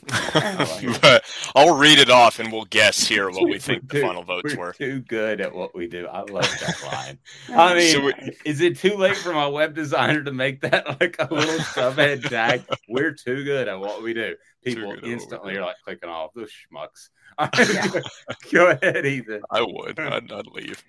but 1.00 1.24
I'll 1.54 1.76
read 1.76 1.98
it 1.98 2.10
off 2.10 2.38
and 2.38 2.52
we'll 2.52 2.64
guess 2.66 3.06
here 3.06 3.30
what 3.30 3.48
we 3.48 3.58
think 3.58 3.88
the 3.88 4.00
final 4.00 4.22
votes 4.22 4.54
we're 4.54 4.66
were. 4.66 4.72
Too 4.72 5.00
good 5.00 5.40
at 5.40 5.54
what 5.54 5.74
we 5.74 5.86
do. 5.86 6.06
I 6.06 6.20
love 6.20 6.48
that 6.60 6.82
line. 6.84 7.18
Oh, 7.50 7.54
I 7.54 7.74
mean, 7.74 7.92
so 7.92 8.04
we, 8.04 8.12
is 8.44 8.60
it 8.60 8.78
too 8.78 8.96
late 8.96 9.16
for 9.16 9.32
my 9.32 9.46
web 9.46 9.74
designer 9.74 10.22
to 10.22 10.32
make 10.32 10.60
that 10.60 11.00
like 11.00 11.16
a 11.18 11.32
little 11.32 11.58
subhead 11.58 12.28
tag? 12.28 12.62
We're 12.88 13.12
too 13.12 13.44
good 13.44 13.66
at 13.68 13.78
what 13.78 14.02
we 14.02 14.14
do. 14.14 14.36
People 14.64 14.94
instantly 15.02 15.56
are 15.56 15.62
like 15.62 15.76
clicking 15.84 16.08
off 16.08 16.32
those 16.34 16.50
schmucks. 16.50 17.08
Go 18.52 18.70
ahead, 18.70 19.06
Ethan. 19.06 19.42
I 19.50 19.62
would. 19.62 19.98
I'd, 19.98 20.30
I'd 20.30 20.46
leave. 20.48 20.84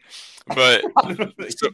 But 0.47 0.83
so 1.49 1.69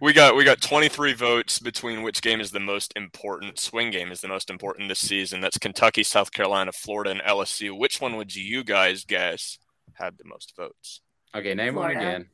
we 0.00 0.12
got 0.12 0.36
we 0.36 0.44
got 0.44 0.60
23 0.60 1.14
votes 1.14 1.58
between 1.58 2.02
which 2.02 2.20
game 2.20 2.40
is 2.40 2.50
the 2.50 2.60
most 2.60 2.92
important. 2.96 3.58
Swing 3.58 3.90
game 3.90 4.10
is 4.10 4.20
the 4.20 4.28
most 4.28 4.50
important 4.50 4.88
this 4.88 4.98
season. 4.98 5.40
That's 5.40 5.58
Kentucky, 5.58 6.02
South 6.02 6.32
Carolina, 6.32 6.72
Florida, 6.72 7.10
and 7.10 7.20
LSU. 7.20 7.78
Which 7.78 8.00
one 8.00 8.16
would 8.16 8.34
you 8.34 8.64
guys 8.64 9.04
guess 9.04 9.58
had 9.94 10.18
the 10.18 10.24
most 10.24 10.54
votes? 10.56 11.00
Okay, 11.34 11.54
name 11.54 11.74
Florida. 11.74 11.98
one 11.98 12.06
again. 12.06 12.26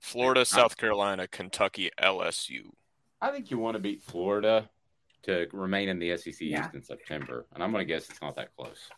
Florida, 0.00 0.44
South 0.44 0.76
Carolina, 0.76 1.28
Kentucky, 1.28 1.90
LSU. 2.00 2.70
I 3.20 3.30
think 3.30 3.50
you 3.50 3.58
want 3.58 3.74
to 3.74 3.80
beat 3.80 4.02
Florida 4.02 4.70
to 5.24 5.46
remain 5.52 5.88
in 5.88 5.98
the 5.98 6.16
SEC 6.16 6.34
yeah. 6.40 6.64
East 6.64 6.74
in 6.74 6.82
September, 6.82 7.46
and 7.54 7.62
I'm 7.62 7.70
going 7.70 7.86
to 7.86 7.92
guess 7.92 8.08
it's 8.08 8.22
not 8.22 8.36
that 8.36 8.54
close. 8.56 8.88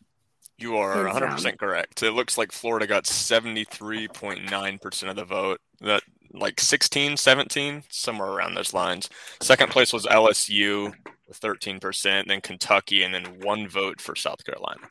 You 0.63 0.77
are 0.77 1.07
100% 1.07 1.59
correct. 1.59 2.05
It 2.05 2.13
looks 2.13 2.39
like 2.39 2.53
Florida 2.53 2.87
got 2.87 3.05
73.9% 3.05 5.11
of 5.11 5.17
the 5.17 5.25
vote. 5.25 5.61
That 5.81 6.05
like 6.33 6.61
16, 6.61 7.17
17, 7.17 7.83
somewhere 7.89 8.29
around 8.29 8.55
those 8.55 8.73
lines. 8.73 9.11
Second 9.41 9.71
place 9.71 9.93
was 9.93 10.07
LSU 10.07 10.95
with 11.27 11.41
13%, 11.41 12.29
then 12.29 12.41
Kentucky, 12.41 13.03
and 13.03 13.13
then 13.13 13.41
one 13.41 13.69
vote 13.69 14.01
for 14.01 14.15
South 14.15 14.45
Carolina. 14.45 14.89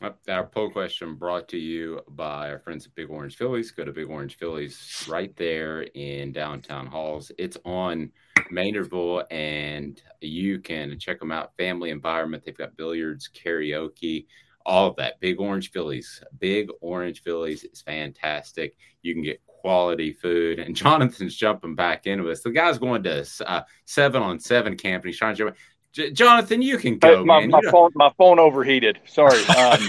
Our 0.00 0.46
poll 0.46 0.70
question 0.70 1.16
brought 1.16 1.48
to 1.48 1.58
you 1.58 2.00
by 2.08 2.50
our 2.50 2.60
friends 2.60 2.86
at 2.86 2.94
Big 2.94 3.10
Orange 3.10 3.36
Phillies. 3.36 3.72
Go 3.72 3.84
to 3.84 3.92
Big 3.92 4.08
Orange 4.08 4.36
Phillies 4.36 5.06
right 5.08 5.34
there 5.36 5.82
in 5.82 6.30
downtown 6.30 6.86
Halls. 6.86 7.32
It's 7.36 7.56
on 7.64 8.12
Maynardville, 8.52 9.24
and 9.30 10.00
you 10.20 10.60
can 10.60 10.98
check 11.00 11.18
them 11.18 11.32
out. 11.32 11.56
Family 11.56 11.90
environment. 11.90 12.44
They've 12.44 12.56
got 12.56 12.76
billiards, 12.76 13.28
karaoke, 13.28 14.26
all 14.64 14.88
of 14.88 14.96
that. 14.96 15.18
Big 15.18 15.40
Orange 15.40 15.72
Phillies. 15.72 16.22
Big 16.38 16.68
Orange 16.80 17.22
Phillies 17.22 17.64
is 17.64 17.80
fantastic. 17.80 18.76
You 19.02 19.14
can 19.14 19.22
get 19.22 19.42
quality 19.46 20.12
food. 20.12 20.60
And 20.60 20.76
Jonathan's 20.76 21.36
jumping 21.36 21.74
back 21.74 22.06
into 22.06 22.30
us. 22.30 22.42
The 22.42 22.50
guy's 22.50 22.78
going 22.78 23.02
to 23.02 23.26
uh, 23.46 23.62
seven 23.84 24.22
on 24.22 24.38
seven 24.38 24.76
camp, 24.76 25.02
and 25.02 25.08
he's 25.08 25.18
trying 25.18 25.34
to 25.34 25.44
jump. 25.44 25.56
J- 25.98 26.12
Jonathan, 26.12 26.62
you 26.62 26.78
can 26.78 26.96
go. 26.96 27.24
my, 27.24 27.44
my 27.46 27.60
phone, 27.72 27.90
my 27.96 28.12
phone 28.16 28.38
overheated. 28.38 29.00
Sorry. 29.04 29.42
Um, 29.58 29.80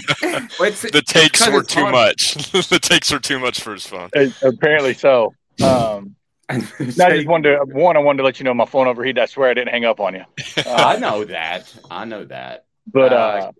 the 0.60 1.04
takes 1.06 1.48
were 1.48 1.62
too 1.62 1.86
on. 1.86 1.92
much. 1.92 2.34
the 2.52 2.80
takes 2.82 3.12
were 3.12 3.20
too 3.20 3.40
much 3.40 3.62
for 3.62 3.74
his 3.74 3.86
phone. 3.86 4.10
Apparently 4.42 4.94
so. 4.96 5.34
Um, 5.64 6.16
I 6.50 6.60
just 6.60 7.28
wanted 7.28 7.58
to 7.58 7.66
one. 7.66 7.96
I 7.96 8.00
wanted 8.00 8.18
to 8.18 8.24
let 8.24 8.40
you 8.40 8.46
know 8.46 8.54
my 8.54 8.66
phone 8.66 8.88
overheated. 8.88 9.22
I 9.22 9.28
swear 9.28 9.52
I 9.52 9.54
didn't 9.54 9.70
hang 9.70 9.86
up 9.86 10.00
on 10.00 10.16
you. 10.16 10.26
Uh, 10.58 10.64
I 10.66 10.98
know 10.98 11.24
that. 11.26 11.74
I 11.92 12.06
know 12.06 12.26
that. 12.26 12.66
But 12.88 13.14
uh, 13.14 13.16
uh 13.16 13.52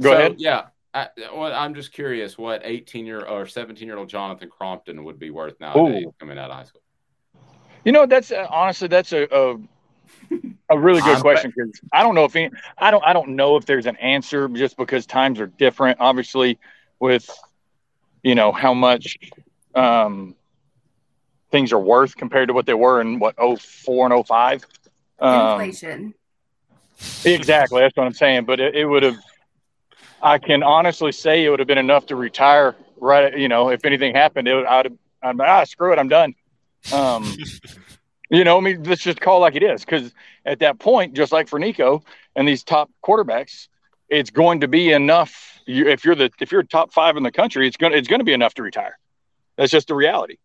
go 0.00 0.10
so, 0.10 0.12
ahead. 0.12 0.34
Yeah. 0.38 0.64
I, 0.92 1.08
well, 1.32 1.52
I'm 1.52 1.74
just 1.74 1.92
curious 1.92 2.36
what 2.36 2.62
18 2.64 3.06
year 3.06 3.24
or 3.24 3.46
17 3.46 3.86
year 3.86 3.96
old 3.96 4.08
Jonathan 4.08 4.50
Crompton 4.50 5.04
would 5.04 5.18
be 5.18 5.30
worth 5.30 5.58
nowadays 5.60 6.06
Ooh. 6.06 6.14
coming 6.18 6.38
out 6.38 6.50
of 6.50 6.56
high 6.56 6.64
school. 6.64 6.82
You 7.84 7.92
know, 7.92 8.06
that's 8.06 8.32
uh, 8.32 8.46
honestly 8.50 8.88
that's 8.88 9.12
a, 9.12 9.28
a 9.32 9.56
a 10.70 10.78
really 10.78 11.02
good 11.02 11.20
question 11.20 11.52
because 11.54 11.80
I 11.92 12.02
don't 12.02 12.14
know 12.14 12.24
if 12.24 12.34
any, 12.36 12.50
I 12.78 12.90
don't 12.90 13.04
I 13.04 13.12
don't 13.12 13.30
know 13.30 13.56
if 13.56 13.66
there's 13.66 13.86
an 13.86 13.96
answer 13.96 14.48
just 14.48 14.76
because 14.76 15.06
times 15.06 15.40
are 15.40 15.46
different. 15.46 16.00
Obviously, 16.00 16.58
with 16.98 17.28
you 18.22 18.34
know 18.34 18.52
how 18.52 18.72
much 18.72 19.18
um, 19.74 20.34
things 21.50 21.72
are 21.72 21.78
worth 21.78 22.16
compared 22.16 22.48
to 22.48 22.54
what 22.54 22.66
they 22.66 22.74
were 22.74 23.00
in 23.00 23.18
what 23.18 23.36
04 23.36 24.12
and 24.12 24.26
05. 24.26 24.66
Um, 25.18 25.60
Inflation. 25.60 26.14
Exactly, 27.24 27.80
that's 27.80 27.96
what 27.96 28.06
I'm 28.06 28.14
saying. 28.14 28.44
But 28.44 28.60
it, 28.60 28.74
it 28.74 28.84
would 28.86 29.02
have. 29.02 29.18
I 30.22 30.38
can 30.38 30.62
honestly 30.62 31.12
say 31.12 31.44
it 31.44 31.50
would 31.50 31.58
have 31.58 31.68
been 31.68 31.78
enough 31.78 32.06
to 32.06 32.16
retire. 32.16 32.74
Right, 33.00 33.36
you 33.36 33.48
know, 33.48 33.68
if 33.68 33.84
anything 33.84 34.14
happened, 34.14 34.48
it 34.48 34.54
would. 34.54 34.66
I'd. 34.66 34.98
I'd 35.22 35.40
ah, 35.40 35.64
screw 35.64 35.92
it, 35.92 35.98
I'm 35.98 36.08
done. 36.08 36.34
Um, 36.92 37.36
You 38.34 38.42
know, 38.42 38.58
I 38.58 38.60
mean, 38.60 38.82
let's 38.82 39.02
just 39.02 39.20
call 39.20 39.40
like 39.40 39.54
it 39.54 39.62
is. 39.62 39.84
Because 39.84 40.12
at 40.44 40.58
that 40.58 40.80
point, 40.80 41.14
just 41.14 41.30
like 41.30 41.46
for 41.46 41.60
Nico 41.60 42.02
and 42.34 42.48
these 42.48 42.64
top 42.64 42.90
quarterbacks, 43.04 43.68
it's 44.08 44.30
going 44.30 44.60
to 44.60 44.68
be 44.68 44.90
enough. 44.90 45.60
You, 45.66 45.86
if 45.88 46.04
you're 46.04 46.16
the 46.16 46.30
if 46.40 46.50
you're 46.50 46.64
top 46.64 46.92
five 46.92 47.16
in 47.16 47.22
the 47.22 47.30
country, 47.30 47.68
it's 47.68 47.76
gonna 47.76 47.96
it's 47.96 48.08
gonna 48.08 48.24
be 48.24 48.32
enough 48.32 48.54
to 48.54 48.62
retire. 48.62 48.98
That's 49.56 49.70
just 49.70 49.86
the 49.86 49.94
reality. 49.94 50.38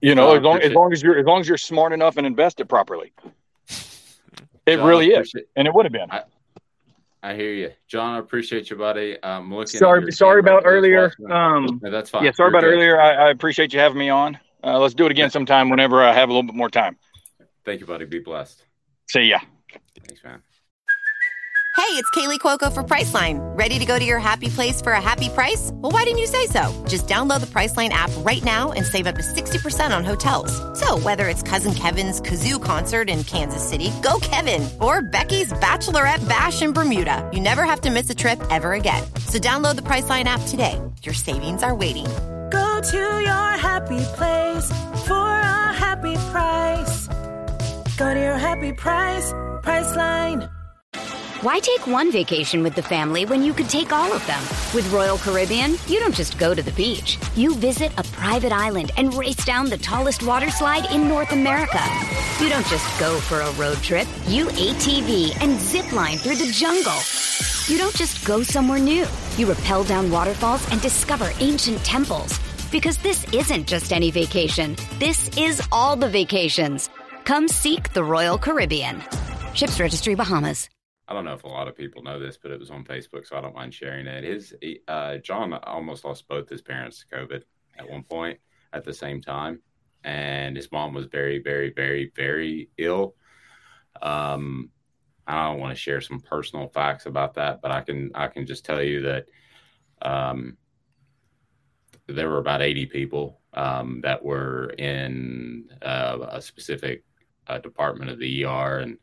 You 0.00 0.14
know, 0.14 0.34
as 0.34 0.42
long 0.42 0.60
as 0.62 0.72
long 0.72 0.92
as 0.94 1.02
you're 1.02 1.18
as 1.18 1.26
long 1.26 1.40
as 1.40 1.48
you're 1.48 1.58
smart 1.58 1.92
enough 1.92 2.16
and 2.16 2.26
invested 2.26 2.70
properly, 2.70 3.12
it 4.66 4.76
John, 4.76 4.86
really 4.86 5.08
is, 5.08 5.34
and 5.56 5.68
it 5.68 5.74
would 5.74 5.84
have 5.84 5.92
been. 5.92 6.10
I, 6.10 6.22
I 7.22 7.34
hear 7.34 7.52
you, 7.52 7.70
John. 7.86 8.14
I 8.14 8.18
appreciate 8.18 8.70
you, 8.70 8.76
buddy. 8.76 9.18
I'm 9.22 9.54
looking. 9.54 9.78
Sorry, 9.78 10.10
sorry 10.10 10.40
about 10.40 10.62
earlier. 10.64 11.12
Um, 11.28 11.80
no, 11.82 11.90
that's 11.90 12.08
fine. 12.08 12.24
Yeah, 12.24 12.32
sorry 12.32 12.50
you're 12.50 12.58
about 12.58 12.66
good. 12.66 12.74
earlier. 12.74 12.98
I, 12.98 13.26
I 13.26 13.30
appreciate 13.30 13.74
you 13.74 13.78
having 13.78 13.98
me 13.98 14.08
on. 14.08 14.38
Uh, 14.62 14.78
let's 14.78 14.94
do 14.94 15.06
it 15.06 15.10
again 15.10 15.30
sometime 15.30 15.70
whenever 15.70 16.02
I 16.02 16.12
have 16.12 16.28
a 16.28 16.32
little 16.32 16.46
bit 16.46 16.54
more 16.54 16.70
time. 16.70 16.98
Thank 17.64 17.80
you, 17.80 17.86
buddy. 17.86 18.04
Be 18.04 18.18
blessed. 18.18 18.62
See 19.08 19.22
ya. 19.22 19.38
Thanks, 20.06 20.22
man. 20.24 20.42
Hey, 21.76 21.96
it's 21.96 22.10
Kaley 22.10 22.38
Cuoco 22.38 22.72
for 22.72 22.84
Priceline. 22.84 23.38
Ready 23.58 23.78
to 23.78 23.84
go 23.84 23.98
to 23.98 24.04
your 24.04 24.18
happy 24.18 24.48
place 24.48 24.80
for 24.80 24.92
a 24.92 25.00
happy 25.00 25.28
price? 25.30 25.70
Well, 25.72 25.90
why 25.90 26.04
didn't 26.04 26.18
you 26.18 26.26
say 26.26 26.46
so? 26.46 26.84
Just 26.86 27.08
download 27.08 27.40
the 27.40 27.46
Priceline 27.46 27.88
app 27.88 28.10
right 28.18 28.44
now 28.44 28.70
and 28.72 28.84
save 28.84 29.06
up 29.06 29.16
to 29.16 29.22
60% 29.22 29.96
on 29.96 30.04
hotels. 30.04 30.52
So, 30.78 30.98
whether 30.98 31.26
it's 31.26 31.42
Cousin 31.42 31.74
Kevin's 31.74 32.20
Kazoo 32.20 32.62
concert 32.62 33.08
in 33.08 33.24
Kansas 33.24 33.66
City, 33.66 33.90
go 34.02 34.18
Kevin, 34.20 34.68
or 34.80 35.02
Becky's 35.02 35.52
Bachelorette 35.54 36.28
Bash 36.28 36.62
in 36.62 36.72
Bermuda, 36.72 37.28
you 37.32 37.40
never 37.40 37.64
have 37.64 37.80
to 37.80 37.90
miss 37.90 38.10
a 38.10 38.14
trip 38.14 38.40
ever 38.50 38.74
again. 38.74 39.02
So, 39.26 39.38
download 39.38 39.76
the 39.76 39.82
Priceline 39.82 40.24
app 40.24 40.42
today. 40.48 40.80
Your 41.02 41.14
savings 41.14 41.62
are 41.62 41.74
waiting 41.74 42.06
Go 42.50 42.80
to 42.80 42.96
your 42.96 43.50
happy 43.68 44.04
place 44.16 44.68
for 45.06 45.14
a 45.14 45.72
happy 45.72 46.16
price. 46.32 47.06
Go 47.96 48.12
to 48.12 48.20
your 48.20 48.38
happy 48.38 48.72
price, 48.72 49.32
Priceline. 49.62 50.50
Why 51.42 51.58
take 51.58 51.86
one 51.86 52.12
vacation 52.12 52.62
with 52.62 52.74
the 52.74 52.82
family 52.82 53.24
when 53.24 53.42
you 53.42 53.54
could 53.54 53.70
take 53.70 53.92
all 53.92 54.12
of 54.12 54.26
them? 54.26 54.42
With 54.74 54.92
Royal 54.92 55.16
Caribbean, 55.16 55.76
you 55.86 55.98
don't 55.98 56.14
just 56.14 56.38
go 56.38 56.52
to 56.52 56.62
the 56.62 56.72
beach. 56.72 57.18
You 57.34 57.54
visit 57.54 57.92
a 57.96 58.02
private 58.02 58.52
island 58.52 58.90
and 58.98 59.14
race 59.14 59.42
down 59.44 59.70
the 59.70 59.78
tallest 59.78 60.22
water 60.22 60.50
slide 60.50 60.90
in 60.92 61.08
North 61.08 61.32
America. 61.32 61.80
You 62.40 62.50
don't 62.50 62.66
just 62.66 63.00
go 63.00 63.18
for 63.20 63.40
a 63.40 63.52
road 63.52 63.78
trip. 63.78 64.06
You 64.26 64.46
ATV 64.48 65.40
and 65.40 65.58
zip 65.58 65.92
line 65.92 66.18
through 66.18 66.36
the 66.36 66.50
jungle. 66.52 67.00
You 67.70 67.78
don't 67.78 67.94
just 67.94 68.26
go 68.26 68.42
somewhere 68.42 68.80
new. 68.80 69.06
You 69.36 69.46
rappel 69.46 69.84
down 69.84 70.10
waterfalls 70.10 70.68
and 70.72 70.80
discover 70.80 71.30
ancient 71.38 71.78
temples. 71.84 72.36
Because 72.72 72.98
this 72.98 73.24
isn't 73.32 73.68
just 73.68 73.92
any 73.92 74.10
vacation. 74.10 74.74
This 74.98 75.28
is 75.38 75.62
all 75.70 75.94
the 75.94 76.08
vacations. 76.08 76.90
Come 77.22 77.46
seek 77.46 77.92
the 77.92 78.02
Royal 78.02 78.38
Caribbean. 78.38 79.00
Ships 79.54 79.78
Registry 79.78 80.16
Bahamas. 80.16 80.68
I 81.06 81.12
don't 81.12 81.24
know 81.24 81.34
if 81.34 81.44
a 81.44 81.46
lot 81.46 81.68
of 81.68 81.76
people 81.76 82.02
know 82.02 82.18
this, 82.18 82.36
but 82.36 82.50
it 82.50 82.58
was 82.58 82.70
on 82.70 82.82
Facebook, 82.82 83.24
so 83.24 83.36
I 83.36 83.40
don't 83.40 83.54
mind 83.54 83.72
sharing 83.72 84.08
it. 84.08 84.24
His 84.24 84.52
uh, 84.88 85.18
John 85.18 85.52
almost 85.52 86.04
lost 86.04 86.26
both 86.26 86.48
his 86.48 86.62
parents 86.62 87.04
to 87.04 87.16
COVID 87.16 87.42
at 87.78 87.88
one 87.88 88.02
point 88.02 88.40
at 88.72 88.82
the 88.82 88.92
same 88.92 89.22
time, 89.22 89.60
and 90.02 90.56
his 90.56 90.72
mom 90.72 90.92
was 90.92 91.06
very, 91.06 91.40
very, 91.40 91.72
very, 91.72 92.10
very 92.16 92.68
ill. 92.78 93.14
Um, 94.02 94.70
I 95.30 95.48
don't 95.48 95.60
want 95.60 95.74
to 95.74 95.80
share 95.80 96.00
some 96.00 96.20
personal 96.20 96.68
facts 96.68 97.06
about 97.06 97.34
that, 97.34 97.62
but 97.62 97.70
I 97.70 97.82
can 97.82 98.10
I 98.14 98.26
can 98.26 98.46
just 98.46 98.64
tell 98.64 98.82
you 98.82 99.02
that 99.02 99.26
um, 100.02 100.56
there 102.06 102.28
were 102.28 102.38
about 102.38 102.62
80 102.62 102.86
people 102.86 103.40
um, 103.54 104.00
that 104.02 104.24
were 104.24 104.70
in 104.78 105.68
uh, 105.82 106.18
a 106.30 106.42
specific 106.42 107.04
uh, 107.46 107.58
department 107.58 108.10
of 108.10 108.18
the 108.18 108.44
ER, 108.44 108.78
and 108.78 108.98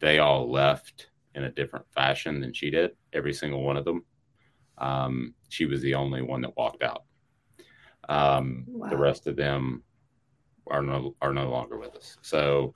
they 0.00 0.18
all 0.18 0.50
left 0.50 1.10
in 1.34 1.44
a 1.44 1.50
different 1.50 1.86
fashion 1.92 2.40
than 2.40 2.52
she 2.52 2.70
did. 2.70 2.90
Every 3.12 3.32
single 3.32 3.62
one 3.62 3.76
of 3.76 3.84
them. 3.84 4.04
Um, 4.78 5.34
she 5.50 5.66
was 5.66 5.82
the 5.82 5.94
only 5.94 6.22
one 6.22 6.40
that 6.40 6.56
walked 6.56 6.82
out. 6.82 7.04
Um, 8.08 8.64
wow. 8.66 8.88
The 8.88 8.96
rest 8.96 9.26
of 9.26 9.36
them 9.36 9.82
are 10.66 10.82
no 10.82 11.14
are 11.20 11.32
no 11.32 11.48
longer 11.48 11.78
with 11.78 11.94
us. 11.94 12.16
So 12.22 12.74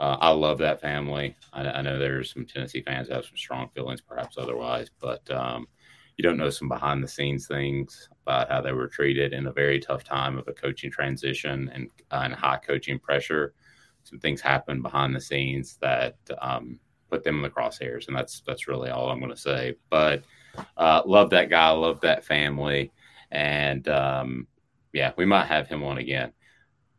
uh, 0.00 0.16
I 0.18 0.30
love 0.30 0.56
that 0.58 0.80
family. 0.80 1.36
I, 1.52 1.60
I, 1.60 1.82
know 1.82 1.98
there's 1.98 2.32
some 2.32 2.46
Tennessee 2.46 2.80
fans 2.80 3.08
that 3.08 3.16
have 3.16 3.26
some 3.26 3.36
strong 3.36 3.68
feelings, 3.74 4.00
perhaps 4.00 4.38
otherwise, 4.38 4.88
but 4.98 5.30
um, 5.30 5.68
you 6.16 6.22
don't 6.22 6.38
know 6.38 6.48
some 6.48 6.68
behind 6.68 7.04
the 7.04 7.08
scenes 7.08 7.46
things 7.46 8.08
about 8.22 8.50
how 8.50 8.62
they 8.62 8.72
were 8.72 8.88
treated 8.88 9.34
in 9.34 9.46
a 9.46 9.52
very 9.52 9.78
tough 9.78 10.02
time 10.02 10.38
of 10.38 10.48
a 10.48 10.54
coaching 10.54 10.90
transition 10.90 11.70
and, 11.74 11.90
uh, 12.10 12.22
and 12.24 12.32
high 12.32 12.56
coaching 12.56 12.98
pressure. 12.98 13.52
Some 14.04 14.18
things 14.18 14.40
happen 14.40 14.80
behind 14.80 15.14
the 15.14 15.20
scenes 15.20 15.76
that 15.82 16.16
um, 16.40 16.80
put 17.10 17.22
them 17.22 17.36
in 17.36 17.42
the 17.42 17.50
crosshairs, 17.50 18.08
and 18.08 18.16
that's 18.16 18.40
that's 18.46 18.68
really 18.68 18.88
all 18.88 19.10
I'm 19.10 19.20
going 19.20 19.30
to 19.30 19.36
say. 19.36 19.74
But 19.90 20.24
uh, 20.78 21.02
love 21.04 21.28
that 21.30 21.50
guy, 21.50 21.68
love 21.72 22.00
that 22.00 22.24
family, 22.24 22.90
and 23.30 23.86
um, 23.88 24.46
yeah, 24.94 25.12
we 25.18 25.26
might 25.26 25.46
have 25.46 25.68
him 25.68 25.84
on 25.84 25.98
again. 25.98 26.32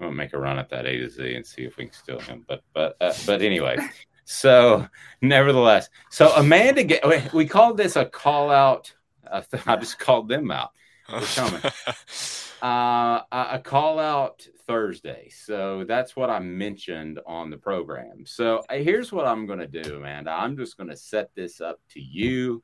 We'll 0.02 0.12
make 0.12 0.34
a 0.34 0.40
run 0.40 0.58
at 0.58 0.68
that 0.72 0.88
A 0.88 0.98
to 0.98 1.10
Z 1.10 1.36
and 1.36 1.46
see 1.46 1.62
if 1.62 1.78
we 1.78 1.86
can 1.86 1.94
steal 1.94 2.20
him. 2.20 2.44
But 2.48 2.64
but 2.74 2.98
uh, 3.00 3.14
but 3.28 3.44
anyway, 3.44 3.78
so 4.26 4.88
nevertheless, 5.22 5.90
so 6.10 6.32
Amanda, 6.36 6.84
get, 6.84 7.34
we 7.34 7.46
called 7.46 7.78
this 7.78 7.96
a 7.96 8.06
call 8.06 8.50
out. 8.50 8.92
Uh, 9.30 9.44
I 9.68 9.76
just 9.76 10.00
called 10.00 10.28
them 10.28 10.50
out. 10.50 10.72
They're 11.08 11.22
coming. 11.22 11.62
uh, 12.64 13.22
a 13.32 13.62
call 13.64 14.00
out 14.00 14.48
Thursday. 14.66 15.30
So 15.30 15.86
that's 15.88 16.16
what 16.16 16.32
I 16.32 16.40
mentioned 16.40 17.20
on 17.28 17.52
the 17.52 17.58
program. 17.58 18.26
So 18.26 18.64
uh, 18.70 18.78
here's 18.78 19.12
what 19.12 19.28
I'm 19.28 19.46
going 19.46 19.60
to 19.60 19.68
do, 19.68 19.98
Amanda. 19.98 20.32
I'm 20.32 20.58
just 20.58 20.78
going 20.78 20.90
to 20.90 20.98
set 20.98 21.30
this 21.36 21.62
up 21.62 21.80
to 21.92 22.02
you, 22.02 22.64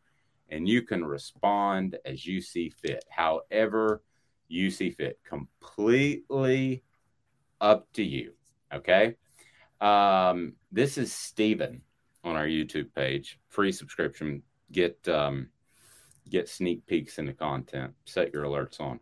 and 0.49 0.67
you 0.67 0.81
can 0.81 1.05
respond 1.05 1.97
as 2.03 2.25
you 2.25 2.41
see 2.41 2.69
fit, 2.69 3.05
however 3.09 4.01
you 4.47 4.71
see 4.71 4.89
fit. 4.89 5.19
Completely 5.23 6.83
up 7.61 7.87
to 7.93 8.03
you. 8.03 8.33
Okay. 8.73 9.15
Um, 9.79 10.53
this 10.71 10.97
is 10.97 11.13
Steven 11.13 11.81
on 12.23 12.35
our 12.35 12.47
YouTube 12.47 12.93
page. 12.93 13.39
Free 13.49 13.71
subscription. 13.71 14.43
Get 14.71 15.07
um, 15.07 15.49
get 16.29 16.49
sneak 16.49 16.85
peeks 16.85 17.19
into 17.19 17.33
content. 17.33 17.93
Set 18.05 18.33
your 18.33 18.43
alerts 18.43 18.81
on. 18.81 18.99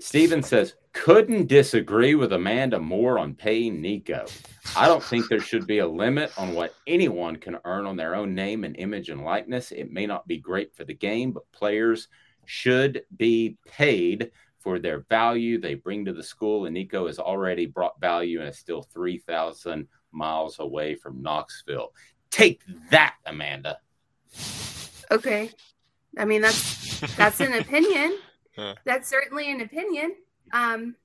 Steven 0.00 0.44
says, 0.44 0.74
couldn't 0.92 1.48
disagree 1.48 2.14
with 2.14 2.32
Amanda 2.32 2.78
more 2.78 3.18
on 3.18 3.34
paying 3.34 3.80
Nico. 3.80 4.26
I 4.76 4.86
don't 4.86 5.02
think 5.02 5.28
there 5.28 5.40
should 5.40 5.66
be 5.66 5.78
a 5.78 5.86
limit 5.86 6.30
on 6.38 6.54
what 6.54 6.74
anyone 6.86 7.36
can 7.36 7.58
earn 7.64 7.84
on 7.84 7.96
their 7.96 8.14
own 8.14 8.34
name 8.34 8.62
and 8.62 8.76
image 8.76 9.10
and 9.10 9.24
likeness. 9.24 9.72
It 9.72 9.90
may 9.90 10.06
not 10.06 10.28
be 10.28 10.38
great 10.38 10.74
for 10.74 10.84
the 10.84 10.94
game, 10.94 11.32
but 11.32 11.50
players 11.50 12.06
should 12.46 13.02
be 13.16 13.58
paid 13.66 14.30
for 14.68 14.78
their 14.78 15.00
value 15.08 15.58
they 15.58 15.72
bring 15.72 16.04
to 16.04 16.12
the 16.12 16.22
school. 16.22 16.66
And 16.66 16.74
Nico 16.74 17.06
has 17.06 17.18
already 17.18 17.64
brought 17.64 17.98
value 18.02 18.40
and 18.40 18.50
is 18.50 18.58
still 18.58 18.82
3,000 18.82 19.88
miles 20.12 20.58
away 20.58 20.94
from 20.94 21.22
Knoxville. 21.22 21.94
Take 22.28 22.60
that, 22.90 23.14
Amanda. 23.24 23.78
Okay. 25.10 25.50
I 26.18 26.26
mean, 26.26 26.42
that's 26.42 27.00
that's 27.16 27.40
an 27.40 27.54
opinion. 27.54 28.18
That's 28.84 29.08
certainly 29.08 29.52
an 29.52 29.60
opinion. 29.60 30.16
Um, 30.52 30.96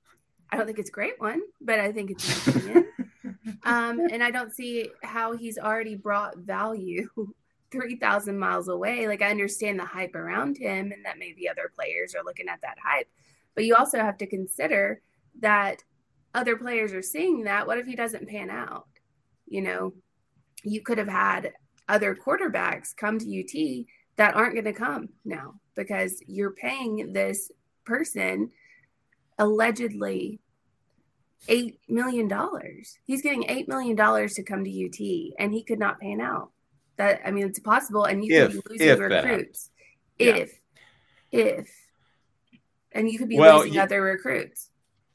I 0.50 0.58
don't 0.58 0.66
think 0.66 0.80
it's 0.80 0.90
a 0.90 0.92
great 0.92 1.22
one, 1.22 1.40
but 1.62 1.80
I 1.80 1.92
think 1.92 2.10
it's 2.10 2.48
an 2.48 2.58
opinion. 2.58 2.88
um, 3.64 4.00
and 4.12 4.24
I 4.24 4.32
don't 4.32 4.52
see 4.52 4.90
how 5.04 5.38
he's 5.38 5.60
already 5.60 5.94
brought 5.94 6.36
value 6.36 7.08
3,000 7.72 8.40
miles 8.40 8.70
away. 8.70 9.08
Like, 9.08 9.22
I 9.22 9.30
understand 9.30 9.80
the 9.80 9.86
hype 9.86 10.16
around 10.16 10.58
him 10.58 10.92
and 10.92 11.06
that 11.06 11.20
maybe 11.20 11.48
other 11.48 11.72
players 11.76 12.16
are 12.16 12.24
looking 12.24 12.48
at 12.48 12.62
that 12.62 12.78
hype, 12.84 13.08
but 13.56 13.66
you 13.66 13.76
also 13.76 14.00
have 14.00 14.18
to 14.18 14.28
consider 14.28 15.02
that 15.40 15.84
other 16.34 16.56
players 16.56 16.94
are 16.94 17.02
seeing 17.02 17.44
that. 17.44 17.68
What 17.68 17.78
if 17.78 17.86
he 17.86 17.96
doesn't 17.96 18.30
pan 18.30 18.50
out? 18.50 18.88
You 19.48 19.62
know, 19.62 19.94
you 20.64 20.82
could 20.82 20.98
have 20.98 21.08
had 21.08 21.54
other 21.88 22.16
quarterbacks 22.16 22.96
come 22.96 23.20
to 23.20 23.40
UT 23.40 23.86
that 24.16 24.36
aren't 24.36 24.54
going 24.54 24.66
to 24.66 24.74
come 24.74 25.10
now 25.26 25.56
because 25.76 26.22
you're 26.28 26.52
paying 26.52 27.14
this 27.14 27.52
person 27.86 28.52
allegedly 29.38 30.40
eight 31.48 31.80
million 31.90 32.28
dollars. 32.28 32.98
He's 33.06 33.22
getting 33.22 33.50
eight 33.50 33.68
million 33.68 33.96
dollars 33.96 34.34
to 34.34 34.44
come 34.44 34.64
to 34.64 34.86
UT, 34.86 35.34
and 35.40 35.54
he 35.54 35.64
could 35.64 35.80
not 35.80 36.00
pan 36.00 36.22
out. 36.22 36.52
That 36.98 37.22
I 37.26 37.32
mean, 37.32 37.48
it's 37.48 37.60
possible, 37.60 38.06
and 38.06 38.24
you 38.24 38.36
if, 38.36 38.52
could 38.52 38.64
be 38.64 38.70
losing 38.70 39.00
recruits 39.00 39.70
if, 40.20 40.60
if, 41.32 41.70
and 42.94 43.10
you 43.10 43.18
could 43.18 43.30
be 43.30 43.38
well, 43.38 43.60
losing 43.60 43.74
you, 43.74 43.82
other 43.82 44.02
recruits. 44.02 44.70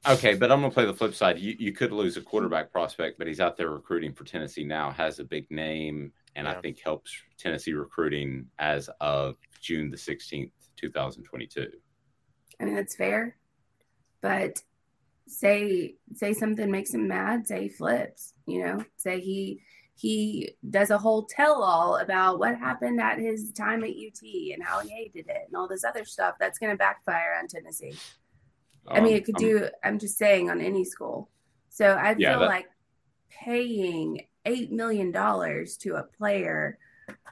Okay, 0.06 0.34
but 0.34 0.52
I'm 0.52 0.60
going 0.60 0.70
to 0.70 0.74
play 0.74 0.84
the 0.84 0.94
flip 0.94 1.14
side. 1.14 1.38
You, 1.38 1.56
you 1.58 1.72
could 1.72 1.92
lose 1.92 2.16
a 2.16 2.20
quarterback 2.20 2.72
prospect, 2.72 3.18
but 3.18 3.26
he's 3.26 3.40
out 3.40 3.56
there 3.56 3.70
recruiting 3.70 4.12
for 4.12 4.24
Tennessee 4.24 4.64
now, 4.64 4.90
has 4.90 5.18
a 5.18 5.24
big 5.24 5.50
name, 5.50 6.12
and 6.36 6.46
yeah. 6.46 6.52
I 6.52 6.60
think 6.60 6.80
helps 6.80 7.12
Tennessee 7.36 7.72
recruiting 7.72 8.46
as 8.58 8.88
of 9.00 9.36
June 9.60 9.90
the 9.90 9.96
16th, 9.96 10.52
2022. 10.76 11.68
I 12.60 12.64
mean, 12.64 12.74
that's 12.74 12.96
fair, 12.96 13.36
but 14.20 14.62
say 15.26 15.94
say 16.14 16.32
something 16.32 16.70
makes 16.70 16.94
him 16.94 17.06
mad, 17.06 17.46
say 17.46 17.64
he 17.64 17.68
flips, 17.68 18.32
you 18.46 18.64
know, 18.64 18.84
say 18.96 19.20
he 19.20 19.60
he 19.98 20.52
does 20.70 20.90
a 20.90 20.98
whole 20.98 21.24
tell 21.24 21.62
all 21.62 21.96
about 21.96 22.38
what 22.38 22.56
happened 22.56 23.00
at 23.00 23.18
his 23.18 23.50
time 23.52 23.82
at 23.82 23.90
UT 23.90 24.22
and 24.52 24.62
how 24.62 24.78
he 24.78 24.90
hated 24.90 25.28
it 25.28 25.44
and 25.46 25.56
all 25.56 25.66
this 25.66 25.82
other 25.82 26.04
stuff. 26.04 26.36
That's 26.38 26.58
going 26.58 26.72
to 26.72 26.76
backfire 26.76 27.36
on 27.40 27.48
Tennessee. 27.48 27.96
I 28.86 29.00
mean, 29.00 29.14
it 29.14 29.24
could 29.24 29.36
um, 29.36 29.42
do. 29.42 29.68
I'm 29.82 29.98
just 29.98 30.16
saying 30.16 30.50
on 30.50 30.60
any 30.60 30.84
school. 30.84 31.28
So 31.68 31.96
I 32.00 32.14
feel 32.14 32.38
that, 32.40 32.46
like 32.46 32.66
paying 33.28 34.26
eight 34.46 34.70
million 34.70 35.10
dollars 35.10 35.76
to 35.78 35.96
a 35.96 36.04
player, 36.04 36.78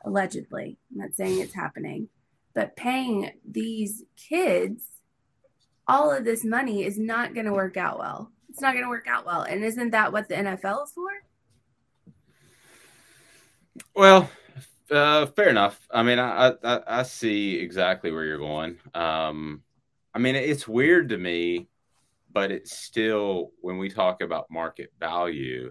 allegedly. 0.04 0.76
I'm 0.90 0.98
not 0.98 1.14
saying 1.14 1.40
it's 1.40 1.54
happening, 1.54 2.08
but 2.52 2.76
paying 2.76 3.30
these 3.48 4.02
kids 4.16 4.84
all 5.88 6.12
of 6.12 6.24
this 6.24 6.44
money 6.44 6.84
is 6.84 6.98
not 6.98 7.32
going 7.32 7.46
to 7.46 7.52
work 7.52 7.76
out 7.76 7.98
well. 7.98 8.32
It's 8.48 8.60
not 8.60 8.72
going 8.72 8.84
to 8.84 8.90
work 8.90 9.06
out 9.08 9.24
well. 9.24 9.42
And 9.42 9.62
isn't 9.62 9.90
that 9.90 10.12
what 10.12 10.28
the 10.28 10.34
NFL 10.34 10.84
is 10.84 10.92
for? 10.92 11.10
Well, 13.94 14.30
uh, 14.90 15.26
fair 15.26 15.48
enough. 15.48 15.86
I 15.90 16.02
mean, 16.02 16.18
I, 16.18 16.52
I, 16.62 16.80
I 16.86 17.02
see 17.02 17.56
exactly 17.56 18.10
where 18.10 18.24
you're 18.24 18.38
going. 18.38 18.78
Um, 18.94 19.62
I 20.14 20.18
mean, 20.18 20.36
it's 20.36 20.68
weird 20.68 21.08
to 21.10 21.18
me, 21.18 21.68
but 22.32 22.50
it's 22.50 22.78
still 22.78 23.52
when 23.60 23.78
we 23.78 23.88
talk 23.88 24.22
about 24.22 24.50
market 24.50 24.92
value, 25.00 25.70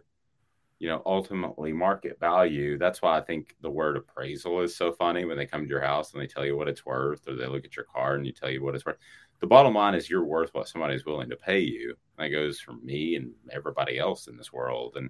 you 0.80 0.90
know, 0.90 1.02
ultimately 1.06 1.72
market 1.72 2.20
value. 2.20 2.78
That's 2.78 3.02
why 3.02 3.18
I 3.18 3.22
think 3.22 3.56
the 3.62 3.70
word 3.70 3.98
appraisal 3.98 4.62
is 4.62 4.76
so 4.76 4.92
funny 4.92 5.26
when 5.26 5.38
they 5.38 5.46
come 5.46 5.64
to 5.64 5.70
your 5.70 5.82
house 5.82 6.14
and 6.14 6.22
they 6.22 6.28
tell 6.28 6.46
you 6.46 6.58
what 6.58 6.68
it's 6.68 6.86
worth, 6.86 7.28
or 7.28 7.36
they 7.36 7.48
look 7.48 7.66
at 7.66 7.76
your 7.76 7.86
car 7.86 8.16
and 8.16 8.26
you 8.26 8.34
tell 8.34 8.50
you 8.50 8.64
what 8.64 8.76
it's 8.76 8.86
worth. 8.86 8.98
The 9.40 9.48
bottom 9.48 9.74
line 9.74 9.96
is 9.96 10.10
you're 10.10 10.26
worth 10.26 10.54
what 10.54 10.68
somebody's 10.68 11.06
willing 11.06 11.30
to 11.30 11.36
pay 11.36 11.60
you. 11.60 11.96
That 12.18 12.30
goes 12.30 12.60
for 12.60 12.74
me 12.74 13.16
and 13.16 13.32
everybody 13.52 13.98
else 13.98 14.28
in 14.28 14.38
this 14.38 14.54
world. 14.54 14.98
And 14.98 15.10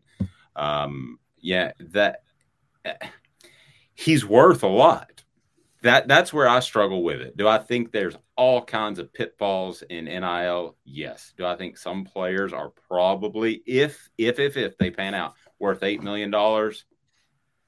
um, 0.56 1.20
yeah, 1.40 1.72
that 1.80 2.22
he's 3.94 4.26
worth 4.26 4.64
a 4.64 4.68
lot. 4.68 5.24
That 5.82 6.08
that's 6.08 6.34
where 6.34 6.48
I 6.48 6.62
struggle 6.62 7.04
with 7.04 7.22
it. 7.22 7.38
Do 7.38 7.48
I 7.48 7.60
think 7.60 7.92
there's 7.92 8.18
all 8.36 8.64
kinds 8.64 8.98
of 8.98 9.14
pitfalls 9.14 9.84
in 9.84 10.06
NIL? 10.06 10.78
Yes. 10.84 11.34
Do 11.38 11.46
I 11.46 11.56
think 11.56 11.78
some 11.78 12.06
players 12.06 12.54
are 12.54 12.72
probably, 12.88 13.62
if 13.68 14.10
if 14.18 14.40
if 14.40 14.58
if 14.58 14.78
they 14.78 14.90
pan 14.90 15.14
out, 15.14 15.34
worth 15.60 15.84
eight 15.84 16.02
million 16.02 16.32
dollars? 16.32 16.86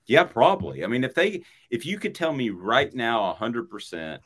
Yeah, 0.08 0.24
probably. 0.24 0.84
I 0.84 0.88
mean, 0.88 1.04
if 1.04 1.14
they 1.14 1.44
if 1.70 1.86
you 1.86 2.00
could 2.00 2.16
tell 2.16 2.34
me 2.34 2.50
right 2.50 2.94
now, 2.94 3.30
a 3.30 3.34
hundred 3.34 3.70
percent, 3.70 4.22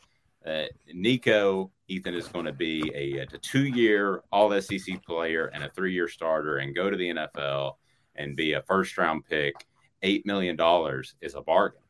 Nico 0.93 1.71
Ethan 1.87 2.13
is 2.13 2.27
going 2.27 2.45
to 2.45 2.53
be 2.53 2.89
a, 2.95 3.19
a 3.19 3.25
two 3.39 3.65
year 3.65 4.23
All 4.31 4.59
SEC 4.61 5.03
player 5.03 5.47
and 5.47 5.63
a 5.63 5.69
three 5.69 5.93
year 5.93 6.07
starter, 6.07 6.57
and 6.57 6.75
go 6.75 6.89
to 6.89 6.95
the 6.97 7.09
NFL 7.09 7.73
and 8.15 8.35
be 8.35 8.53
a 8.53 8.61
first 8.61 8.97
round 8.97 9.25
pick, 9.25 9.53
eight 10.04 10.26
million 10.26 10.56
dollars 10.56 11.16
is 11.22 11.36
a 11.36 11.41
bargain. 11.41 11.82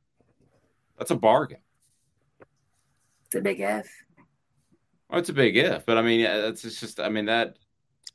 That's 0.98 1.12
a 1.12 1.16
bargain. 1.16 1.60
It's 3.28 3.36
a 3.36 3.42
big 3.42 3.60
if. 3.60 3.90
Oh, 5.10 5.18
it's 5.18 5.30
a 5.30 5.34
big 5.34 5.58
if, 5.58 5.86
but 5.86 5.98
I 5.98 6.02
mean, 6.02 6.22
it's 6.22 6.62
just, 6.62 7.00
I 7.00 7.10
mean, 7.10 7.26
that 7.26 7.58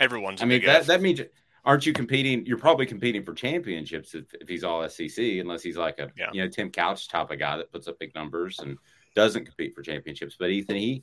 everyone's. 0.00 0.42
I 0.42 0.46
mean, 0.46 0.64
that 0.64 0.82
if. 0.82 0.86
that 0.86 1.02
means 1.02 1.20
aren't 1.66 1.84
you 1.84 1.92
competing? 1.92 2.46
You're 2.46 2.58
probably 2.58 2.86
competing 2.86 3.24
for 3.24 3.34
championships 3.34 4.14
if, 4.14 4.24
if 4.40 4.48
he's 4.48 4.64
all 4.64 4.88
SEC, 4.88 5.18
unless 5.18 5.62
he's 5.62 5.76
like 5.76 5.98
a 5.98 6.10
yeah. 6.16 6.30
you 6.32 6.42
know 6.42 6.48
Tim 6.48 6.70
Couch 6.70 7.08
type 7.08 7.30
of 7.30 7.38
guy 7.38 7.56
that 7.56 7.72
puts 7.72 7.88
up 7.88 7.98
big 7.98 8.14
numbers 8.14 8.60
and 8.60 8.78
doesn't 9.14 9.44
compete 9.44 9.74
for 9.74 9.82
championships. 9.82 10.36
But 10.38 10.50
Ethan, 10.50 10.76
he, 10.76 11.02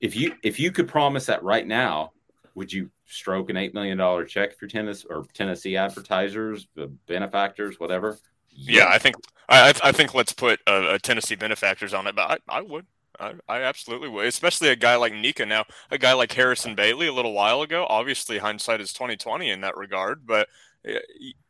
if 0.00 0.16
you 0.16 0.34
if 0.42 0.58
you 0.58 0.72
could 0.72 0.88
promise 0.88 1.26
that 1.26 1.44
right 1.44 1.66
now, 1.66 2.12
would 2.54 2.72
you 2.72 2.90
stroke 3.06 3.50
an 3.50 3.56
eight 3.56 3.74
million 3.74 3.98
dollar 3.98 4.24
check 4.24 4.56
for 4.56 4.66
Tennessee 4.66 5.06
or 5.10 5.24
Tennessee 5.32 5.76
advertisers, 5.76 6.66
benefactors, 7.06 7.80
whatever? 7.80 8.18
Yeah, 8.50 8.86
I 8.88 8.98
think 8.98 9.16
I, 9.48 9.74
I 9.82 9.92
think 9.92 10.14
let's 10.14 10.32
put 10.32 10.60
a 10.66 10.98
Tennessee 10.98 11.34
benefactors 11.34 11.92
on 11.92 12.06
it, 12.06 12.14
but 12.16 12.42
I, 12.48 12.58
I 12.58 12.60
would. 12.60 12.86
I, 13.20 13.34
I, 13.48 13.62
absolutely 13.62 14.08
would, 14.08 14.26
especially 14.26 14.70
a 14.70 14.76
guy 14.76 14.96
like 14.96 15.12
Nico 15.12 15.44
now, 15.44 15.64
a 15.88 15.98
guy 15.98 16.14
like 16.14 16.32
Harrison 16.32 16.74
Bailey 16.74 17.06
a 17.06 17.12
little 17.12 17.32
while 17.32 17.62
ago. 17.62 17.86
Obviously, 17.88 18.38
hindsight 18.38 18.80
is 18.80 18.92
twenty 18.92 19.16
twenty 19.16 19.50
in 19.50 19.60
that 19.60 19.76
regard, 19.76 20.26
but 20.26 20.48
eh, 20.84 20.98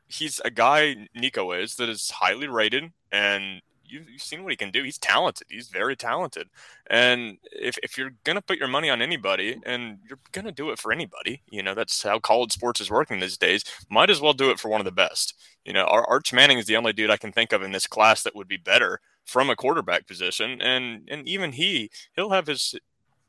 he's 0.07 0.41
a 0.45 0.51
guy 0.51 1.09
Nico 1.15 1.53
is 1.53 1.77
that 1.77 1.89
is 1.89 2.11
highly 2.11 2.49
rated, 2.49 2.93
and 3.11 3.63
you've, 3.87 4.09
you've 4.09 4.23
seen 4.23 4.43
what 4.43 4.53
he 4.53 4.57
can 4.57 4.71
do. 4.71 4.83
He's 4.83 4.99
talented. 4.99 5.47
He's 5.51 5.69
very 5.69 5.97
talented, 5.97 6.49
and 6.89 7.39
if 7.53 7.79
if 7.83 7.97
you're 7.99 8.13
gonna 8.25 8.43
put 8.43 8.59
your 8.59 8.69
money 8.69 8.91
on 8.91 9.03
anybody, 9.03 9.61
and 9.65 9.99
you're 10.09 10.19
gonna 10.33 10.53
do 10.53 10.71
it 10.71 10.79
for 10.79 10.93
anybody, 10.93 11.43
you 11.49 11.63
know 11.63 11.75
that's 11.75 12.03
how 12.03 12.19
college 12.19 12.53
sports 12.53 12.81
is 12.81 12.91
working 12.91 13.21
these 13.21 13.39
days. 13.39 13.65
Might 13.91 14.11
as 14.11 14.21
well 14.21 14.33
do 14.33 14.51
it 14.51 14.59
for 14.61 14.69
one 14.69 14.81
of 14.81 14.87
the 14.87 14.93
best. 14.93 15.35
You 15.65 15.73
know, 15.73 15.85
Arch 15.85 16.33
Manning 16.33 16.59
is 16.59 16.67
the 16.67 16.77
only 16.77 16.93
dude 16.93 17.11
I 17.11 17.17
can 17.17 17.33
think 17.33 17.53
of 17.53 17.63
in 17.63 17.73
this 17.73 17.87
class 17.87 18.23
that 18.23 18.37
would 18.37 18.49
be 18.49 18.57
better 18.57 19.01
from 19.25 19.51
a 19.51 19.57
quarterback 19.57 20.07
position, 20.07 20.61
and 20.61 21.09
and 21.11 21.27
even 21.29 21.53
he 21.53 21.91
he'll 22.15 22.31
have 22.31 22.47
his 22.47 22.75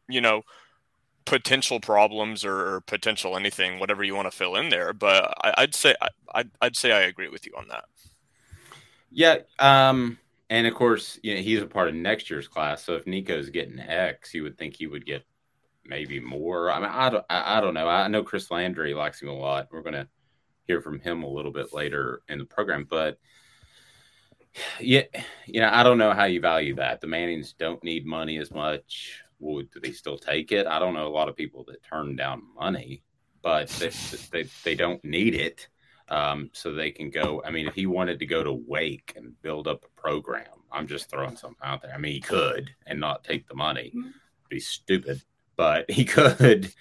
you 0.08 0.22
know 0.22 0.44
potential 1.26 1.80
problems 1.80 2.46
or, 2.46 2.82
potential 2.82 3.36
anything, 3.36 3.80
whatever 3.80 4.04
you 4.04 4.16
want 4.16 4.30
to 4.30 4.36
fill 4.38 4.56
in 4.56 4.70
there. 4.70 4.94
But 4.94 5.34
I, 5.44 5.62
would 5.62 5.76
say 5.76 5.96
I, 6.02 6.08
I'd, 6.36 6.52
I'd 6.62 6.76
say 6.76 6.92
I 6.92 7.02
agree 7.02 7.30
with 7.30 7.46
you 7.46 7.54
on 7.58 7.68
that. 7.70 7.86
Yeah, 9.12 9.38
um, 9.60 10.18
and 10.50 10.68
of 10.68 10.74
course, 10.74 11.20
you 11.24 11.36
know 11.36 11.42
he's 11.42 11.62
a 11.62 11.68
part 11.68 11.88
of 11.88 11.96
next 11.96 12.30
year's 12.30 12.48
class. 12.48 12.84
So 12.84 12.96
if 12.96 13.08
Nico's 13.08 13.50
getting 13.50 13.80
X, 13.80 14.34
you 14.34 14.44
would 14.44 14.58
think 14.58 14.76
he 14.76 14.88
would 14.88 15.06
get 15.06 15.24
maybe 15.86 16.20
more. 16.20 16.72
I 16.72 16.80
mean, 16.80 16.90
I 16.90 17.10
don't, 17.10 17.26
I, 17.30 17.58
I 17.58 17.62
don't 17.62 17.74
know. 17.74 17.88
I 17.88 18.08
know 18.08 18.24
Chris 18.24 18.52
Landry 18.52 18.94
likes 18.94 19.22
him 19.22 19.30
a 19.30 19.34
lot. 19.34 19.68
We're 19.72 19.82
gonna 19.82 20.08
hear 20.68 20.82
from 20.82 21.00
him 21.00 21.24
a 21.24 21.30
little 21.30 21.52
bit 21.52 21.74
later 21.74 22.22
in 22.28 22.40
the 22.40 22.46
program, 22.46 22.88
but 22.90 23.18
yeah, 24.80 25.04
you 25.46 25.60
know, 25.62 25.70
I 25.72 25.84
don't 25.84 25.98
know 25.98 26.14
how 26.14 26.26
you 26.26 26.40
value 26.42 26.76
that. 26.76 27.02
The 27.02 27.08
Mannings 27.08 27.54
don't 27.54 27.84
need 27.84 28.06
money 28.06 28.38
as 28.38 28.52
much. 28.52 29.22
Would 29.40 29.72
do 29.72 29.80
they 29.80 29.92
still 29.92 30.18
take 30.18 30.52
it? 30.52 30.66
I 30.66 30.80
don't 30.80 30.94
know 30.94 31.08
a 31.08 31.10
lot 31.10 31.28
of 31.28 31.36
people 31.36 31.66
that 31.68 31.84
turn 31.84 32.16
down 32.16 32.44
money, 32.56 33.04
but 33.42 33.68
they 33.68 33.90
they, 34.32 34.50
they 34.64 34.76
don't 34.76 35.04
need 35.04 35.36
it. 35.36 35.68
Um, 36.08 36.52
so 36.54 36.72
they 36.72 36.92
can 36.92 37.10
go. 37.10 37.42
I 37.46 37.52
mean, 37.52 37.68
if 37.68 37.74
he 37.74 37.88
wanted 37.88 38.20
to 38.20 38.26
go 38.26 38.44
to 38.44 38.54
Wake 38.54 39.14
and 39.16 39.40
build 39.42 39.68
up 39.68 39.84
a 39.84 40.02
program, 40.02 40.46
I'm 40.72 40.88
just 40.88 41.10
throwing 41.10 41.36
something 41.36 41.58
out 41.64 41.82
there. 41.82 41.94
I 41.94 41.98
mean, 41.98 42.14
he 42.14 42.22
could 42.22 42.70
and 42.86 43.00
not 43.00 43.24
take 43.24 43.48
the 43.48 43.56
money. 43.56 43.92
Mm-hmm. 43.96 44.10
Be 44.50 44.60
stupid, 44.60 45.22
but 45.56 45.90
he 45.92 46.06
could. 46.06 46.72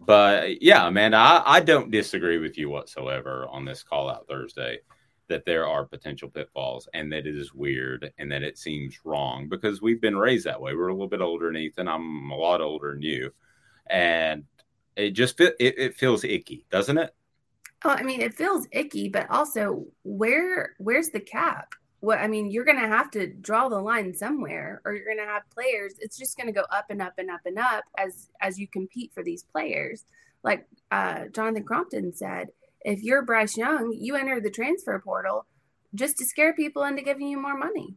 but 0.00 0.60
yeah, 0.60 0.90
man, 0.90 1.14
I, 1.14 1.42
I 1.44 1.60
don't 1.60 1.90
disagree 1.90 2.38
with 2.38 2.58
you 2.58 2.68
whatsoever 2.68 3.46
on 3.50 3.64
this 3.64 3.82
call 3.82 4.10
out 4.10 4.26
Thursday 4.28 4.80
that 5.28 5.44
there 5.44 5.66
are 5.66 5.84
potential 5.84 6.28
pitfalls 6.28 6.88
and 6.94 7.12
that 7.12 7.26
it 7.26 7.36
is 7.36 7.52
weird 7.52 8.12
and 8.18 8.30
that 8.30 8.42
it 8.42 8.58
seems 8.58 9.00
wrong 9.04 9.48
because 9.48 9.82
we've 9.82 10.00
been 10.00 10.16
raised 10.16 10.46
that 10.46 10.60
way. 10.60 10.74
We're 10.74 10.88
a 10.88 10.92
little 10.92 11.08
bit 11.08 11.20
older 11.20 11.46
than 11.46 11.56
Ethan. 11.56 11.88
I'm 11.88 12.30
a 12.30 12.36
lot 12.36 12.60
older 12.60 12.92
than 12.92 13.02
you. 13.02 13.32
And 13.88 14.44
it 14.96 15.10
just 15.10 15.40
it, 15.40 15.56
it 15.58 15.94
feels 15.94 16.24
icky, 16.24 16.64
doesn't 16.70 16.98
it? 16.98 17.14
Oh, 17.86 17.90
I 17.90 18.02
mean, 18.02 18.20
it 18.20 18.34
feels 18.34 18.66
icky, 18.72 19.08
but 19.08 19.30
also 19.30 19.86
where 20.02 20.74
where's 20.78 21.10
the 21.10 21.20
cap? 21.20 21.72
What 22.00 22.18
I 22.18 22.26
mean, 22.26 22.50
you're 22.50 22.64
gonna 22.64 22.88
have 22.88 23.12
to 23.12 23.28
draw 23.28 23.68
the 23.68 23.78
line 23.80 24.12
somewhere, 24.12 24.82
or 24.84 24.92
you're 24.92 25.06
gonna 25.06 25.30
have 25.30 25.48
players. 25.54 25.94
It's 26.00 26.18
just 26.18 26.36
gonna 26.36 26.50
go 26.50 26.64
up 26.72 26.86
and 26.90 27.00
up 27.00 27.12
and 27.16 27.30
up 27.30 27.42
and 27.44 27.60
up 27.60 27.84
as 27.96 28.28
as 28.40 28.58
you 28.58 28.66
compete 28.66 29.12
for 29.14 29.22
these 29.22 29.44
players. 29.44 30.04
Like 30.42 30.66
uh, 30.90 31.26
Jonathan 31.32 31.62
Crompton 31.62 32.12
said, 32.12 32.48
if 32.80 33.04
you're 33.04 33.24
Bryce 33.24 33.56
Young, 33.56 33.96
you 33.96 34.16
enter 34.16 34.40
the 34.40 34.50
transfer 34.50 34.98
portal 34.98 35.46
just 35.94 36.16
to 36.16 36.26
scare 36.26 36.54
people 36.54 36.82
into 36.82 37.02
giving 37.02 37.28
you 37.28 37.40
more 37.40 37.56
money. 37.56 37.94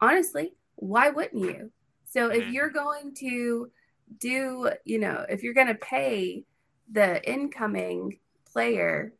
Honestly, 0.00 0.54
why 0.76 1.10
wouldn't 1.10 1.44
you? 1.44 1.70
So 2.06 2.30
if 2.30 2.44
mm-hmm. 2.44 2.52
you're 2.52 2.70
going 2.70 3.14
to 3.16 3.70
do, 4.18 4.70
you 4.86 4.98
know, 4.98 5.26
if 5.28 5.42
you're 5.42 5.52
going 5.52 5.66
to 5.66 5.74
pay 5.74 6.44
the 6.90 7.22
incoming 7.30 8.20
player, 8.50 9.12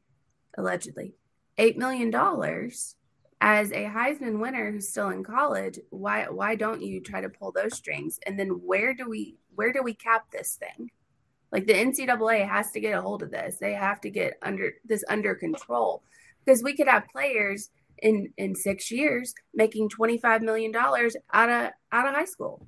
allegedly, 0.56 1.14
$8 1.58 1.76
million 1.76 2.12
as 3.40 3.70
a 3.70 3.84
Heisman 3.84 4.40
winner 4.40 4.72
who's 4.72 4.88
still 4.88 5.10
in 5.10 5.22
college, 5.22 5.78
why 5.90 6.24
why 6.24 6.54
don't 6.56 6.82
you 6.82 7.00
try 7.00 7.20
to 7.20 7.28
pull 7.28 7.52
those 7.52 7.76
strings? 7.76 8.18
And 8.26 8.38
then 8.38 8.48
where 8.48 8.94
do 8.94 9.08
we 9.08 9.36
where 9.54 9.72
do 9.72 9.82
we 9.82 9.94
cap 9.94 10.26
this 10.32 10.56
thing? 10.56 10.90
Like 11.52 11.66
the 11.66 11.74
NCAA 11.74 12.48
has 12.48 12.70
to 12.72 12.80
get 12.80 12.98
a 12.98 13.00
hold 13.00 13.22
of 13.22 13.30
this. 13.30 13.56
They 13.60 13.74
have 13.74 14.00
to 14.02 14.10
get 14.10 14.34
under 14.42 14.72
this 14.84 15.04
under 15.08 15.34
control 15.34 16.02
because 16.44 16.62
we 16.62 16.76
could 16.76 16.88
have 16.88 17.08
players 17.08 17.70
in 18.02 18.32
in 18.36 18.54
six 18.54 18.90
years 18.90 19.34
making 19.54 19.88
twenty 19.88 20.18
five 20.18 20.42
million 20.42 20.72
dollars 20.72 21.16
out 21.32 21.48
of 21.48 21.70
out 21.92 22.08
of 22.08 22.14
high 22.14 22.24
school. 22.24 22.66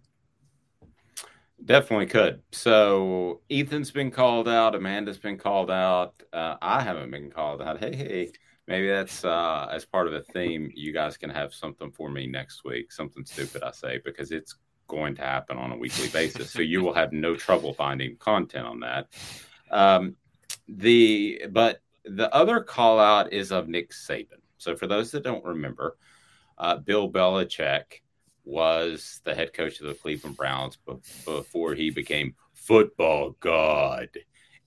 Definitely 1.71 2.07
could. 2.07 2.43
So 2.51 3.43
Ethan's 3.49 3.93
been 3.93 4.11
called 4.11 4.49
out. 4.49 4.75
Amanda's 4.75 5.19
been 5.19 5.39
called 5.39 5.71
out. 5.71 6.21
Uh, 6.33 6.57
I 6.61 6.83
haven't 6.83 7.13
been 7.13 7.31
called 7.31 7.63
out. 7.63 7.79
Hey, 7.79 7.95
hey, 7.95 8.33
maybe 8.67 8.89
that's 8.89 9.25
uh, 9.25 9.69
as 9.71 9.85
part 9.85 10.09
of 10.09 10.13
a 10.15 10.23
theme. 10.33 10.73
You 10.75 10.93
guys 10.93 11.17
can 11.17 11.31
have 11.31 11.55
something 11.55 11.93
for 11.93 12.11
me 12.11 12.27
next 12.27 12.65
week. 12.65 12.91
Something 12.91 13.25
stupid 13.25 13.63
I 13.63 13.71
say 13.71 14.01
because 14.05 14.33
it's 14.33 14.57
going 14.89 15.15
to 15.15 15.23
happen 15.23 15.59
on 15.59 15.71
a 15.71 15.77
weekly 15.77 16.09
basis. 16.09 16.51
so 16.51 16.61
you 16.61 16.83
will 16.83 16.93
have 16.93 17.13
no 17.13 17.37
trouble 17.37 17.73
finding 17.73 18.17
content 18.17 18.67
on 18.67 18.81
that. 18.81 19.07
Um, 19.71 20.17
the 20.67 21.41
but 21.53 21.83
the 22.05 22.35
other 22.35 22.65
call 22.65 22.99
out 22.99 23.33
is 23.33 23.53
of 23.53 23.69
Nick 23.69 23.93
Saban. 23.93 24.43
So 24.59 24.75
for 24.75 24.89
those 24.89 25.13
that 25.13 25.23
don't 25.23 25.45
remember, 25.45 25.97
uh, 26.59 26.79
Bill 26.79 27.09
Belichick 27.09 28.00
was 28.45 29.21
the 29.25 29.35
head 29.35 29.53
coach 29.53 29.81
of 29.81 29.87
the 29.87 29.95
Cleveland 29.95 30.37
Browns 30.37 30.79
before 31.25 31.75
he 31.75 31.91
became 31.91 32.35
football 32.55 33.37
god. 33.41 34.09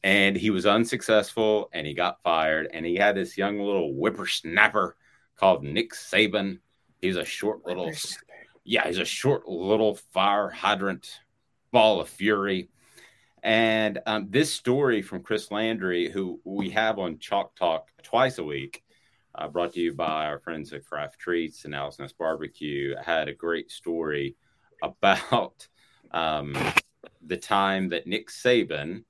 And 0.03 0.35
he 0.35 0.49
was 0.49 0.65
unsuccessful 0.65 1.69
and 1.73 1.87
he 1.87 1.93
got 1.93 2.21
fired. 2.23 2.67
And 2.73 2.85
he 2.85 2.95
had 2.95 3.15
this 3.15 3.37
young 3.37 3.59
little 3.59 3.93
whippersnapper 3.93 4.97
called 5.37 5.63
Nick 5.63 5.93
Saban. 5.93 6.59
He's 7.01 7.15
a 7.15 7.25
short 7.25 7.65
little 7.65 7.91
yeah, 8.65 8.87
he's 8.87 8.99
a 8.99 9.05
short 9.05 9.47
little 9.47 9.95
fire 9.95 10.49
hydrant 10.49 11.19
ball 11.71 11.99
of 11.99 12.09
fury. 12.09 12.69
And 13.41 13.99
um, 14.05 14.27
this 14.29 14.53
story 14.53 15.01
from 15.01 15.21
Chris 15.21 15.51
Landry, 15.51 16.09
who 16.09 16.39
we 16.45 16.69
have 16.69 16.97
on 16.97 17.19
Chalk 17.19 17.55
Talk 17.55 17.89
twice 18.01 18.37
a 18.37 18.43
week, 18.43 18.83
uh, 19.35 19.47
brought 19.47 19.73
to 19.73 19.79
you 19.79 19.93
by 19.93 20.25
our 20.25 20.39
friends 20.39 20.73
at 20.73 20.85
Craft 20.85 21.19
Treats 21.19 21.65
and 21.65 21.71
Nest 21.71 22.17
Barbecue, 22.17 22.95
had 23.03 23.27
a 23.27 23.33
great 23.33 23.71
story 23.71 24.35
about 24.81 25.67
um, 26.11 26.55
the 27.25 27.37
time 27.37 27.89
that 27.89 28.07
Nick 28.07 28.29
Saban 28.29 29.03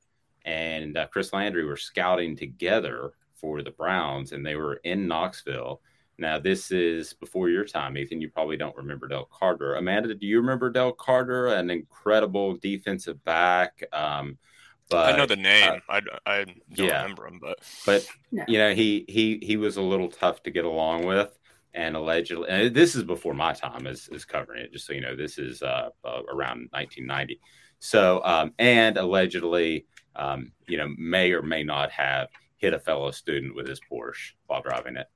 and 0.45 0.97
uh, 0.97 1.07
Chris 1.07 1.33
Landry 1.33 1.65
were 1.65 1.77
scouting 1.77 2.35
together 2.35 3.13
for 3.35 3.61
the 3.61 3.71
Browns, 3.71 4.31
and 4.31 4.45
they 4.45 4.55
were 4.55 4.75
in 4.83 5.07
Knoxville 5.07 5.81
now, 6.17 6.39
this 6.39 6.71
is 6.71 7.13
before 7.13 7.49
your 7.49 7.65
time, 7.65 7.97
Ethan. 7.97 8.21
You 8.21 8.29
probably 8.29 8.57
don't 8.57 8.75
remember 8.77 9.07
Dale 9.07 9.27
Carter. 9.31 9.75
Amanda, 9.75 10.13
do 10.13 10.27
you 10.27 10.37
remember 10.37 10.69
Dale 10.69 10.91
Carter? 10.91 11.47
An 11.47 11.69
incredible 11.71 12.55
defensive 12.57 13.23
back. 13.23 13.83
Um, 13.91 14.37
but 14.89 15.13
I 15.13 15.17
know 15.17 15.25
the 15.25 15.35
name. 15.35 15.81
Uh, 15.89 16.01
I, 16.25 16.31
I 16.31 16.43
don't 16.45 16.87
yeah, 16.87 17.01
remember 17.01 17.27
him, 17.27 17.39
but 17.41 17.59
but 17.85 18.07
no. 18.31 18.43
you 18.47 18.57
know 18.57 18.73
he 18.73 19.05
he 19.07 19.39
he 19.41 19.57
was 19.57 19.77
a 19.77 19.81
little 19.81 20.09
tough 20.09 20.43
to 20.43 20.51
get 20.51 20.65
along 20.65 21.05
with. 21.05 21.37
and 21.73 21.95
allegedly, 21.95 22.47
and 22.49 22.75
this 22.75 22.95
is 22.95 23.03
before 23.03 23.33
my 23.33 23.53
time 23.53 23.87
is 23.87 24.07
as 24.13 24.25
covering 24.25 24.61
it, 24.63 24.71
just 24.71 24.85
so 24.85 24.93
you 24.93 25.01
know, 25.01 25.15
this 25.15 25.37
is 25.37 25.61
uh, 25.63 25.89
uh, 26.05 26.21
around 26.29 26.69
1990. 26.71 27.39
So, 27.79 28.21
um, 28.23 28.53
and 28.59 28.97
allegedly, 28.97 29.87
um, 30.15 30.51
you 30.67 30.77
know, 30.77 30.87
may 30.97 31.31
or 31.31 31.41
may 31.41 31.63
not 31.63 31.91
have 31.91 32.27
hit 32.57 32.73
a 32.73 32.79
fellow 32.79 33.11
student 33.11 33.55
with 33.55 33.67
his 33.67 33.81
Porsche 33.91 34.33
while 34.45 34.61
driving 34.61 34.95
it. 34.97 35.07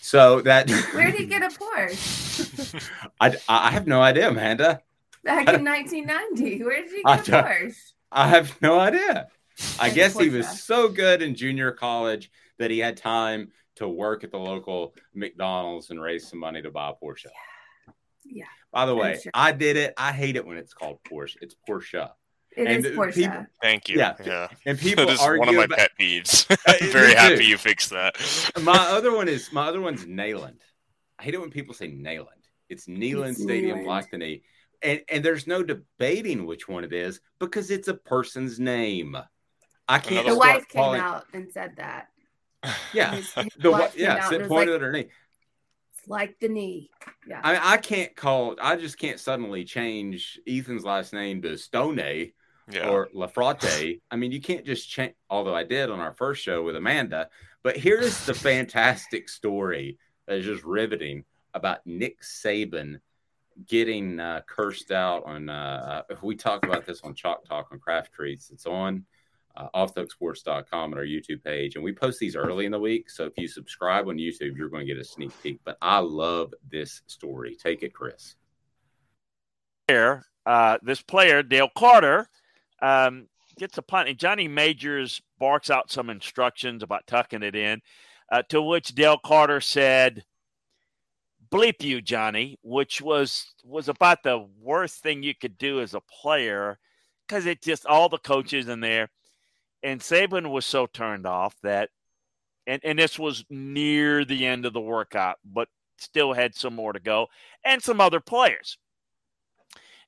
So 0.00 0.40
that 0.42 0.70
where 0.94 1.10
did 1.10 1.20
he 1.20 1.26
get 1.26 1.42
a 1.42 1.48
Porsche? 1.48 2.90
I, 3.20 3.36
I 3.48 3.70
have 3.70 3.86
no 3.86 4.00
idea, 4.02 4.28
Amanda. 4.28 4.82
Back 5.24 5.48
in 5.48 5.64
1990, 5.64 6.62
where 6.62 6.82
did 6.82 6.90
he 6.92 7.02
get 7.02 7.28
a 7.28 7.32
Porsche? 7.32 7.76
I 8.10 8.28
have 8.28 8.60
no 8.62 8.78
idea. 8.78 9.28
I 9.80 9.90
guess 9.90 10.18
he 10.18 10.28
was 10.28 10.62
so 10.62 10.88
good 10.88 11.22
in 11.22 11.34
junior 11.34 11.72
college 11.72 12.30
that 12.58 12.70
he 12.70 12.78
had 12.78 12.96
time 12.96 13.52
to 13.76 13.88
work 13.88 14.24
at 14.24 14.30
the 14.30 14.38
local 14.38 14.94
McDonald's 15.14 15.90
and 15.90 16.00
raise 16.00 16.28
some 16.28 16.38
money 16.38 16.62
to 16.62 16.70
buy 16.70 16.90
a 16.90 16.92
Porsche. 16.92 17.26
Yeah. 17.26 17.92
yeah. 18.24 18.44
By 18.72 18.86
the 18.86 18.94
way, 18.94 19.18
sure. 19.22 19.32
I 19.34 19.52
did 19.52 19.76
it. 19.76 19.94
I 19.96 20.12
hate 20.12 20.36
it 20.36 20.46
when 20.46 20.56
it's 20.56 20.74
called 20.74 20.98
Porsche. 21.04 21.36
It's 21.40 21.54
Porsche. 21.68 22.10
It 22.56 22.66
and 22.66 22.84
is 22.84 22.96
Porsche. 22.96 23.14
People, 23.14 23.46
Thank 23.62 23.88
you. 23.88 23.98
Yeah, 23.98 24.14
yeah. 24.24 24.48
And 24.64 24.78
people 24.80 25.06
that 25.06 25.12
is 25.12 25.20
argue 25.20 25.40
one 25.40 25.48
of 25.50 25.54
my 25.54 25.64
about, 25.64 25.78
pet 25.78 25.90
peeves. 26.00 26.46
Uh, 26.66 26.72
I'm 26.80 26.90
very 26.90 27.14
happy 27.14 27.44
you 27.44 27.58
fixed 27.58 27.90
that. 27.90 28.16
my 28.62 28.76
other 28.76 29.14
one 29.14 29.28
is 29.28 29.52
my 29.52 29.66
other 29.68 29.80
one's 29.80 30.04
Neyland. 30.04 30.60
I 31.18 31.22
hate 31.22 31.34
it 31.34 31.40
when 31.40 31.50
people 31.50 31.74
say 31.74 31.88
Neyland. 31.88 32.26
It's 32.68 32.86
Neyland 32.86 33.30
it's 33.30 33.42
Stadium, 33.42 33.84
Blackney, 33.84 34.42
and 34.82 35.00
and 35.08 35.24
there's 35.24 35.46
no 35.46 35.62
debating 35.62 36.46
which 36.46 36.68
one 36.68 36.84
it 36.84 36.92
is 36.92 37.20
because 37.38 37.70
it's 37.70 37.88
a 37.88 37.94
person's 37.94 38.58
name. 38.58 39.16
I 39.88 39.98
can't. 39.98 40.26
The 40.26 40.36
wife 40.36 40.68
came 40.68 40.82
calling... 40.82 41.00
out 41.00 41.24
and 41.32 41.50
said 41.52 41.74
that. 41.76 42.08
Yeah, 42.92 43.14
his, 43.14 43.32
his 43.32 43.52
the 43.58 43.90
yeah, 43.96 44.32
it 44.32 44.48
pointed 44.48 44.72
like, 44.72 44.76
at 44.76 44.80
her 44.80 44.92
knee. 44.92 45.08
It's 45.98 46.08
like 46.08 46.38
the 46.40 46.48
knee. 46.48 46.90
Yeah. 47.26 47.40
I 47.42 47.52
mean, 47.52 47.62
I 47.62 47.76
can't 47.76 48.14
call. 48.16 48.56
I 48.60 48.76
just 48.76 48.98
can't 48.98 49.20
suddenly 49.20 49.64
change 49.64 50.38
Ethan's 50.46 50.84
last 50.84 51.12
name 51.12 51.42
to 51.42 51.56
Stoney 51.56 52.34
yeah. 52.70 52.88
or 52.88 53.08
Lafrotte. 53.14 54.00
I 54.10 54.16
mean, 54.16 54.32
you 54.32 54.40
can't 54.40 54.66
just 54.66 54.88
change. 54.88 55.14
Although 55.30 55.54
I 55.54 55.64
did 55.64 55.90
on 55.90 56.00
our 56.00 56.14
first 56.14 56.42
show 56.42 56.62
with 56.62 56.76
Amanda. 56.76 57.28
But 57.62 57.76
here 57.76 57.98
is 57.98 58.26
the 58.26 58.34
fantastic 58.34 59.28
story 59.28 59.98
that 60.26 60.38
is 60.38 60.44
just 60.44 60.64
riveting 60.64 61.24
about 61.52 61.84
Nick 61.84 62.20
Saban 62.22 63.00
getting 63.66 64.20
uh, 64.20 64.42
cursed 64.46 64.90
out 64.90 65.24
on. 65.24 65.48
Uh, 65.48 66.02
uh 66.10 66.14
we 66.22 66.36
talk 66.36 66.64
about 66.64 66.86
this 66.86 67.00
on 67.02 67.14
Chalk 67.14 67.44
Talk 67.44 67.68
on 67.72 67.78
Craft 67.78 68.12
Treats. 68.12 68.50
It's 68.50 68.66
on 68.66 69.04
uh, 69.56 69.68
offthehooksports.com 69.74 70.92
at 70.92 70.98
our 70.98 71.04
YouTube 71.04 71.42
page. 71.42 71.76
And 71.76 71.84
we 71.84 71.92
post 71.92 72.18
these 72.18 72.36
early 72.36 72.66
in 72.66 72.72
the 72.72 72.78
week. 72.78 73.10
So 73.10 73.24
if 73.24 73.32
you 73.36 73.48
subscribe 73.48 74.08
on 74.08 74.16
YouTube, 74.16 74.56
you're 74.56 74.68
going 74.68 74.86
to 74.86 74.92
get 74.92 75.00
a 75.00 75.04
sneak 75.04 75.32
peek. 75.42 75.60
But 75.64 75.78
I 75.80 75.98
love 75.98 76.52
this 76.70 77.02
story. 77.06 77.56
Take 77.56 77.82
it, 77.82 77.94
Chris. 77.94 78.34
Here, 79.88 80.24
uh, 80.44 80.78
this 80.82 81.00
player, 81.00 81.42
Dale 81.42 81.70
Carter, 81.76 82.28
um, 82.82 83.28
gets 83.56 83.78
a 83.78 83.82
punt, 83.82 84.08
and 84.08 84.18
Johnny 84.18 84.48
Majors 84.48 85.22
barks 85.38 85.70
out 85.70 85.90
some 85.90 86.10
instructions 86.10 86.82
about 86.82 87.06
tucking 87.06 87.42
it 87.42 87.54
in, 87.54 87.80
uh, 88.30 88.42
to 88.48 88.60
which 88.60 88.94
Dale 88.94 89.18
Carter 89.24 89.60
said, 89.60 90.24
"Bleep 91.50 91.82
you, 91.82 92.00
Johnny," 92.00 92.58
which 92.62 93.00
was 93.00 93.54
was 93.64 93.88
about 93.88 94.22
the 94.22 94.46
worst 94.60 95.02
thing 95.02 95.22
you 95.22 95.34
could 95.34 95.58
do 95.58 95.80
as 95.80 95.94
a 95.94 96.00
player 96.00 96.78
because 97.26 97.46
it 97.46 97.62
just 97.62 97.86
all 97.86 98.08
the 98.08 98.18
coaches 98.18 98.68
in 98.68 98.80
there, 98.80 99.10
and 99.82 100.00
Saban 100.00 100.50
was 100.50 100.64
so 100.64 100.86
turned 100.86 101.26
off 101.26 101.56
that, 101.62 101.90
and 102.66 102.80
and 102.84 102.98
this 102.98 103.18
was 103.18 103.44
near 103.50 104.24
the 104.24 104.46
end 104.46 104.66
of 104.66 104.72
the 104.72 104.80
workout, 104.80 105.36
but 105.44 105.68
still 105.98 106.32
had 106.32 106.54
some 106.54 106.74
more 106.74 106.92
to 106.92 107.00
go, 107.00 107.28
and 107.64 107.82
some 107.82 108.00
other 108.00 108.20
players. 108.20 108.78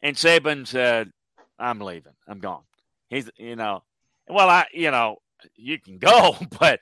And 0.02 0.16
Saban 0.16 0.66
said, 0.66 1.10
I'm 1.58 1.80
leaving. 1.80 2.12
I'm 2.26 2.38
gone. 2.38 2.62
He's, 3.08 3.28
you 3.36 3.56
know, 3.56 3.82
well, 4.28 4.48
I, 4.48 4.66
you 4.72 4.90
know, 4.90 5.16
you 5.56 5.80
can 5.80 5.98
go, 5.98 6.36
but 6.60 6.80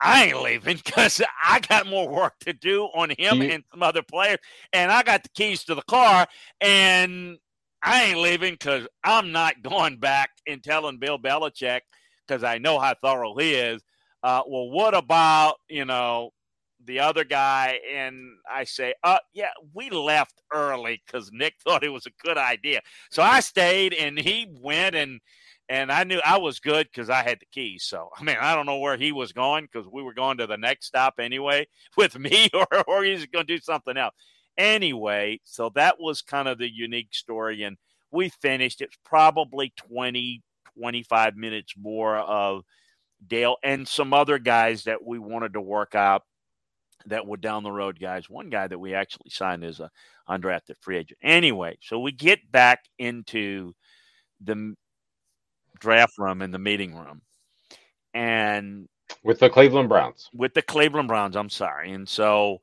I 0.00 0.24
ain't 0.24 0.42
leaving 0.42 0.76
because 0.84 1.20
I 1.44 1.60
got 1.60 1.86
more 1.86 2.08
work 2.08 2.34
to 2.40 2.52
do 2.52 2.84
on 2.94 3.10
him 3.10 3.40
and 3.42 3.64
some 3.70 3.82
other 3.82 4.02
players. 4.02 4.38
And 4.72 4.90
I 4.90 5.02
got 5.02 5.22
the 5.22 5.30
keys 5.30 5.64
to 5.64 5.74
the 5.74 5.82
car 5.82 6.26
and 6.60 7.38
I 7.82 8.04
ain't 8.04 8.18
leaving 8.18 8.54
because 8.54 8.86
I'm 9.02 9.32
not 9.32 9.62
going 9.62 9.98
back 9.98 10.30
and 10.46 10.62
telling 10.62 10.98
Bill 10.98 11.18
Belichick 11.18 11.80
because 12.26 12.42
I 12.42 12.58
know 12.58 12.78
how 12.78 12.94
thorough 13.02 13.36
he 13.36 13.54
is. 13.54 13.82
Uh, 14.22 14.42
well, 14.48 14.70
what 14.70 14.94
about, 14.94 15.56
you 15.68 15.84
know, 15.84 16.30
the 16.86 17.00
other 17.00 17.24
guy 17.24 17.78
and 17.94 18.24
I 18.50 18.64
say, 18.64 18.94
uh, 19.02 19.18
yeah, 19.32 19.50
we 19.74 19.90
left 19.90 20.40
early 20.52 21.02
because 21.06 21.30
Nick 21.32 21.54
thought 21.64 21.84
it 21.84 21.90
was 21.90 22.06
a 22.06 22.26
good 22.26 22.38
idea. 22.38 22.80
So 23.10 23.22
I 23.22 23.40
stayed 23.40 23.92
and 23.92 24.18
he 24.18 24.46
went 24.60 24.94
and 24.94 25.20
and 25.68 25.90
I 25.90 26.04
knew 26.04 26.20
I 26.24 26.38
was 26.38 26.60
good 26.60 26.88
because 26.92 27.10
I 27.10 27.22
had 27.22 27.40
the 27.40 27.46
keys. 27.52 27.84
So 27.84 28.10
I 28.16 28.22
mean, 28.22 28.36
I 28.40 28.54
don't 28.54 28.66
know 28.66 28.78
where 28.78 28.96
he 28.96 29.12
was 29.12 29.32
going 29.32 29.68
because 29.70 29.88
we 29.90 30.02
were 30.02 30.14
going 30.14 30.38
to 30.38 30.46
the 30.46 30.56
next 30.56 30.86
stop 30.86 31.14
anyway 31.18 31.66
with 31.96 32.18
me, 32.18 32.48
or 32.52 32.66
or 32.86 33.04
he's 33.04 33.26
going 33.26 33.46
to 33.46 33.56
do 33.56 33.60
something 33.60 33.96
else. 33.96 34.14
Anyway, 34.56 35.40
so 35.44 35.70
that 35.74 35.98
was 35.98 36.22
kind 36.22 36.48
of 36.48 36.58
the 36.58 36.72
unique 36.72 37.12
story, 37.14 37.62
and 37.62 37.76
we 38.10 38.28
finished. 38.28 38.80
It's 38.80 38.96
probably 39.04 39.72
20, 39.88 40.42
25 40.78 41.36
minutes 41.36 41.74
more 41.76 42.16
of 42.16 42.62
Dale 43.26 43.56
and 43.62 43.88
some 43.88 44.12
other 44.12 44.38
guys 44.38 44.84
that 44.84 45.04
we 45.04 45.18
wanted 45.18 45.54
to 45.54 45.60
work 45.60 45.94
out 45.94 46.22
that 47.06 47.26
were 47.26 47.36
down 47.36 47.62
the 47.62 47.72
road 47.72 47.98
guys. 48.00 48.30
One 48.30 48.50
guy 48.50 48.66
that 48.66 48.78
we 48.78 48.94
actually 48.94 49.30
signed 49.30 49.64
as 49.64 49.80
a 49.80 49.90
undrafted 50.28 50.76
free 50.80 50.98
agent. 50.98 51.18
Anyway, 51.22 51.78
so 51.82 51.98
we 51.98 52.12
get 52.12 52.50
back 52.50 52.84
into 52.98 53.74
the 54.40 54.74
draft 55.84 56.16
room 56.16 56.40
in 56.40 56.50
the 56.50 56.58
meeting 56.58 56.94
room, 56.94 57.20
and 58.14 58.88
with 59.22 59.38
the 59.38 59.50
Cleveland 59.50 59.90
Browns. 59.90 60.30
With 60.34 60.54
the 60.54 60.62
Cleveland 60.62 61.08
Browns, 61.08 61.36
I'm 61.36 61.50
sorry. 61.50 61.92
And 61.92 62.08
so, 62.08 62.62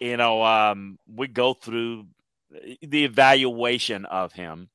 you 0.00 0.16
know, 0.16 0.44
um, 0.44 0.96
we 1.12 1.26
go 1.26 1.54
through 1.54 2.06
the 2.80 3.04
evaluation 3.04 4.04
of 4.04 4.32
him, 4.32 4.68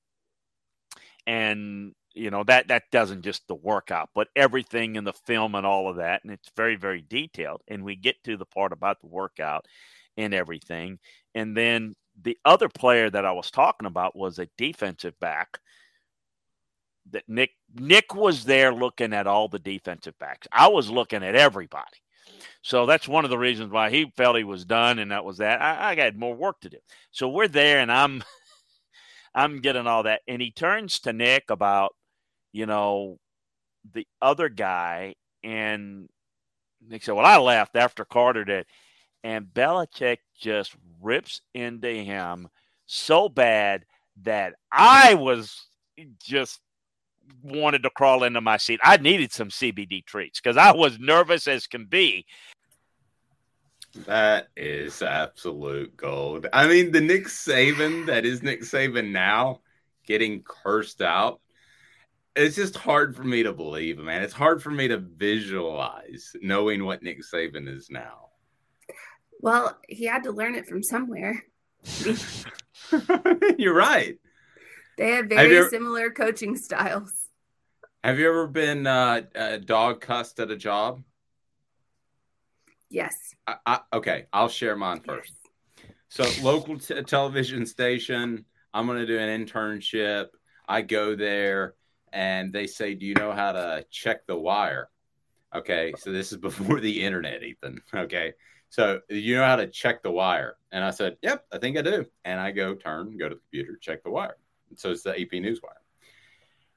and 1.26 1.94
you 2.14 2.30
know 2.30 2.44
that 2.44 2.68
that 2.68 2.92
doesn't 2.92 3.22
just 3.22 3.48
the 3.48 3.54
workout 3.56 4.10
but 4.16 4.28
everything 4.36 4.96
in 4.96 5.04
the 5.04 5.14
film 5.14 5.56
and 5.56 5.66
all 5.66 5.90
of 5.90 5.96
that. 5.98 6.24
And 6.24 6.34
it's 6.34 6.52
very 6.58 6.76
very 6.76 7.06
detailed. 7.08 7.62
And 7.70 7.84
we 7.84 7.96
get 7.96 8.22
to 8.26 8.36
the 8.36 8.46
part 8.46 8.74
about 8.74 9.00
the 9.00 9.08
workout 9.08 9.66
and 10.18 10.34
everything. 10.34 11.00
And 11.36 11.56
then 11.56 11.96
the 12.20 12.38
other 12.44 12.68
player 12.68 13.10
that 13.12 13.26
i 13.26 13.32
was 13.32 13.52
talking 13.52 13.86
about 13.86 14.16
was 14.16 14.40
a 14.40 14.50
defensive 14.58 15.18
back 15.20 15.60
that 17.12 17.24
nick 17.28 17.52
nick 17.76 18.14
was 18.16 18.44
there 18.46 18.74
looking 18.74 19.14
at 19.14 19.28
all 19.28 19.48
the 19.48 19.60
defensive 19.60 20.18
backs 20.20 20.48
i 20.52 20.68
was 20.68 20.90
looking 20.90 21.24
at 21.24 21.36
everybody 21.36 21.86
so 22.62 22.86
that's 22.86 23.08
one 23.08 23.24
of 23.24 23.30
the 23.30 23.38
reasons 23.38 23.72
why 23.72 23.90
he 23.90 24.12
felt 24.18 24.38
he 24.38 24.44
was 24.44 24.66
done 24.66 25.00
and 25.00 25.12
that 25.12 25.24
was 25.24 25.38
that 25.38 25.62
i, 25.62 25.92
I 25.92 25.96
got 25.96 26.16
more 26.16 26.36
work 26.36 26.60
to 26.62 26.70
do 26.70 26.78
so 27.12 27.30
we're 27.30 27.48
there 27.48 27.80
and 27.80 27.92
i'm 27.92 28.24
I'm 29.36 29.62
getting 29.62 29.86
all 29.86 30.02
that. 30.04 30.22
And 30.28 30.42
he 30.42 30.50
turns 30.50 31.00
to 31.02 31.14
Nick 31.14 31.52
about 31.52 31.94
you 32.58 32.66
know, 32.66 33.20
the 33.94 34.08
other 34.20 34.50
guy. 34.50 35.14
And 35.44 36.10
Nick 36.86 37.04
said, 37.04 37.14
Well, 37.14 37.26
I 37.26 37.38
left 37.38 37.76
after 37.76 38.04
Carter 38.04 38.44
did. 38.44 38.66
And 39.24 39.46
Belichick 39.46 40.18
just 40.40 40.76
rips 41.02 41.42
into 41.54 41.90
him 41.90 42.48
so 42.88 43.30
bad 43.30 43.86
that 44.24 44.56
I 44.72 45.16
was 45.16 45.68
just 46.24 46.60
wanted 47.44 47.84
to 47.84 47.90
crawl 47.90 48.24
into 48.24 48.42
my 48.42 48.58
seat. 48.58 48.80
I 48.84 48.98
needed 48.98 49.32
some 49.32 49.50
CBD 49.50 50.06
treats 50.06 50.40
because 50.40 50.58
I 50.58 50.72
was 50.74 51.00
nervous 51.00 51.48
as 51.48 51.68
can 51.68 51.86
be. 51.86 52.26
That 54.06 54.50
is 54.56 55.02
absolute 55.02 55.96
gold. 55.98 56.46
I 56.54 56.68
mean, 56.68 56.92
the 56.92 57.02
Nick 57.02 57.26
Saban 57.26 58.06
that 58.08 58.26
is 58.26 58.44
Nick 58.44 58.62
Saban 58.62 59.12
now 59.12 59.62
getting 60.06 60.44
cursed 60.44 61.02
out 61.02 61.40
it's 62.38 62.56
just 62.56 62.78
hard 62.78 63.16
for 63.16 63.24
me 63.24 63.44
to 63.44 63.52
believe, 63.52 63.98
man. 63.98 64.22
It's 64.22 64.34
hard 64.34 64.62
for 64.62 64.70
me 64.70 64.88
to 64.88 64.98
visualize 64.98 66.36
knowing 66.42 66.86
what 66.86 67.02
Nick 67.02 67.22
Saban 67.22 67.68
is 67.68 67.90
now. 67.90 68.30
Well, 69.42 69.78
he 69.88 70.06
had 70.06 70.24
to 70.24 70.32
learn 70.32 70.56
it 70.56 70.68
from 70.68 70.84
somewhere. 70.84 71.44
You're 73.58 73.74
right. 73.74 74.18
They 74.98 75.12
have 75.12 75.28
very 75.28 75.58
ever, 75.58 75.70
similar 75.70 76.10
coaching 76.10 76.56
styles. 76.56 77.14
Have 78.04 78.20
you 78.20 78.28
ever 78.28 78.48
been 78.48 78.88
uh, 78.88 79.22
uh, 79.36 79.58
dog 79.58 80.02
cussed 80.02 80.40
at 80.40 80.50
a 80.50 80.58
job? 80.58 81.04
Yes. 82.90 83.36
I, 83.46 83.56
I, 83.66 83.80
okay, 83.94 84.26
I'll 84.34 84.50
share 84.50 84.76
mine 84.76 85.02
first. 85.02 85.34
Yes. 85.78 85.88
So, 86.10 86.44
local 86.44 86.80
t- 86.80 87.02
television 87.04 87.66
station. 87.66 88.46
I'm 88.74 88.88
going 88.88 89.00
to 89.00 89.06
do 89.06 89.20
an 89.20 89.46
internship. 89.46 90.28
I 90.68 90.82
go 90.82 91.16
there 91.16 91.76
and 92.12 92.52
they 92.52 92.66
say, 92.66 92.96
Do 92.96 93.06
you 93.06 93.14
know 93.14 93.32
how 93.32 93.52
to 93.52 93.86
check 93.92 94.26
the 94.26 94.38
wire? 94.38 94.90
Okay, 95.56 95.94
so 95.98 96.12
this 96.12 96.32
is 96.32 96.38
before 96.40 96.80
the 96.80 97.04
internet, 97.04 97.44
Ethan. 97.44 97.82
Okay, 97.94 98.34
So 98.70 99.02
you 99.10 99.36
know 99.36 99.46
how 99.46 99.58
to 99.58 99.68
check 99.68 100.02
the 100.02 100.12
wire? 100.12 100.56
And 100.72 100.84
I 100.84 100.90
said, 100.90 101.18
Yep, 101.22 101.46
I 101.52 101.60
think 101.60 101.78
I 101.78 101.82
do. 101.82 102.06
And 102.26 102.40
I 102.40 102.52
go 102.52 102.74
turn, 102.74 103.16
go 103.18 103.30
to 103.30 103.36
the 103.36 103.42
computer, 103.42 103.78
check 103.80 104.04
the 104.04 104.12
wire. 104.12 104.38
So 104.76 104.92
it's 104.92 105.04
the 105.04 105.12
AP 105.12 105.32
Newswire. 105.32 105.82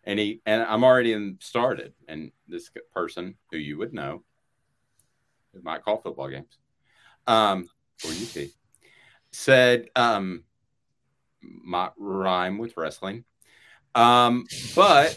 And 0.05 0.19
he 0.19 0.41
and 0.47 0.63
I'm 0.63 0.85
already 0.85 1.13
in 1.13 1.37
started. 1.41 1.93
And 2.09 2.33
this 2.49 2.71
person 2.95 3.35
who 3.51 3.59
you 3.59 3.79
would 3.79 3.93
know, 3.93 4.23
who 5.53 5.63
might 5.63 5.83
call 5.83 5.99
football 5.99 6.29
games, 6.29 6.59
um, 7.27 7.69
or 8.05 8.11
UT, 8.11 8.49
said, 9.33 9.89
um, 9.95 10.45
might 11.43 11.93
rhyme 11.99 12.59
with 12.59 12.77
wrestling. 12.77 13.25
Um, 13.95 14.47
but 14.75 15.17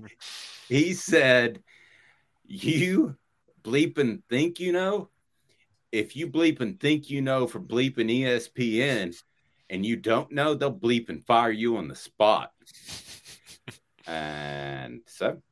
he 0.68 0.94
said, 0.94 1.62
You 2.44 3.16
bleep 3.62 3.98
and 3.98 4.22
think 4.28 4.60
you 4.60 4.72
know. 4.72 5.08
If 5.90 6.16
you 6.16 6.26
bleep 6.26 6.60
and 6.60 6.80
think 6.80 7.10
you 7.10 7.20
know 7.20 7.46
for 7.46 7.60
bleeping 7.60 8.10
ESPN 8.10 9.14
and 9.72 9.84
you 9.84 9.96
don't 9.96 10.30
know, 10.30 10.54
they'll 10.54 10.72
bleep 10.72 11.08
and 11.08 11.24
fire 11.24 11.50
you 11.50 11.78
on 11.78 11.88
the 11.88 11.96
spot. 11.96 12.52
and 14.06 15.00
so 15.06 15.42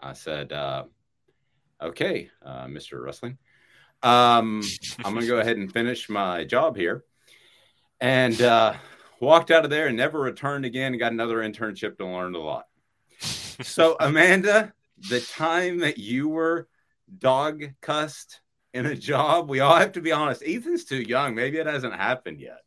I 0.00 0.12
said, 0.12 0.52
uh, 0.52 0.84
Okay, 1.82 2.30
uh, 2.42 2.64
Mr. 2.64 3.02
Wrestling. 3.02 3.36
Um, 4.02 4.62
I'm 5.04 5.12
going 5.12 5.20
to 5.20 5.26
go 5.26 5.38
ahead 5.38 5.56
and 5.56 5.70
finish 5.70 6.08
my 6.08 6.44
job 6.44 6.76
here. 6.76 7.04
And 8.00 8.40
uh, 8.40 8.74
walked 9.20 9.50
out 9.50 9.64
of 9.64 9.70
there 9.70 9.88
and 9.88 9.96
never 9.96 10.18
returned 10.18 10.64
again 10.64 10.92
and 10.92 11.00
got 11.00 11.12
another 11.12 11.38
internship 11.38 11.98
to 11.98 12.06
learn 12.06 12.34
a 12.34 12.38
lot. 12.38 12.64
So, 13.18 13.96
Amanda, 14.00 14.72
the 15.10 15.20
time 15.20 15.78
that 15.80 15.98
you 15.98 16.28
were 16.28 16.68
dog 17.18 17.64
cussed 17.82 18.40
in 18.72 18.86
a 18.86 18.96
job, 18.96 19.50
we 19.50 19.60
all 19.60 19.76
have 19.76 19.92
to 19.92 20.00
be 20.00 20.12
honest. 20.12 20.42
Ethan's 20.46 20.84
too 20.84 21.02
young. 21.02 21.34
Maybe 21.34 21.58
it 21.58 21.66
hasn't 21.66 21.94
happened 21.94 22.40
yet. 22.40 22.63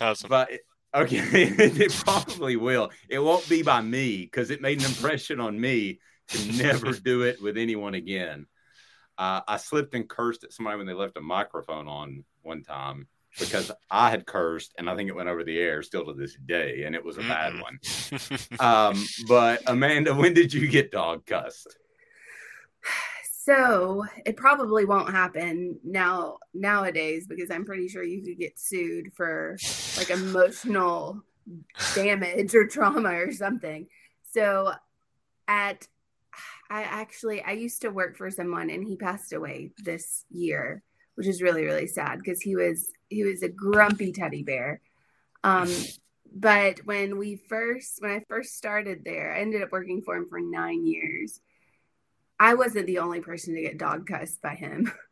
Awesome. 0.00 0.28
But 0.28 0.50
okay, 0.94 1.18
it 1.32 1.92
probably 1.92 2.56
will. 2.56 2.90
It 3.08 3.18
won't 3.18 3.48
be 3.48 3.62
by 3.62 3.80
me 3.80 4.22
because 4.22 4.50
it 4.50 4.60
made 4.60 4.80
an 4.80 4.86
impression 4.86 5.40
on 5.40 5.60
me 5.60 6.00
to 6.28 6.52
never 6.52 6.92
do 6.92 7.22
it 7.22 7.42
with 7.42 7.56
anyone 7.56 7.94
again. 7.94 8.46
Uh, 9.16 9.40
I 9.48 9.56
slipped 9.56 9.94
and 9.94 10.08
cursed 10.08 10.44
at 10.44 10.52
somebody 10.52 10.78
when 10.78 10.86
they 10.86 10.94
left 10.94 11.16
a 11.16 11.20
microphone 11.20 11.88
on 11.88 12.24
one 12.42 12.62
time 12.62 13.08
because 13.38 13.70
I 13.90 14.10
had 14.10 14.26
cursed 14.26 14.74
and 14.78 14.88
I 14.88 14.96
think 14.96 15.08
it 15.08 15.16
went 15.16 15.28
over 15.28 15.44
the 15.44 15.58
air 15.58 15.82
still 15.82 16.04
to 16.06 16.12
this 16.12 16.36
day, 16.46 16.84
and 16.84 16.94
it 16.94 17.04
was 17.04 17.18
a 17.18 17.22
bad 17.22 17.54
one. 17.60 17.78
um, 18.60 19.04
but 19.26 19.62
Amanda, 19.66 20.14
when 20.14 20.34
did 20.34 20.52
you 20.52 20.68
get 20.68 20.92
dog 20.92 21.26
cussed? 21.26 21.76
So 23.48 24.04
it 24.26 24.36
probably 24.36 24.84
won't 24.84 25.10
happen 25.10 25.78
now 25.82 26.36
nowadays 26.52 27.26
because 27.26 27.50
I'm 27.50 27.64
pretty 27.64 27.88
sure 27.88 28.02
you 28.02 28.22
could 28.22 28.38
get 28.38 28.58
sued 28.58 29.10
for 29.14 29.56
like 29.96 30.10
emotional 30.10 31.22
damage 31.94 32.54
or 32.54 32.66
trauma 32.66 33.08
or 33.08 33.32
something. 33.32 33.86
So 34.32 34.72
at 35.48 35.88
I 36.68 36.82
actually 36.82 37.40
I 37.40 37.52
used 37.52 37.80
to 37.80 37.88
work 37.88 38.18
for 38.18 38.30
someone 38.30 38.68
and 38.68 38.86
he 38.86 38.96
passed 38.96 39.32
away 39.32 39.70
this 39.78 40.26
year, 40.30 40.82
which 41.14 41.26
is 41.26 41.40
really 41.40 41.64
really 41.64 41.86
sad 41.86 42.18
because 42.18 42.42
he 42.42 42.54
was 42.54 42.90
he 43.08 43.24
was 43.24 43.42
a 43.42 43.48
grumpy 43.48 44.12
teddy 44.12 44.42
bear. 44.42 44.82
Um, 45.42 45.72
but 46.36 46.80
when 46.84 47.16
we 47.16 47.36
first 47.48 48.02
when 48.02 48.10
I 48.10 48.20
first 48.28 48.58
started 48.58 49.06
there, 49.06 49.34
I 49.34 49.40
ended 49.40 49.62
up 49.62 49.72
working 49.72 50.02
for 50.02 50.16
him 50.16 50.26
for 50.28 50.38
nine 50.38 50.86
years. 50.86 51.40
I 52.40 52.54
wasn't 52.54 52.86
the 52.86 52.98
only 52.98 53.20
person 53.20 53.54
to 53.54 53.62
get 53.62 53.78
dog 53.78 54.06
cussed 54.06 54.40
by 54.42 54.54
him. 54.54 54.90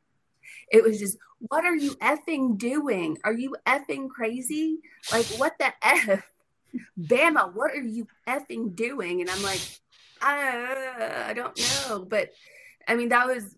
It 0.70 0.82
was 0.82 0.98
just, 0.98 1.16
what 1.38 1.64
are 1.64 1.76
you 1.76 1.92
effing 1.96 2.58
doing? 2.58 3.18
Are 3.24 3.32
you 3.32 3.54
effing 3.66 4.08
crazy? 4.08 4.78
Like, 5.12 5.26
what 5.38 5.56
the 5.58 5.72
F? 5.80 6.24
Bama, 7.00 7.52
what 7.54 7.70
are 7.72 7.82
you 7.82 8.08
effing 8.26 8.74
doing? 8.74 9.20
And 9.20 9.30
I'm 9.30 9.42
like, 9.44 9.60
I, 10.20 11.26
I 11.28 11.32
don't 11.34 11.56
know. 11.88 12.04
But 12.04 12.30
I 12.88 12.96
mean, 12.96 13.10
that 13.10 13.26
was 13.28 13.56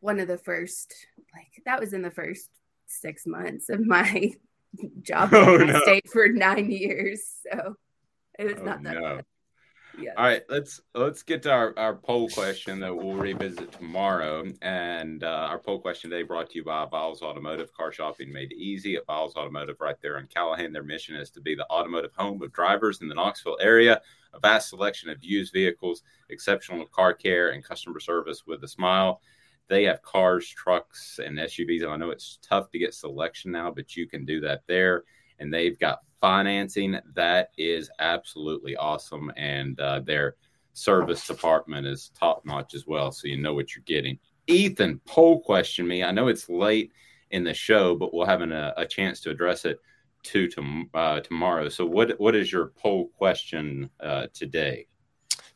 one 0.00 0.18
of 0.18 0.26
the 0.26 0.38
first, 0.38 0.94
like, 1.32 1.62
that 1.64 1.78
was 1.78 1.92
in 1.92 2.02
the 2.02 2.10
first 2.10 2.50
six 2.86 3.24
months 3.26 3.68
of 3.68 3.86
my 3.86 4.32
job. 5.02 5.30
Oh, 5.32 5.58
I 5.60 5.64
no. 5.64 5.80
stayed 5.80 6.10
for 6.12 6.28
nine 6.28 6.70
years. 6.70 7.22
So 7.50 7.76
it 8.38 8.44
was 8.46 8.56
Oh, 8.60 8.64
not 8.64 8.82
that 8.82 8.94
no. 8.94 9.20
All 10.16 10.24
right, 10.24 10.42
let's 10.48 10.80
let's 10.94 11.22
get 11.22 11.42
to 11.44 11.50
our, 11.50 11.74
our 11.78 11.94
poll 11.94 12.28
question 12.28 12.80
that 12.80 12.94
we'll 12.94 13.14
revisit 13.14 13.72
tomorrow. 13.72 14.44
And 14.60 15.24
uh, 15.24 15.26
our 15.26 15.58
poll 15.58 15.78
question 15.78 16.10
today 16.10 16.22
brought 16.22 16.50
to 16.50 16.56
you 16.56 16.64
by 16.64 16.84
Biles 16.86 17.22
Automotive. 17.22 17.72
Car 17.72 17.92
shopping 17.92 18.32
made 18.32 18.52
easy 18.52 18.96
at 18.96 19.06
Biles 19.06 19.36
Automotive 19.36 19.76
right 19.80 19.96
there 20.02 20.18
in 20.18 20.26
Callahan. 20.26 20.72
Their 20.72 20.82
mission 20.82 21.16
is 21.16 21.30
to 21.30 21.40
be 21.40 21.54
the 21.54 21.68
automotive 21.70 22.12
home 22.14 22.42
of 22.42 22.52
drivers 22.52 23.00
in 23.00 23.08
the 23.08 23.14
Knoxville 23.14 23.58
area. 23.60 24.00
A 24.34 24.40
vast 24.40 24.70
selection 24.70 25.10
of 25.10 25.22
used 25.22 25.52
vehicles, 25.52 26.02
exceptional 26.30 26.86
car 26.86 27.14
care, 27.14 27.50
and 27.50 27.64
customer 27.64 28.00
service 28.00 28.44
with 28.46 28.64
a 28.64 28.68
smile. 28.68 29.20
They 29.68 29.84
have 29.84 30.02
cars, 30.02 30.48
trucks, 30.48 31.18
and 31.24 31.38
SUVs. 31.38 31.86
I 31.86 31.96
know 31.96 32.10
it's 32.10 32.38
tough 32.42 32.70
to 32.70 32.78
get 32.78 32.94
selection 32.94 33.52
now, 33.52 33.70
but 33.70 33.96
you 33.96 34.06
can 34.06 34.24
do 34.24 34.40
that 34.40 34.62
there. 34.66 35.04
And 35.42 35.52
they've 35.52 35.78
got 35.78 36.00
financing 36.20 36.98
that 37.14 37.50
is 37.58 37.90
absolutely 37.98 38.76
awesome. 38.76 39.30
And 39.36 39.78
uh, 39.80 40.00
their 40.00 40.36
service 40.72 41.26
department 41.26 41.86
is 41.86 42.12
top 42.18 42.46
notch 42.46 42.74
as 42.74 42.86
well. 42.86 43.12
So 43.12 43.28
you 43.28 43.36
know 43.36 43.52
what 43.52 43.74
you're 43.74 43.84
getting. 43.84 44.18
Ethan, 44.46 45.00
poll 45.04 45.40
question 45.40 45.86
me. 45.86 46.02
I 46.02 46.12
know 46.12 46.28
it's 46.28 46.48
late 46.48 46.92
in 47.30 47.44
the 47.44 47.52
show, 47.52 47.94
but 47.94 48.14
we'll 48.14 48.26
have 48.26 48.40
an, 48.40 48.52
a, 48.52 48.72
a 48.76 48.86
chance 48.86 49.20
to 49.20 49.30
address 49.30 49.64
it 49.64 49.80
to, 50.24 50.48
uh, 50.94 51.20
tomorrow. 51.20 51.68
So 51.68 51.84
what 51.84 52.18
what 52.20 52.34
is 52.36 52.52
your 52.52 52.72
poll 52.76 53.08
question 53.08 53.90
uh, 54.00 54.28
today? 54.32 54.86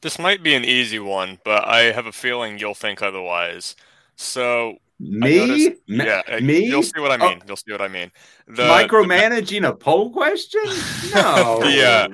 This 0.00 0.18
might 0.18 0.42
be 0.42 0.54
an 0.54 0.64
easy 0.64 0.98
one, 0.98 1.38
but 1.44 1.66
I 1.66 1.92
have 1.92 2.06
a 2.06 2.12
feeling 2.12 2.58
you'll 2.58 2.74
think 2.74 3.02
otherwise. 3.02 3.76
So 4.16 4.78
Me? 4.98 5.38
noticed- 5.46 5.82
yeah, 5.86 6.22
uh, 6.26 6.40
me? 6.40 6.66
You'll 6.66 6.82
see 6.82 7.00
what 7.00 7.12
I 7.12 7.16
Oh. 7.24 7.28
mean. 7.28 7.42
You'll 7.46 7.56
see 7.56 7.72
what 7.72 7.82
I 7.82 7.88
mean. 7.88 8.10
The, 8.46 8.62
Micromanaging 8.62 9.68
a 9.68 9.74
poll 9.74 10.10
question? 10.12 10.62
No. 11.14 11.62
yeah. 11.64 12.08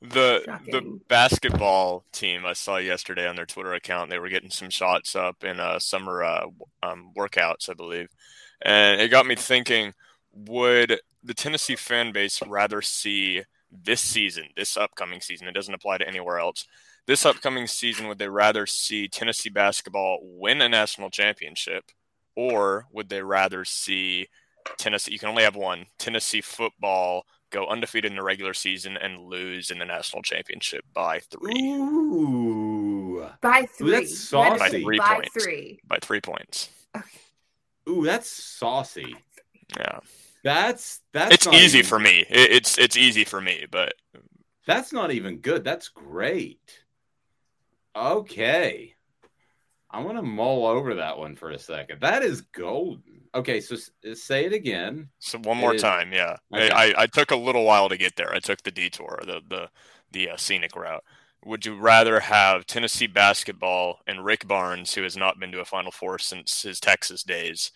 The 0.00 0.44
the 0.70 1.00
basketball 1.08 2.04
team 2.12 2.46
I 2.46 2.52
saw 2.52 2.76
yesterday 2.76 3.26
on 3.26 3.34
their 3.34 3.46
Twitter 3.46 3.72
account, 3.74 4.10
they 4.10 4.20
were 4.20 4.28
getting 4.28 4.50
some 4.50 4.70
shots 4.70 5.16
up 5.16 5.42
in 5.42 5.58
uh, 5.58 5.80
summer 5.80 6.22
uh, 6.22 6.46
um, 6.84 7.10
workouts, 7.16 7.68
I 7.68 7.74
believe, 7.74 8.08
and 8.62 9.00
it 9.00 9.08
got 9.08 9.26
me 9.26 9.34
thinking: 9.34 9.92
Would 10.32 11.00
the 11.24 11.34
Tennessee 11.34 11.74
fan 11.74 12.12
base 12.12 12.40
rather 12.46 12.80
see 12.80 13.42
this 13.72 14.00
season, 14.00 14.44
this 14.56 14.76
upcoming 14.76 15.20
season? 15.20 15.48
It 15.48 15.54
doesn't 15.54 15.74
apply 15.74 15.98
to 15.98 16.06
anywhere 16.06 16.38
else. 16.38 16.64
This 17.08 17.26
upcoming 17.26 17.66
season, 17.66 18.06
would 18.06 18.18
they 18.18 18.28
rather 18.28 18.66
see 18.66 19.08
Tennessee 19.08 19.50
basketball 19.50 20.20
win 20.22 20.60
a 20.60 20.68
national 20.68 21.10
championship, 21.10 21.84
or 22.38 22.86
would 22.92 23.08
they 23.08 23.20
rather 23.20 23.64
see 23.64 24.28
Tennessee? 24.78 25.10
You 25.12 25.18
can 25.18 25.28
only 25.28 25.42
have 25.42 25.56
one. 25.56 25.86
Tennessee 25.98 26.40
football 26.40 27.24
go 27.50 27.66
undefeated 27.66 28.12
in 28.12 28.16
the 28.16 28.22
regular 28.22 28.54
season 28.54 28.96
and 28.96 29.18
lose 29.18 29.72
in 29.72 29.78
the 29.80 29.84
national 29.84 30.22
championship 30.22 30.84
by 30.94 31.18
three. 31.18 31.72
Ooh. 31.72 33.26
By 33.40 33.62
Ooh, 33.62 33.66
three. 33.76 33.90
that's 33.90 34.30
You 34.30 34.38
had 34.38 34.52
to 34.52 34.58
By 34.58 34.68
three 34.68 34.98
by 34.98 35.14
points. 35.16 35.44
three. 35.44 35.80
By 35.88 35.98
three 36.00 36.20
points. 36.20 36.68
Ooh, 37.88 38.04
that's 38.04 38.28
saucy. 38.30 39.16
Yeah. 39.76 39.98
That's 40.44 41.00
that's 41.12 41.34
it's 41.34 41.46
easy 41.48 41.78
even- 41.78 41.88
for 41.88 41.98
me. 41.98 42.20
It, 42.30 42.52
it's 42.52 42.78
it's 42.78 42.96
easy 42.96 43.24
for 43.24 43.40
me, 43.40 43.66
but 43.68 43.94
That's 44.66 44.92
not 44.92 45.10
even 45.10 45.38
good. 45.38 45.64
That's 45.64 45.88
great. 45.88 46.60
Okay. 47.96 48.94
I 49.90 50.00
want 50.00 50.18
to 50.18 50.22
mull 50.22 50.66
over 50.66 50.94
that 50.96 51.16
one 51.18 51.34
for 51.36 51.50
a 51.50 51.58
second. 51.58 52.00
That 52.00 52.22
is 52.22 52.42
golden. 52.42 53.22
Okay, 53.34 53.60
so 53.60 53.74
s- 53.76 53.90
say 54.20 54.44
it 54.44 54.52
again. 54.52 55.08
so 55.18 55.38
one 55.38 55.56
more 55.58 55.72
It 55.72 55.76
is- 55.76 55.82
time, 55.82 56.12
yeah. 56.12 56.36
Okay. 56.52 56.70
I, 56.70 56.88
I, 56.88 56.94
I 57.02 57.06
took 57.06 57.30
a 57.30 57.36
little 57.36 57.64
while 57.64 57.88
to 57.88 57.96
get 57.96 58.16
there. 58.16 58.32
I 58.34 58.38
took 58.40 58.62
the 58.62 58.70
detour, 58.70 59.20
the 59.24 59.40
the 59.48 59.68
the 60.10 60.30
uh, 60.30 60.36
scenic 60.36 60.74
route. 60.76 61.04
Would 61.44 61.64
you 61.66 61.76
rather 61.78 62.20
have 62.20 62.66
Tennessee 62.66 63.06
basketball 63.06 64.00
and 64.06 64.24
Rick 64.24 64.46
Barnes, 64.48 64.94
who 64.94 65.02
has 65.04 65.16
not 65.16 65.38
been 65.38 65.52
to 65.52 65.60
a 65.60 65.64
Final 65.64 65.92
Four 65.92 66.18
since 66.18 66.62
his 66.62 66.80
Texas 66.80 67.22
days, 67.22 67.70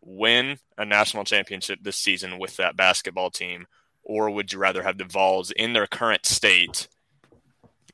win 0.00 0.58
a 0.78 0.84
national 0.84 1.24
championship 1.24 1.80
this 1.82 1.96
season 1.96 2.38
with 2.38 2.56
that 2.56 2.76
basketball 2.76 3.30
team, 3.30 3.66
or 4.02 4.30
would 4.30 4.52
you 4.52 4.58
rather 4.58 4.82
have 4.82 4.98
the 4.98 5.04
Vols 5.04 5.50
in 5.52 5.72
their 5.74 5.86
current 5.86 6.24
state 6.26 6.88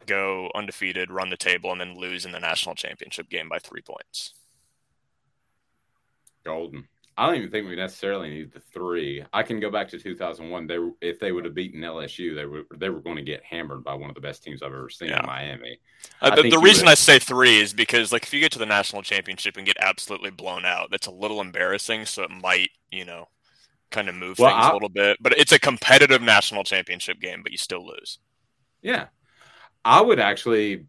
go 0.09 0.51
undefeated, 0.55 1.11
run 1.11 1.31
the 1.31 1.37
table, 1.37 1.71
and 1.71 1.81
then 1.81 1.95
lose 1.97 2.25
in 2.25 2.33
the 2.33 2.41
national 2.41 2.75
championship 2.75 3.29
game 3.31 3.49
by 3.49 3.59
three 3.59 3.83
points? 3.83 4.35
Golden. 6.45 6.89
I 7.17 7.27
don't 7.27 7.35
even 7.35 7.51
think 7.51 7.69
we 7.69 7.75
necessarily 7.75 8.31
need 8.31 8.53
the 8.53 8.61
three. 8.73 9.25
I 9.33 9.43
can 9.43 9.59
go 9.59 9.73
back 9.73 9.89
to 9.89 9.99
2001. 9.99 10.69
They 10.69 10.79
were, 10.79 10.93
if 11.01 11.19
they 11.19 11.33
would 11.33 11.45
have 11.47 11.55
beaten 11.55 11.81
LSU, 11.81 12.33
they 12.37 12.45
were 12.47 12.63
they 12.77 12.91
were 12.91 13.01
going 13.01 13.17
to 13.17 13.23
get 13.23 13.43
hammered 13.43 13.83
by 13.83 13.95
one 13.95 14.09
of 14.09 14.15
the 14.15 14.21
best 14.21 14.45
teams 14.45 14.63
I've 14.63 14.73
ever 14.73 14.89
seen 14.89 15.09
Yeah. 15.09 15.19
in 15.21 15.27
Miami. 15.27 15.81
Uh, 16.23 16.37
the 16.37 16.49
the 16.49 16.59
reason 16.61 16.85
would- 16.85 16.93
I 16.93 16.95
say 16.95 17.19
three 17.19 17.59
is 17.59 17.73
because, 17.75 18.13
like, 18.13 18.23
if 18.23 18.33
you 18.33 18.39
get 18.39 18.53
to 18.53 18.61
the 18.61 18.67
national 18.67 19.03
championship 19.03 19.57
and 19.57 19.67
get 19.67 19.77
absolutely 19.81 20.31
blown 20.31 20.65
out, 20.65 20.93
that's 20.93 21.09
a 21.09 21.11
little 21.11 21.41
embarrassing. 21.41 22.07
So 22.07 22.23
it 22.23 22.31
might, 22.31 22.71
you 22.93 23.05
know, 23.05 23.27
kind 23.91 24.09
of 24.09 24.15
move 24.15 24.39
Well, 24.39 24.51
things 24.55 24.67
I- 24.67 24.71
a 24.71 24.73
little 24.75 24.89
bit. 24.89 25.17
But 25.21 25.37
it's 25.37 25.51
a 25.53 25.59
competitive 25.59 26.23
national 26.23 26.63
championship 26.63 27.19
game, 27.19 27.43
but 27.43 27.51
you 27.51 27.59
still 27.59 27.85
lose. 27.85 28.21
Yeah, 28.81 29.09
I 29.85 30.01
would 30.01 30.21
actually. 30.21 30.87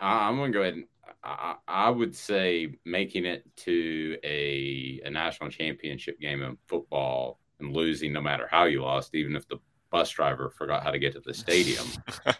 I- 0.00 0.28
I'm 0.28 0.36
going 0.36 0.52
to 0.52 0.58
go 0.58 0.62
ahead 0.62 0.74
and 0.74 0.84
I, 1.22 1.56
I 1.66 1.90
would 1.90 2.14
say 2.14 2.74
making 2.84 3.24
it 3.24 3.44
to 3.64 4.16
a 4.24 5.00
a 5.04 5.10
national 5.10 5.50
championship 5.50 6.20
game 6.20 6.42
in 6.42 6.56
football 6.66 7.40
and 7.60 7.74
losing, 7.74 8.12
no 8.12 8.20
matter 8.20 8.46
how 8.50 8.64
you 8.64 8.82
lost, 8.82 9.14
even 9.14 9.34
if 9.34 9.46
the 9.48 9.58
bus 9.90 10.10
driver 10.10 10.50
forgot 10.50 10.82
how 10.82 10.90
to 10.90 10.98
get 10.98 11.14
to 11.14 11.20
the 11.20 11.34
stadium, 11.34 11.86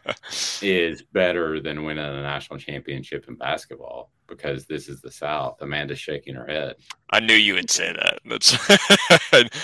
is 0.63 1.03
better 1.03 1.61
than 1.61 1.83
winning 1.83 2.05
a 2.05 2.23
national 2.23 2.59
championship 2.59 3.25
in 3.27 3.35
basketball 3.35 4.11
because 4.27 4.67
this 4.67 4.89
is 4.89 5.01
the 5.01 5.11
South. 5.11 5.61
Amanda's 5.61 5.99
shaking 5.99 6.35
her 6.35 6.47
head. 6.47 6.77
I 7.11 7.21
knew 7.21 7.35
you 7.35 7.55
would 7.55 7.71
say 7.71 7.93
that. 7.93 8.21
That's 8.25 8.57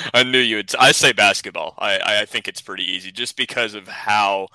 I 0.14 0.22
knew 0.22 0.38
you 0.38 0.56
would. 0.56 0.74
I 0.76 0.92
say 0.92 1.12
basketball. 1.12 1.74
I 1.78 2.20
I 2.22 2.24
think 2.24 2.48
it's 2.48 2.60
pretty 2.60 2.84
easy 2.90 3.12
just 3.12 3.36
because 3.36 3.74
of 3.74 3.86
how 3.86 4.48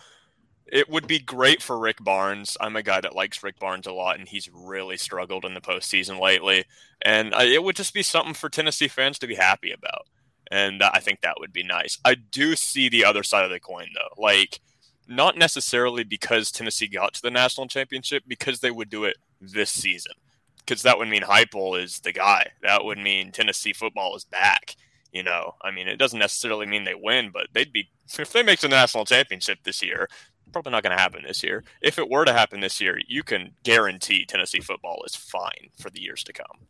it 0.72 0.90
would 0.90 1.08
be 1.08 1.20
great 1.20 1.62
for 1.62 1.78
Rick 1.78 2.04
Barnes. 2.04 2.58
I'm 2.60 2.76
a 2.76 2.84
guy 2.84 3.02
that 3.02 3.16
likes 3.16 3.44
Rick 3.44 3.60
Barnes 3.60 3.88
a 3.88 3.94
lot, 3.94 4.20
and 4.20 4.28
he's 4.28 4.50
really 4.54 4.98
struggled 4.98 5.46
in 5.46 5.54
the 5.54 5.62
postseason 5.62 6.20
lately. 6.20 6.66
And 7.02 7.34
it 7.34 7.64
would 7.64 7.76
just 7.76 7.94
be 7.94 8.04
something 8.04 8.34
for 8.34 8.50
Tennessee 8.50 8.88
fans 8.88 9.20
to 9.20 9.28
be 9.28 9.36
happy 9.36 9.72
about. 9.72 10.08
And 10.52 10.82
I 10.82 11.00
think 11.00 11.22
that 11.22 11.36
would 11.40 11.54
be 11.54 11.64
nice. 11.64 12.00
I 12.04 12.16
do 12.16 12.56
see 12.56 12.90
the 12.90 13.06
other 13.06 13.24
side 13.24 13.46
of 13.46 13.52
the 13.52 13.60
coin, 13.60 13.88
though. 13.94 14.22
Like, 14.22 14.60
not 15.08 15.38
necessarily 15.38 16.04
because 16.04 16.52
Tennessee 16.52 16.88
got 16.88 17.14
to 17.16 17.22
the 17.22 17.32
national 17.32 17.68
championship, 17.68 18.24
because 18.28 18.60
they 18.60 18.72
would 18.72 18.90
do 18.90 19.04
it 19.06 19.18
this 19.42 19.72
season. 19.72 20.14
Because 20.58 20.82
that 20.84 20.98
would 20.98 21.08
mean 21.08 21.24
Heupel 21.24 21.82
is 21.82 22.00
the 22.00 22.12
guy. 22.12 22.52
That 22.62 22.84
would 22.84 22.98
mean 22.98 23.32
Tennessee 23.32 23.74
football 23.74 24.16
is 24.16 24.26
back. 24.26 24.76
You 25.12 25.24
know, 25.24 25.56
I 25.64 25.72
mean, 25.72 25.88
it 25.88 25.98
doesn't 25.98 26.20
necessarily 26.20 26.68
mean 26.68 26.84
they 26.84 26.94
win, 26.94 27.32
but 27.34 27.48
they'd 27.54 27.74
be 27.74 27.90
if 28.20 28.32
they 28.32 28.44
make 28.44 28.60
the 28.60 28.68
national 28.68 29.06
championship 29.06 29.60
this 29.64 29.82
year. 29.82 30.08
Probably 30.52 30.72
not 30.72 30.84
going 30.84 30.96
to 30.96 31.02
happen 31.02 31.24
this 31.26 31.44
year. 31.44 31.64
If 31.82 32.00
it 32.00 32.10
were 32.10 32.26
to 32.26 32.34
happen 32.34 32.60
this 32.60 32.82
year, 32.82 33.00
you 33.08 33.24
can 33.24 33.52
guarantee 33.64 34.26
Tennessee 34.26 34.62
football 34.62 35.02
is 35.06 35.16
fine 35.16 35.70
for 35.80 35.90
the 35.90 36.02
years 36.02 36.24
to 36.26 36.34
come. 36.34 36.68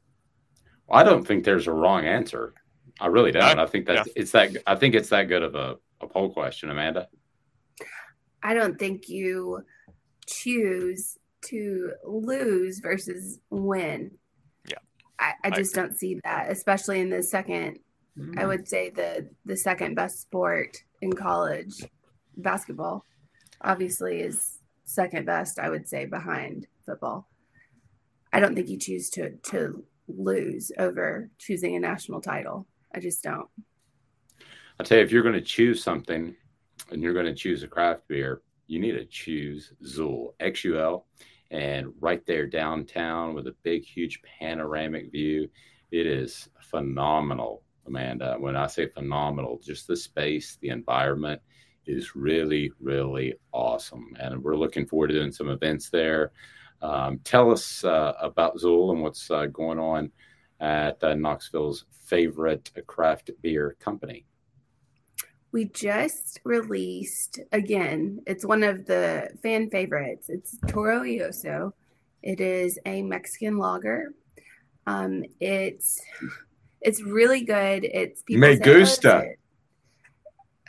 I 0.90 1.04
don't 1.04 1.26
think 1.26 1.44
there's 1.44 1.68
a 1.68 1.72
wrong 1.72 2.06
answer. 2.06 2.54
I 3.00 3.08
really 3.08 3.32
don't. 3.32 3.44
I- 3.44 3.64
I, 3.64 3.66
think 3.68 3.86
that's 3.86 4.10
it's 4.16 4.32
that. 4.32 4.58
I 4.68 4.76
think 4.76 4.96
it's 4.96 5.10
that 5.10 5.24
good 5.24 5.44
of 5.44 5.56
a, 5.56 5.78
a 6.02 6.08
poll 6.08 6.32
question, 6.32 6.70
Amanda. 6.70 7.08
I 8.42 8.54
don't 8.54 8.80
think 8.80 9.10
you 9.10 9.64
choose 10.26 11.18
to 11.48 11.92
lose 12.06 12.80
versus 12.80 13.40
win. 13.50 14.12
Yeah. 14.68 14.78
I, 15.20 15.34
I 15.44 15.48
I 15.48 15.50
just 15.52 15.76
don't 15.76 15.96
see 15.98 16.20
that, 16.24 16.52
especially 16.52 17.00
in 17.00 17.10
the 17.10 17.24
second 17.24 17.80
I 18.20 18.44
mm. 18.44 18.48
would 18.48 18.68
say 18.68 18.90
the 18.90 19.30
the 19.46 19.56
second 19.56 19.96
best 19.96 20.22
sport 20.22 20.78
in 21.02 21.14
college, 21.14 21.86
basketball, 22.36 23.06
obviously 23.62 24.22
is 24.22 24.60
second 24.86 25.26
best, 25.26 25.60
I 25.60 25.70
would 25.70 25.88
say, 25.88 26.06
behind 26.06 26.68
football. 26.86 27.30
I 28.32 28.40
don't 28.40 28.56
think 28.56 28.70
you 28.70 28.78
choose 28.78 29.10
to 29.12 29.32
to 29.52 29.84
lose 30.08 30.72
over 30.78 31.30
choosing 31.38 31.76
a 31.76 31.80
national 31.80 32.22
title. 32.22 32.68
I 32.94 33.00
just 33.00 33.24
don't. 33.24 33.48
I 34.80 34.84
tell 34.84 34.98
you, 34.98 35.04
if 35.04 35.12
you're 35.12 35.24
going 35.24 35.36
to 35.36 35.42
choose 35.42 35.84
something, 35.84 36.36
and 36.92 37.02
you're 37.02 37.14
going 37.14 37.26
to 37.26 37.36
choose 37.36 37.64
a 37.64 37.68
craft 37.68 38.08
beer, 38.08 38.42
you 38.68 38.80
need 38.80 38.94
to 38.94 39.06
choose 39.06 39.74
Zool 39.84 40.34
XUL, 40.42 41.06
and 41.52 41.88
right 42.00 42.26
there 42.26 42.48
downtown 42.48 43.34
with 43.34 43.48
a 43.48 43.56
big, 43.64 43.84
huge 43.84 44.22
panoramic 44.22 45.12
view, 45.12 45.50
it 45.92 46.06
is 46.06 46.50
phenomenal, 46.62 47.64
Amanda. 47.88 48.36
When 48.40 48.56
I 48.56 48.68
say 48.68 48.88
phenomenal, 48.88 49.60
just 49.64 49.88
the 49.88 49.98
space, 49.98 50.58
the 50.62 50.70
environment 50.70 51.42
is 51.90 52.16
really, 52.16 52.72
really 52.80 53.34
awesome, 53.52 54.16
and 54.20 54.44
we're 54.44 54.56
looking 54.56 54.86
forward 54.86 55.08
to 55.08 55.14
doing 55.16 55.32
some 55.32 55.50
events 55.50 55.90
there. 55.90 56.32
Um, 56.82 57.20
tell 57.24 57.52
us 57.52 57.84
uh, 57.84 58.14
about 58.22 58.58
Zool 58.58 58.92
and 58.92 59.02
what's 59.02 59.30
uh, 59.32 59.48
going 59.48 59.80
on 59.80 60.12
at 60.60 61.04
uh, 61.04 61.16
Knoxville's 61.16 61.86
favorite 62.06 62.72
craft 62.88 63.32
beer 63.42 63.76
company. 63.80 64.26
We 65.52 65.66
just 65.66 66.40
released 66.44 67.40
again. 67.52 68.22
It's 68.28 68.46
one 68.46 68.64
of 68.64 68.86
the 68.86 69.30
fan 69.42 69.70
favorites. 69.70 70.30
It's 70.30 70.58
Toro 70.68 71.04
Ioso. 71.04 71.74
It 72.22 72.40
is 72.40 72.78
a 72.86 73.02
Mexican 73.02 73.58
lager. 73.58 74.14
Um, 74.86 75.24
it's 75.40 76.02
it's 76.82 77.02
really 77.02 77.44
good. 77.44 77.84
It's 77.84 78.24
Me 78.30 78.36
say, 78.36 78.48
"Oh, 78.48 78.52
it's 78.52 78.60
gusta. 78.60 79.32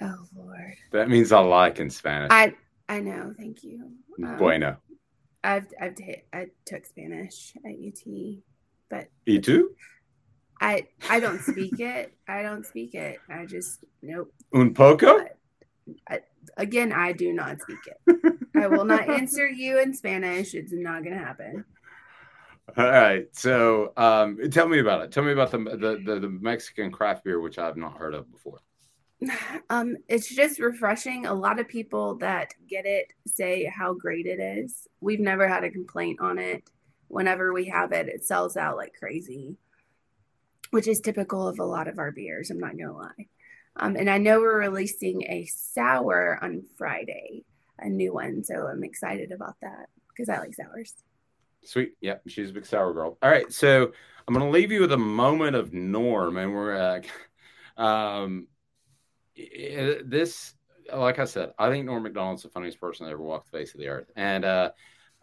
It." 0.00 0.04
Oh 0.06 0.24
Lord, 0.36 0.74
That 0.92 1.08
means 1.08 1.32
I 1.32 1.40
like 1.40 1.80
in 1.80 1.90
Spanish. 1.90 2.30
I 2.32 2.54
I 2.88 3.00
know. 3.00 3.34
Thank 3.38 3.62
you. 3.62 3.92
Um, 4.24 4.36
bueno. 4.36 4.76
I've 5.42 5.66
I've 5.80 5.94
ta- 5.94 6.22
I 6.32 6.46
took 6.66 6.84
Spanish 6.86 7.54
at 7.64 7.72
UT, 7.72 8.42
but 8.90 9.08
Y 9.26 9.38
too. 9.38 9.70
I 10.60 10.86
I 11.08 11.20
don't 11.20 11.40
speak 11.40 11.80
it. 11.80 12.12
I 12.28 12.42
don't 12.42 12.66
speak 12.66 12.94
it. 12.94 13.18
I 13.30 13.46
just 13.46 13.84
nope. 14.02 14.32
Un 14.52 14.74
poco? 14.74 15.24
I, 16.08 16.20
again, 16.56 16.92
I 16.92 17.12
do 17.12 17.32
not 17.32 17.60
speak 17.62 17.78
it. 17.86 18.36
I 18.54 18.66
will 18.66 18.84
not 18.84 19.08
answer 19.08 19.48
you 19.48 19.80
in 19.80 19.94
Spanish. 19.94 20.54
It's 20.54 20.72
not 20.72 21.02
going 21.02 21.16
to 21.16 21.24
happen. 21.24 21.64
All 22.76 22.84
right. 22.90 23.26
So 23.32 23.92
um, 23.96 24.38
tell 24.50 24.68
me 24.68 24.78
about 24.78 25.02
it. 25.02 25.12
Tell 25.12 25.24
me 25.24 25.32
about 25.32 25.50
the, 25.50 25.58
the, 25.58 26.02
the, 26.04 26.20
the 26.20 26.28
Mexican 26.28 26.92
craft 26.92 27.24
beer, 27.24 27.40
which 27.40 27.58
I've 27.58 27.76
not 27.76 27.96
heard 27.96 28.14
of 28.14 28.30
before. 28.30 28.58
Um, 29.68 29.96
it's 30.08 30.34
just 30.34 30.58
refreshing. 30.58 31.26
A 31.26 31.34
lot 31.34 31.60
of 31.60 31.68
people 31.68 32.16
that 32.16 32.54
get 32.68 32.86
it 32.86 33.12
say 33.26 33.64
how 33.64 33.94
great 33.94 34.26
it 34.26 34.40
is. 34.40 34.88
We've 35.00 35.20
never 35.20 35.46
had 35.46 35.64
a 35.64 35.70
complaint 35.70 36.20
on 36.20 36.38
it. 36.38 36.68
Whenever 37.08 37.52
we 37.52 37.66
have 37.66 37.92
it, 37.92 38.08
it 38.08 38.24
sells 38.24 38.56
out 38.56 38.76
like 38.76 38.94
crazy, 38.98 39.56
which 40.70 40.88
is 40.88 41.00
typical 41.00 41.46
of 41.46 41.58
a 41.58 41.64
lot 41.64 41.88
of 41.88 41.98
our 41.98 42.12
beers. 42.12 42.50
I'm 42.50 42.58
not 42.58 42.76
to 42.78 42.92
lie. 42.92 43.26
Um, 43.76 43.96
and 43.96 44.10
I 44.10 44.18
know 44.18 44.40
we're 44.40 44.58
releasing 44.58 45.22
a 45.22 45.46
sour 45.46 46.38
on 46.42 46.64
Friday, 46.76 47.44
a 47.78 47.88
new 47.88 48.12
one. 48.12 48.44
So 48.44 48.54
I'm 48.54 48.84
excited 48.84 49.32
about 49.32 49.56
that 49.62 49.86
because 50.08 50.28
I 50.28 50.38
like 50.38 50.54
sours. 50.54 50.94
Sweet. 51.64 51.92
Yep. 52.00 52.22
She's 52.28 52.50
a 52.50 52.52
big 52.52 52.66
sour 52.66 52.92
girl. 52.92 53.18
All 53.22 53.30
right. 53.30 53.52
So 53.52 53.92
I'm 54.26 54.34
going 54.34 54.46
to 54.46 54.52
leave 54.52 54.72
you 54.72 54.80
with 54.80 54.92
a 54.92 54.98
moment 54.98 55.56
of 55.56 55.72
Norm. 55.72 56.36
And 56.36 56.52
we're, 56.52 57.02
uh, 57.78 57.80
um, 57.82 58.48
this, 60.04 60.54
like 60.94 61.18
I 61.18 61.24
said, 61.24 61.52
I 61.58 61.70
think 61.70 61.86
Norm 61.86 62.02
Macdonald's 62.02 62.42
the 62.42 62.48
funniest 62.48 62.80
person 62.80 63.06
that 63.06 63.12
ever 63.12 63.22
walked 63.22 63.50
the 63.50 63.58
face 63.58 63.74
of 63.74 63.80
the 63.80 63.88
earth. 63.88 64.10
And, 64.16 64.44
uh, 64.44 64.70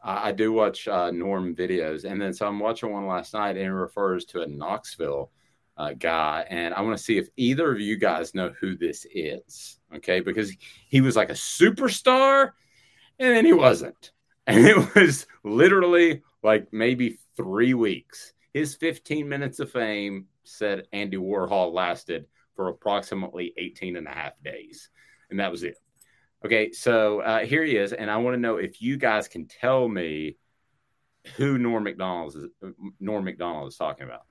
I, 0.04 0.30
I 0.30 0.32
do 0.32 0.52
watch 0.52 0.88
uh, 0.88 1.12
Norm 1.12 1.56
videos. 1.56 2.10
And 2.10 2.22
then 2.22 2.34
so 2.34 2.48
I'm 2.48 2.60
watching 2.60 2.92
one 2.92 3.08
last 3.08 3.34
night 3.34 3.58
and 3.58 3.66
it 3.66 3.72
refers 3.72 4.26
to 4.26 4.42
a 4.42 4.48
Knoxville 4.48 5.32
uh, 5.78 5.94
guy. 5.94 6.46
And 6.50 6.74
I 6.74 6.82
want 6.82 6.98
to 6.98 7.04
see 7.04 7.18
if 7.18 7.30
either 7.38 7.72
of 7.72 7.80
you 7.80 7.98
guys 7.98 8.34
know 8.34 8.54
who 8.60 8.76
this 8.76 9.06
is. 9.14 9.80
Okay. 9.96 10.20
Because 10.20 10.52
he 10.88 11.02
was 11.02 11.16
like 11.16 11.30
a 11.30 11.34
superstar 11.34 12.52
and 13.20 13.36
then 13.36 13.46
he 13.46 13.54
wasn't. 13.54 14.12
And 14.50 14.66
it 14.66 14.96
was 14.96 15.28
literally 15.44 16.22
like 16.42 16.72
maybe 16.72 17.20
three 17.36 17.74
weeks. 17.74 18.32
His 18.54 18.76
15 18.76 19.28
minutes 19.28 19.60
of 19.60 19.70
fame 19.70 20.28
said 20.46 20.88
Andy 20.94 21.18
Warhol 21.18 21.74
lasted 21.74 22.28
for 22.58 22.68
approximately 22.68 23.54
18 23.58 23.96
and 23.96 24.08
a 24.08 24.12
half 24.12 24.34
days. 24.44 24.90
And 25.30 25.40
that 25.40 25.50
was 25.50 25.64
it. 25.64 25.78
Okay, 26.46 26.72
so 26.74 27.22
uh, 27.22 27.46
here 27.46 27.64
he 27.64 27.78
is. 27.78 27.94
And 27.94 28.12
I 28.12 28.18
want 28.18 28.36
to 28.36 28.42
know 28.42 28.58
if 28.58 28.82
you 28.82 28.98
guys 28.98 29.30
can 29.30 29.48
tell 29.48 29.88
me 29.88 30.36
who 31.36 31.58
Norm 31.58 31.84
Macdonald 31.84 32.36
is, 32.36 32.74
Norm 33.00 33.24
Macdonald 33.24 33.70
is 33.70 33.78
talking 33.78 34.06
about. 34.06 34.24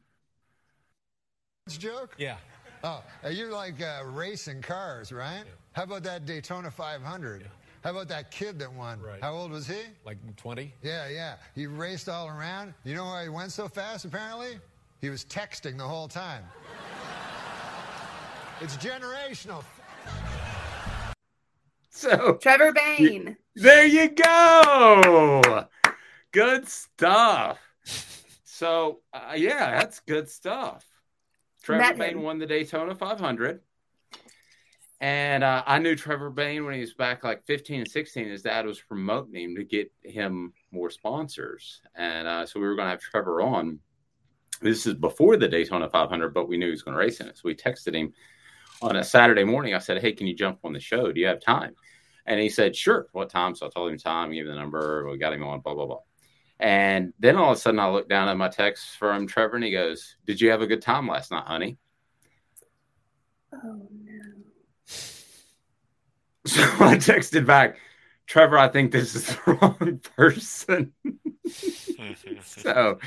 It's 1.67 1.77
a 1.77 1.81
joke? 1.81 2.15
Yeah. 2.19 2.37
Oh, 2.85 3.03
uh, 3.25 3.29
you're 3.29 3.53
like 3.53 3.81
uh, 3.81 4.03
racing 4.05 4.61
cars, 4.63 5.11
right? 5.11 5.43
Yeah. 5.45 5.53
How 5.73 5.85
about 5.85 6.03
that 6.05 6.27
Daytona 6.27 6.71
500? 6.71 7.49
How 7.83 7.91
about 7.91 8.09
that 8.09 8.31
kid 8.31 8.59
that 8.59 8.73
won? 8.73 9.01
Right. 9.01 9.21
How 9.21 9.33
old 9.33 9.51
was 9.51 9.67
he? 9.67 9.81
Like 10.05 10.19
20? 10.37 10.73
Yeah, 10.83 11.09
yeah. 11.09 11.37
He 11.55 11.67
raced 11.67 12.09
all 12.09 12.29
around. 12.29 12.75
You 12.85 12.95
know 12.95 13.05
why 13.05 13.25
he 13.25 13.29
went 13.29 13.53
so 13.53 13.69
fast, 13.69 14.05
apparently? 14.05 14.59
He 15.01 15.11
was 15.11 15.25
texting 15.25 15.77
the 15.79 15.85
whole 15.85 16.09
time. 16.09 16.45
It's 18.61 18.77
generational. 18.79 19.63
So 21.91 22.35
Trevor 22.41 22.73
Bayne. 22.73 23.37
There 23.55 23.87
you 23.87 24.09
go. 24.11 25.67
Good 26.33 26.69
stuff. 26.69 27.59
So, 28.45 29.01
uh, 29.13 29.35
yeah, 29.37 29.79
that's 29.79 30.01
good 30.01 30.29
stuff. 30.29 30.87
Trevor 31.63 31.83
Met 31.83 31.99
Bayne 31.99 32.19
him. 32.19 32.23
won 32.23 32.39
the 32.39 32.47
Daytona 32.47 32.95
500. 32.95 33.61
And 35.01 35.45
uh, 35.45 35.63
I 35.67 35.79
knew 35.79 35.95
Trevor 35.95 36.31
Bayne 36.31 36.65
when 36.65 36.75
he 36.75 36.81
was 36.81 36.95
back 36.95 37.23
like 37.23 37.45
15 37.45 37.81
and 37.81 37.91
16. 37.91 38.29
His 38.29 38.43
dad 38.43 38.65
was 38.65 38.81
promoting 38.81 39.35
him 39.35 39.57
to 39.57 39.65
get 39.65 39.93
him 40.03 40.55
more 40.71 40.89
sponsors. 40.89 41.83
And 41.95 42.27
uh, 42.27 42.47
so 42.47 42.61
we 42.61 42.67
were 42.67 42.77
going 42.77 42.87
to 42.87 42.91
have 42.91 43.01
Trevor 43.01 43.43
on. 43.43 43.79
This 44.63 44.87
is 44.87 44.95
before 44.95 45.37
the 45.37 45.49
Daytona 45.49 45.91
500, 45.91 46.33
but 46.33 46.49
we 46.49 46.57
knew 46.57 46.67
he 46.67 46.71
was 46.71 46.83
going 46.83 46.95
to 46.95 46.99
race 46.99 47.21
in 47.21 47.27
it. 47.29 47.37
So 47.37 47.43
we 47.45 47.55
texted 47.55 47.95
him 47.95 48.15
on 48.83 48.97
a 48.97 49.05
Saturday 49.05 49.45
morning. 49.45 49.75
I 49.75 49.79
said, 49.79 50.01
Hey, 50.01 50.13
can 50.13 50.27
you 50.27 50.35
jump 50.35 50.61
on 50.65 50.73
the 50.73 50.81
show? 50.81 51.13
Do 51.13 51.21
you 51.21 51.27
have 51.27 51.41
time? 51.41 51.75
And 52.27 52.41
he 52.41 52.49
said, 52.49 52.75
Sure. 52.75 53.07
What 53.13 53.31
time? 53.31 53.55
So 53.55 53.67
I 53.67 53.71
told 53.71 53.93
him 53.93 53.99
time, 53.99 54.33
gave 54.33 54.47
him 54.47 54.53
the 54.53 54.59
number. 54.59 55.09
We 55.11 55.19
got 55.19 55.33
him 55.33 55.45
on, 55.45 55.61
blah, 55.61 55.75
blah, 55.75 55.87
blah. 55.87 56.01
And 56.59 57.13
then 57.19 57.37
all 57.37 57.53
of 57.53 57.59
a 57.59 57.61
sudden, 57.61 57.81
I 57.81 57.91
look 57.91 58.09
down 58.09 58.29
at 58.29 58.37
my 58.37 58.49
text 58.49 58.97
from 58.97 59.27
Trevor 59.27 59.57
and 59.57 59.65
he 59.65 59.71
goes, 59.71 60.17
Did 60.25 60.41
you 60.41 60.51
have 60.51 60.63
a 60.63 60.67
good 60.67 60.83
time 60.83 61.09
last 61.09 61.31
night, 61.31 61.45
honey? 61.47 61.79
Oh 63.53 63.89
no. 64.05 64.23
So 66.47 66.63
I 66.63 66.95
texted 66.95 67.45
back, 67.45 67.77
Trevor, 68.29 68.57
I 68.57 68.69
think 68.69 68.93
this 68.93 69.17
is 69.17 69.27
the 69.27 69.39
wrong 69.61 70.01
person. 70.17 70.93
so 72.45 73.01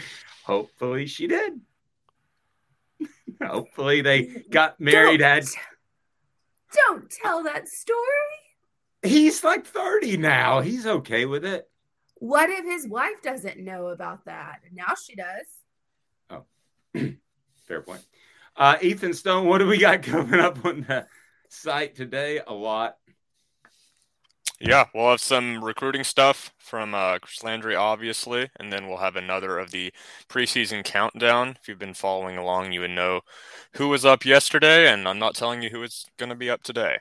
hopefully 0.44 1.08
she 1.08 1.28
did. 1.28 1.54
Hopefully 3.44 4.02
they 4.02 4.24
got 4.49 4.80
married. 4.80 5.22
Had 5.22 5.45
Don't 6.88 7.10
tell 7.10 7.44
that 7.44 7.68
story. 7.68 7.98
he's 9.03 9.44
like 9.44 9.66
30 9.66 10.18
now. 10.18 10.61
He's 10.61 10.86
okay 10.86 11.26
with 11.26 11.45
it. 11.45 11.70
What 12.16 12.49
if 12.49 12.66
his 12.66 12.88
wife 12.88 13.22
doesn't 13.24 13.60
know 13.60 13.88
about 13.88 14.26
that? 14.26 14.60
Now 14.74 14.94
she 15.02 15.16
does. 15.16 15.45
Oh, 16.30 16.44
fair 17.68 17.82
point. 17.82 18.06
Uh, 18.56 18.78
Ethan 18.82 19.14
Stone, 19.14 19.48
what 19.48 19.60
do 19.60 19.68
we 19.68 19.78
got 19.78 20.03
coming 20.03 20.40
up 20.40 20.66
on 20.66 20.82
the 20.88 21.07
site 21.48 21.95
today? 21.95 22.41
A 22.45 22.53
lot. 22.53 22.98
Yeah, 24.61 24.88
we'll 24.94 25.11
have 25.11 25.22
some 25.22 25.64
recruiting 25.64 26.03
stuff 26.03 26.53
from 26.57 26.94
uh, 26.94 27.19
Chris 27.19 27.44
Landry, 27.44 27.76
obviously, 27.76 28.49
and 28.60 28.73
then 28.73 28.88
we'll 28.88 28.98
have 28.98 29.15
another 29.15 29.57
of 29.57 29.72
the 29.72 29.94
preseason 30.27 30.84
countdown. 30.84 31.57
If 31.61 31.69
you've 31.69 31.80
been 31.80 31.94
following 31.94 32.38
along, 32.38 32.73
you 32.73 32.81
would 32.81 32.91
know 32.91 33.22
who 33.76 33.88
was 33.88 34.03
up 34.03 34.26
yesterday, 34.26 34.91
and 34.91 35.07
I'm 35.07 35.19
not 35.19 35.36
telling 35.36 35.61
you 35.61 35.69
who 35.69 35.81
is 35.84 36.06
going 36.18 36.30
to 36.30 36.36
be 36.36 36.49
up 36.49 36.61
today. 36.64 36.98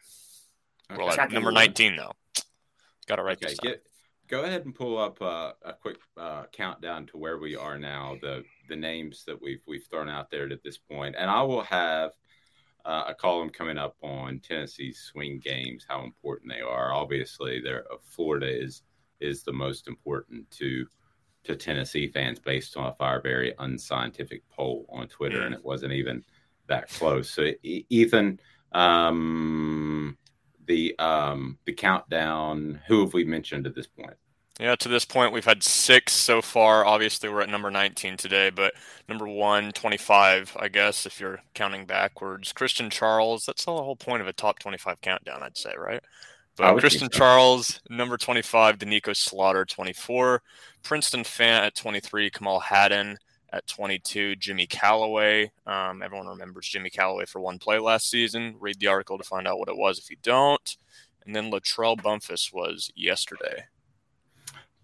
We're 0.95 1.03
Okay. 1.03 1.23
at 1.23 1.33
number 1.33 1.53
19 1.53 1.97
though. 1.97 2.13
Got 3.07 3.19
it 3.19 3.23
right 3.23 3.41
Okay, 3.43 3.49
this 3.49 3.59
time. 3.59 3.73
get, 3.73 3.83
go 4.29 4.43
ahead 4.45 4.65
and 4.65 4.75
pull 4.75 4.99
up 4.99 5.21
uh, 5.23 5.53
a 5.63 5.73
quick 5.73 5.99
uh, 6.17 6.45
countdown 6.53 7.07
to 7.07 7.17
where 7.19 7.39
we 7.39 7.57
are 7.57 7.79
now. 7.79 8.17
The 8.21 8.45
the 8.69 8.77
names 8.77 9.25
that 9.27 9.41
we've 9.41 9.61
we've 9.67 9.87
thrown 9.91 10.09
out 10.09 10.31
there 10.31 10.51
at 10.51 10.63
this 10.63 10.79
point, 10.79 11.15
and 11.19 11.31
I 11.31 11.43
will 11.43 11.63
have 11.63 12.13
uh, 12.89 13.05
a 13.09 13.15
column 13.15 13.51
coming 13.51 13.77
up 13.77 13.97
on 14.03 14.41
Tennessee's 14.41 14.99
swing 14.99 15.39
games, 15.39 15.85
how 15.87 16.03
important 16.03 16.51
they 16.51 16.63
are. 16.63 16.95
Obviously, 16.95 17.61
they're 17.61 17.85
uh, 17.93 17.97
Florida 18.03 18.49
is 18.49 18.83
is 19.21 19.43
the 19.43 19.53
most 19.53 19.89
important 19.89 20.51
to 20.53 20.87
to 21.45 21.55
Tennessee 21.55 22.09
fans 22.09 22.39
based 22.39 22.79
on 22.79 22.87
a 22.87 22.95
fire 22.95 23.21
very 23.21 23.55
unscientific 23.59 24.43
poll 24.49 24.87
on 24.89 25.07
Twitter, 25.07 25.43
and 25.43 25.55
it 25.55 25.65
wasn't 25.65 25.93
even 25.93 26.25
that 26.67 26.89
close. 26.89 27.31
So, 27.31 27.53
E- 27.63 27.85
Ethan, 27.91 28.41
um, 28.73 30.17
the 30.67 30.99
um, 30.99 31.59
the 31.67 31.75
countdown. 31.75 32.81
Who 32.89 33.01
have 33.01 33.13
we 33.13 33.25
mentioned 33.25 33.67
at 33.67 33.75
this 33.75 33.87
point? 33.87 34.17
Yeah, 34.59 34.75
to 34.75 34.89
this 34.89 35.05
point, 35.05 35.33
we've 35.33 35.45
had 35.45 35.63
six 35.63 36.13
so 36.13 36.43
far. 36.43 36.85
Obviously, 36.85 37.29
we're 37.29 37.43
at 37.43 37.49
number 37.49 37.71
19 37.71 38.17
today, 38.17 38.51
but 38.51 38.75
number 39.09 39.29
one, 39.29 39.71
25, 39.71 40.57
I 40.59 40.67
guess, 40.67 41.07
if 41.07 41.21
you're 41.21 41.41
counting 41.55 41.87
backwards. 41.87 42.53
Christian 42.53 42.91
Charles, 42.91 43.47
that's 43.47 43.65
the 43.67 43.71
whole 43.71 43.95
point 43.95 44.21
of 44.21 44.27
a 44.27 44.33
top 44.33 44.59
25 44.59 45.01
countdown, 45.01 45.45
I'd 45.45 45.57
say, 45.57 45.75
right? 45.79 46.03
But 46.57 46.77
Christian 46.81 47.11
so. 47.11 47.19
Charles, 47.19 47.81
number 47.89 48.17
25, 48.17 48.79
Doneiko 48.79 49.17
Slaughter, 49.17 49.65
24. 49.65 50.43
Princeton 50.83 51.23
Fant 51.23 51.67
at 51.67 51.77
23. 51.77 52.29
Kamal 52.31 52.59
Hadden 52.59 53.17
at 53.53 53.65
22. 53.69 54.35
Jimmy 54.37 54.67
Calloway. 54.67 55.53
Um, 55.69 56.03
everyone 56.03 56.27
remembers 56.27 56.67
Jimmy 56.67 56.91
Calloway 56.91 57.27
for 57.27 57.41
one 57.41 57.61
play 57.61 57.79
last 57.79 58.11
season. 58.11 58.57
Read 58.59 58.81
the 58.81 58.89
article 58.89 59.19
to 59.19 59.25
find 59.25 59.47
out 59.47 59.61
what 59.61 59.69
it 59.69 59.77
was 59.77 60.01
if 60.01 60.11
you 60.11 60.17
don't. 60.21 60.77
And 61.25 61.37
then 61.37 61.53
LaTrell 61.53 62.03
Bumphus 62.03 62.53
was 62.53 62.91
yesterday. 62.97 63.67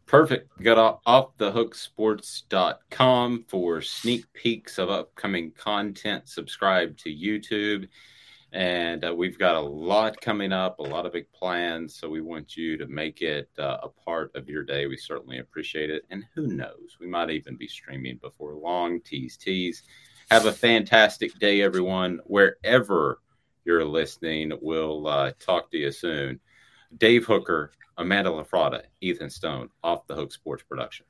Perfect. 0.07 0.51
Go 0.63 0.75
to 0.75 0.99
offthehooksports.com 1.07 3.45
for 3.49 3.81
sneak 3.81 4.31
peeks 4.33 4.79
of 4.79 4.91
upcoming 4.91 5.51
content. 5.53 6.29
Subscribe 6.29 6.97
to 6.99 7.09
YouTube. 7.11 7.89
And 8.53 9.05
uh, 9.05 9.13
we've 9.13 9.39
got 9.39 9.57
a 9.57 9.61
lot 9.61 10.21
coming 10.21 10.53
up, 10.53 10.79
a 10.79 10.83
lot 10.83 11.07
of 11.07 11.13
big 11.13 11.27
plans. 11.33 11.97
So 11.97 12.09
we 12.09 12.21
want 12.21 12.57
you 12.57 12.77
to 12.77 12.87
make 12.87 13.21
it 13.21 13.49
uh, 13.59 13.79
a 13.83 13.89
part 13.89 14.31
of 14.37 14.49
your 14.49 14.63
day. 14.63 14.87
We 14.87 14.97
certainly 14.97 15.39
appreciate 15.39 15.91
it. 15.91 16.05
And 16.11 16.25
who 16.35 16.47
knows, 16.47 16.97
we 17.01 17.09
might 17.09 17.31
even 17.31 17.57
be 17.57 17.67
streaming 17.67 18.19
before 18.19 18.55
long. 18.55 19.01
Tease, 19.01 19.37
tease. 19.37 19.83
Have 20.31 20.47
a 20.47 20.53
fantastic 20.53 21.37
day, 21.41 21.63
everyone, 21.63 22.21
wherever 22.27 23.19
you're 23.65 23.85
listening. 23.85 24.53
We'll 24.63 25.09
uh, 25.09 25.33
talk 25.41 25.73
to 25.73 25.79
you 25.79 25.91
soon. 25.91 26.39
Dave 26.97 27.25
Hooker, 27.25 27.73
Amanda 27.97 28.31
LaFratta, 28.31 28.83
Ethan 29.01 29.31
Stone, 29.31 29.71
Off 29.83 30.07
the 30.07 30.15
Hook 30.15 30.33
Sports 30.33 30.65
Production. 30.65 31.07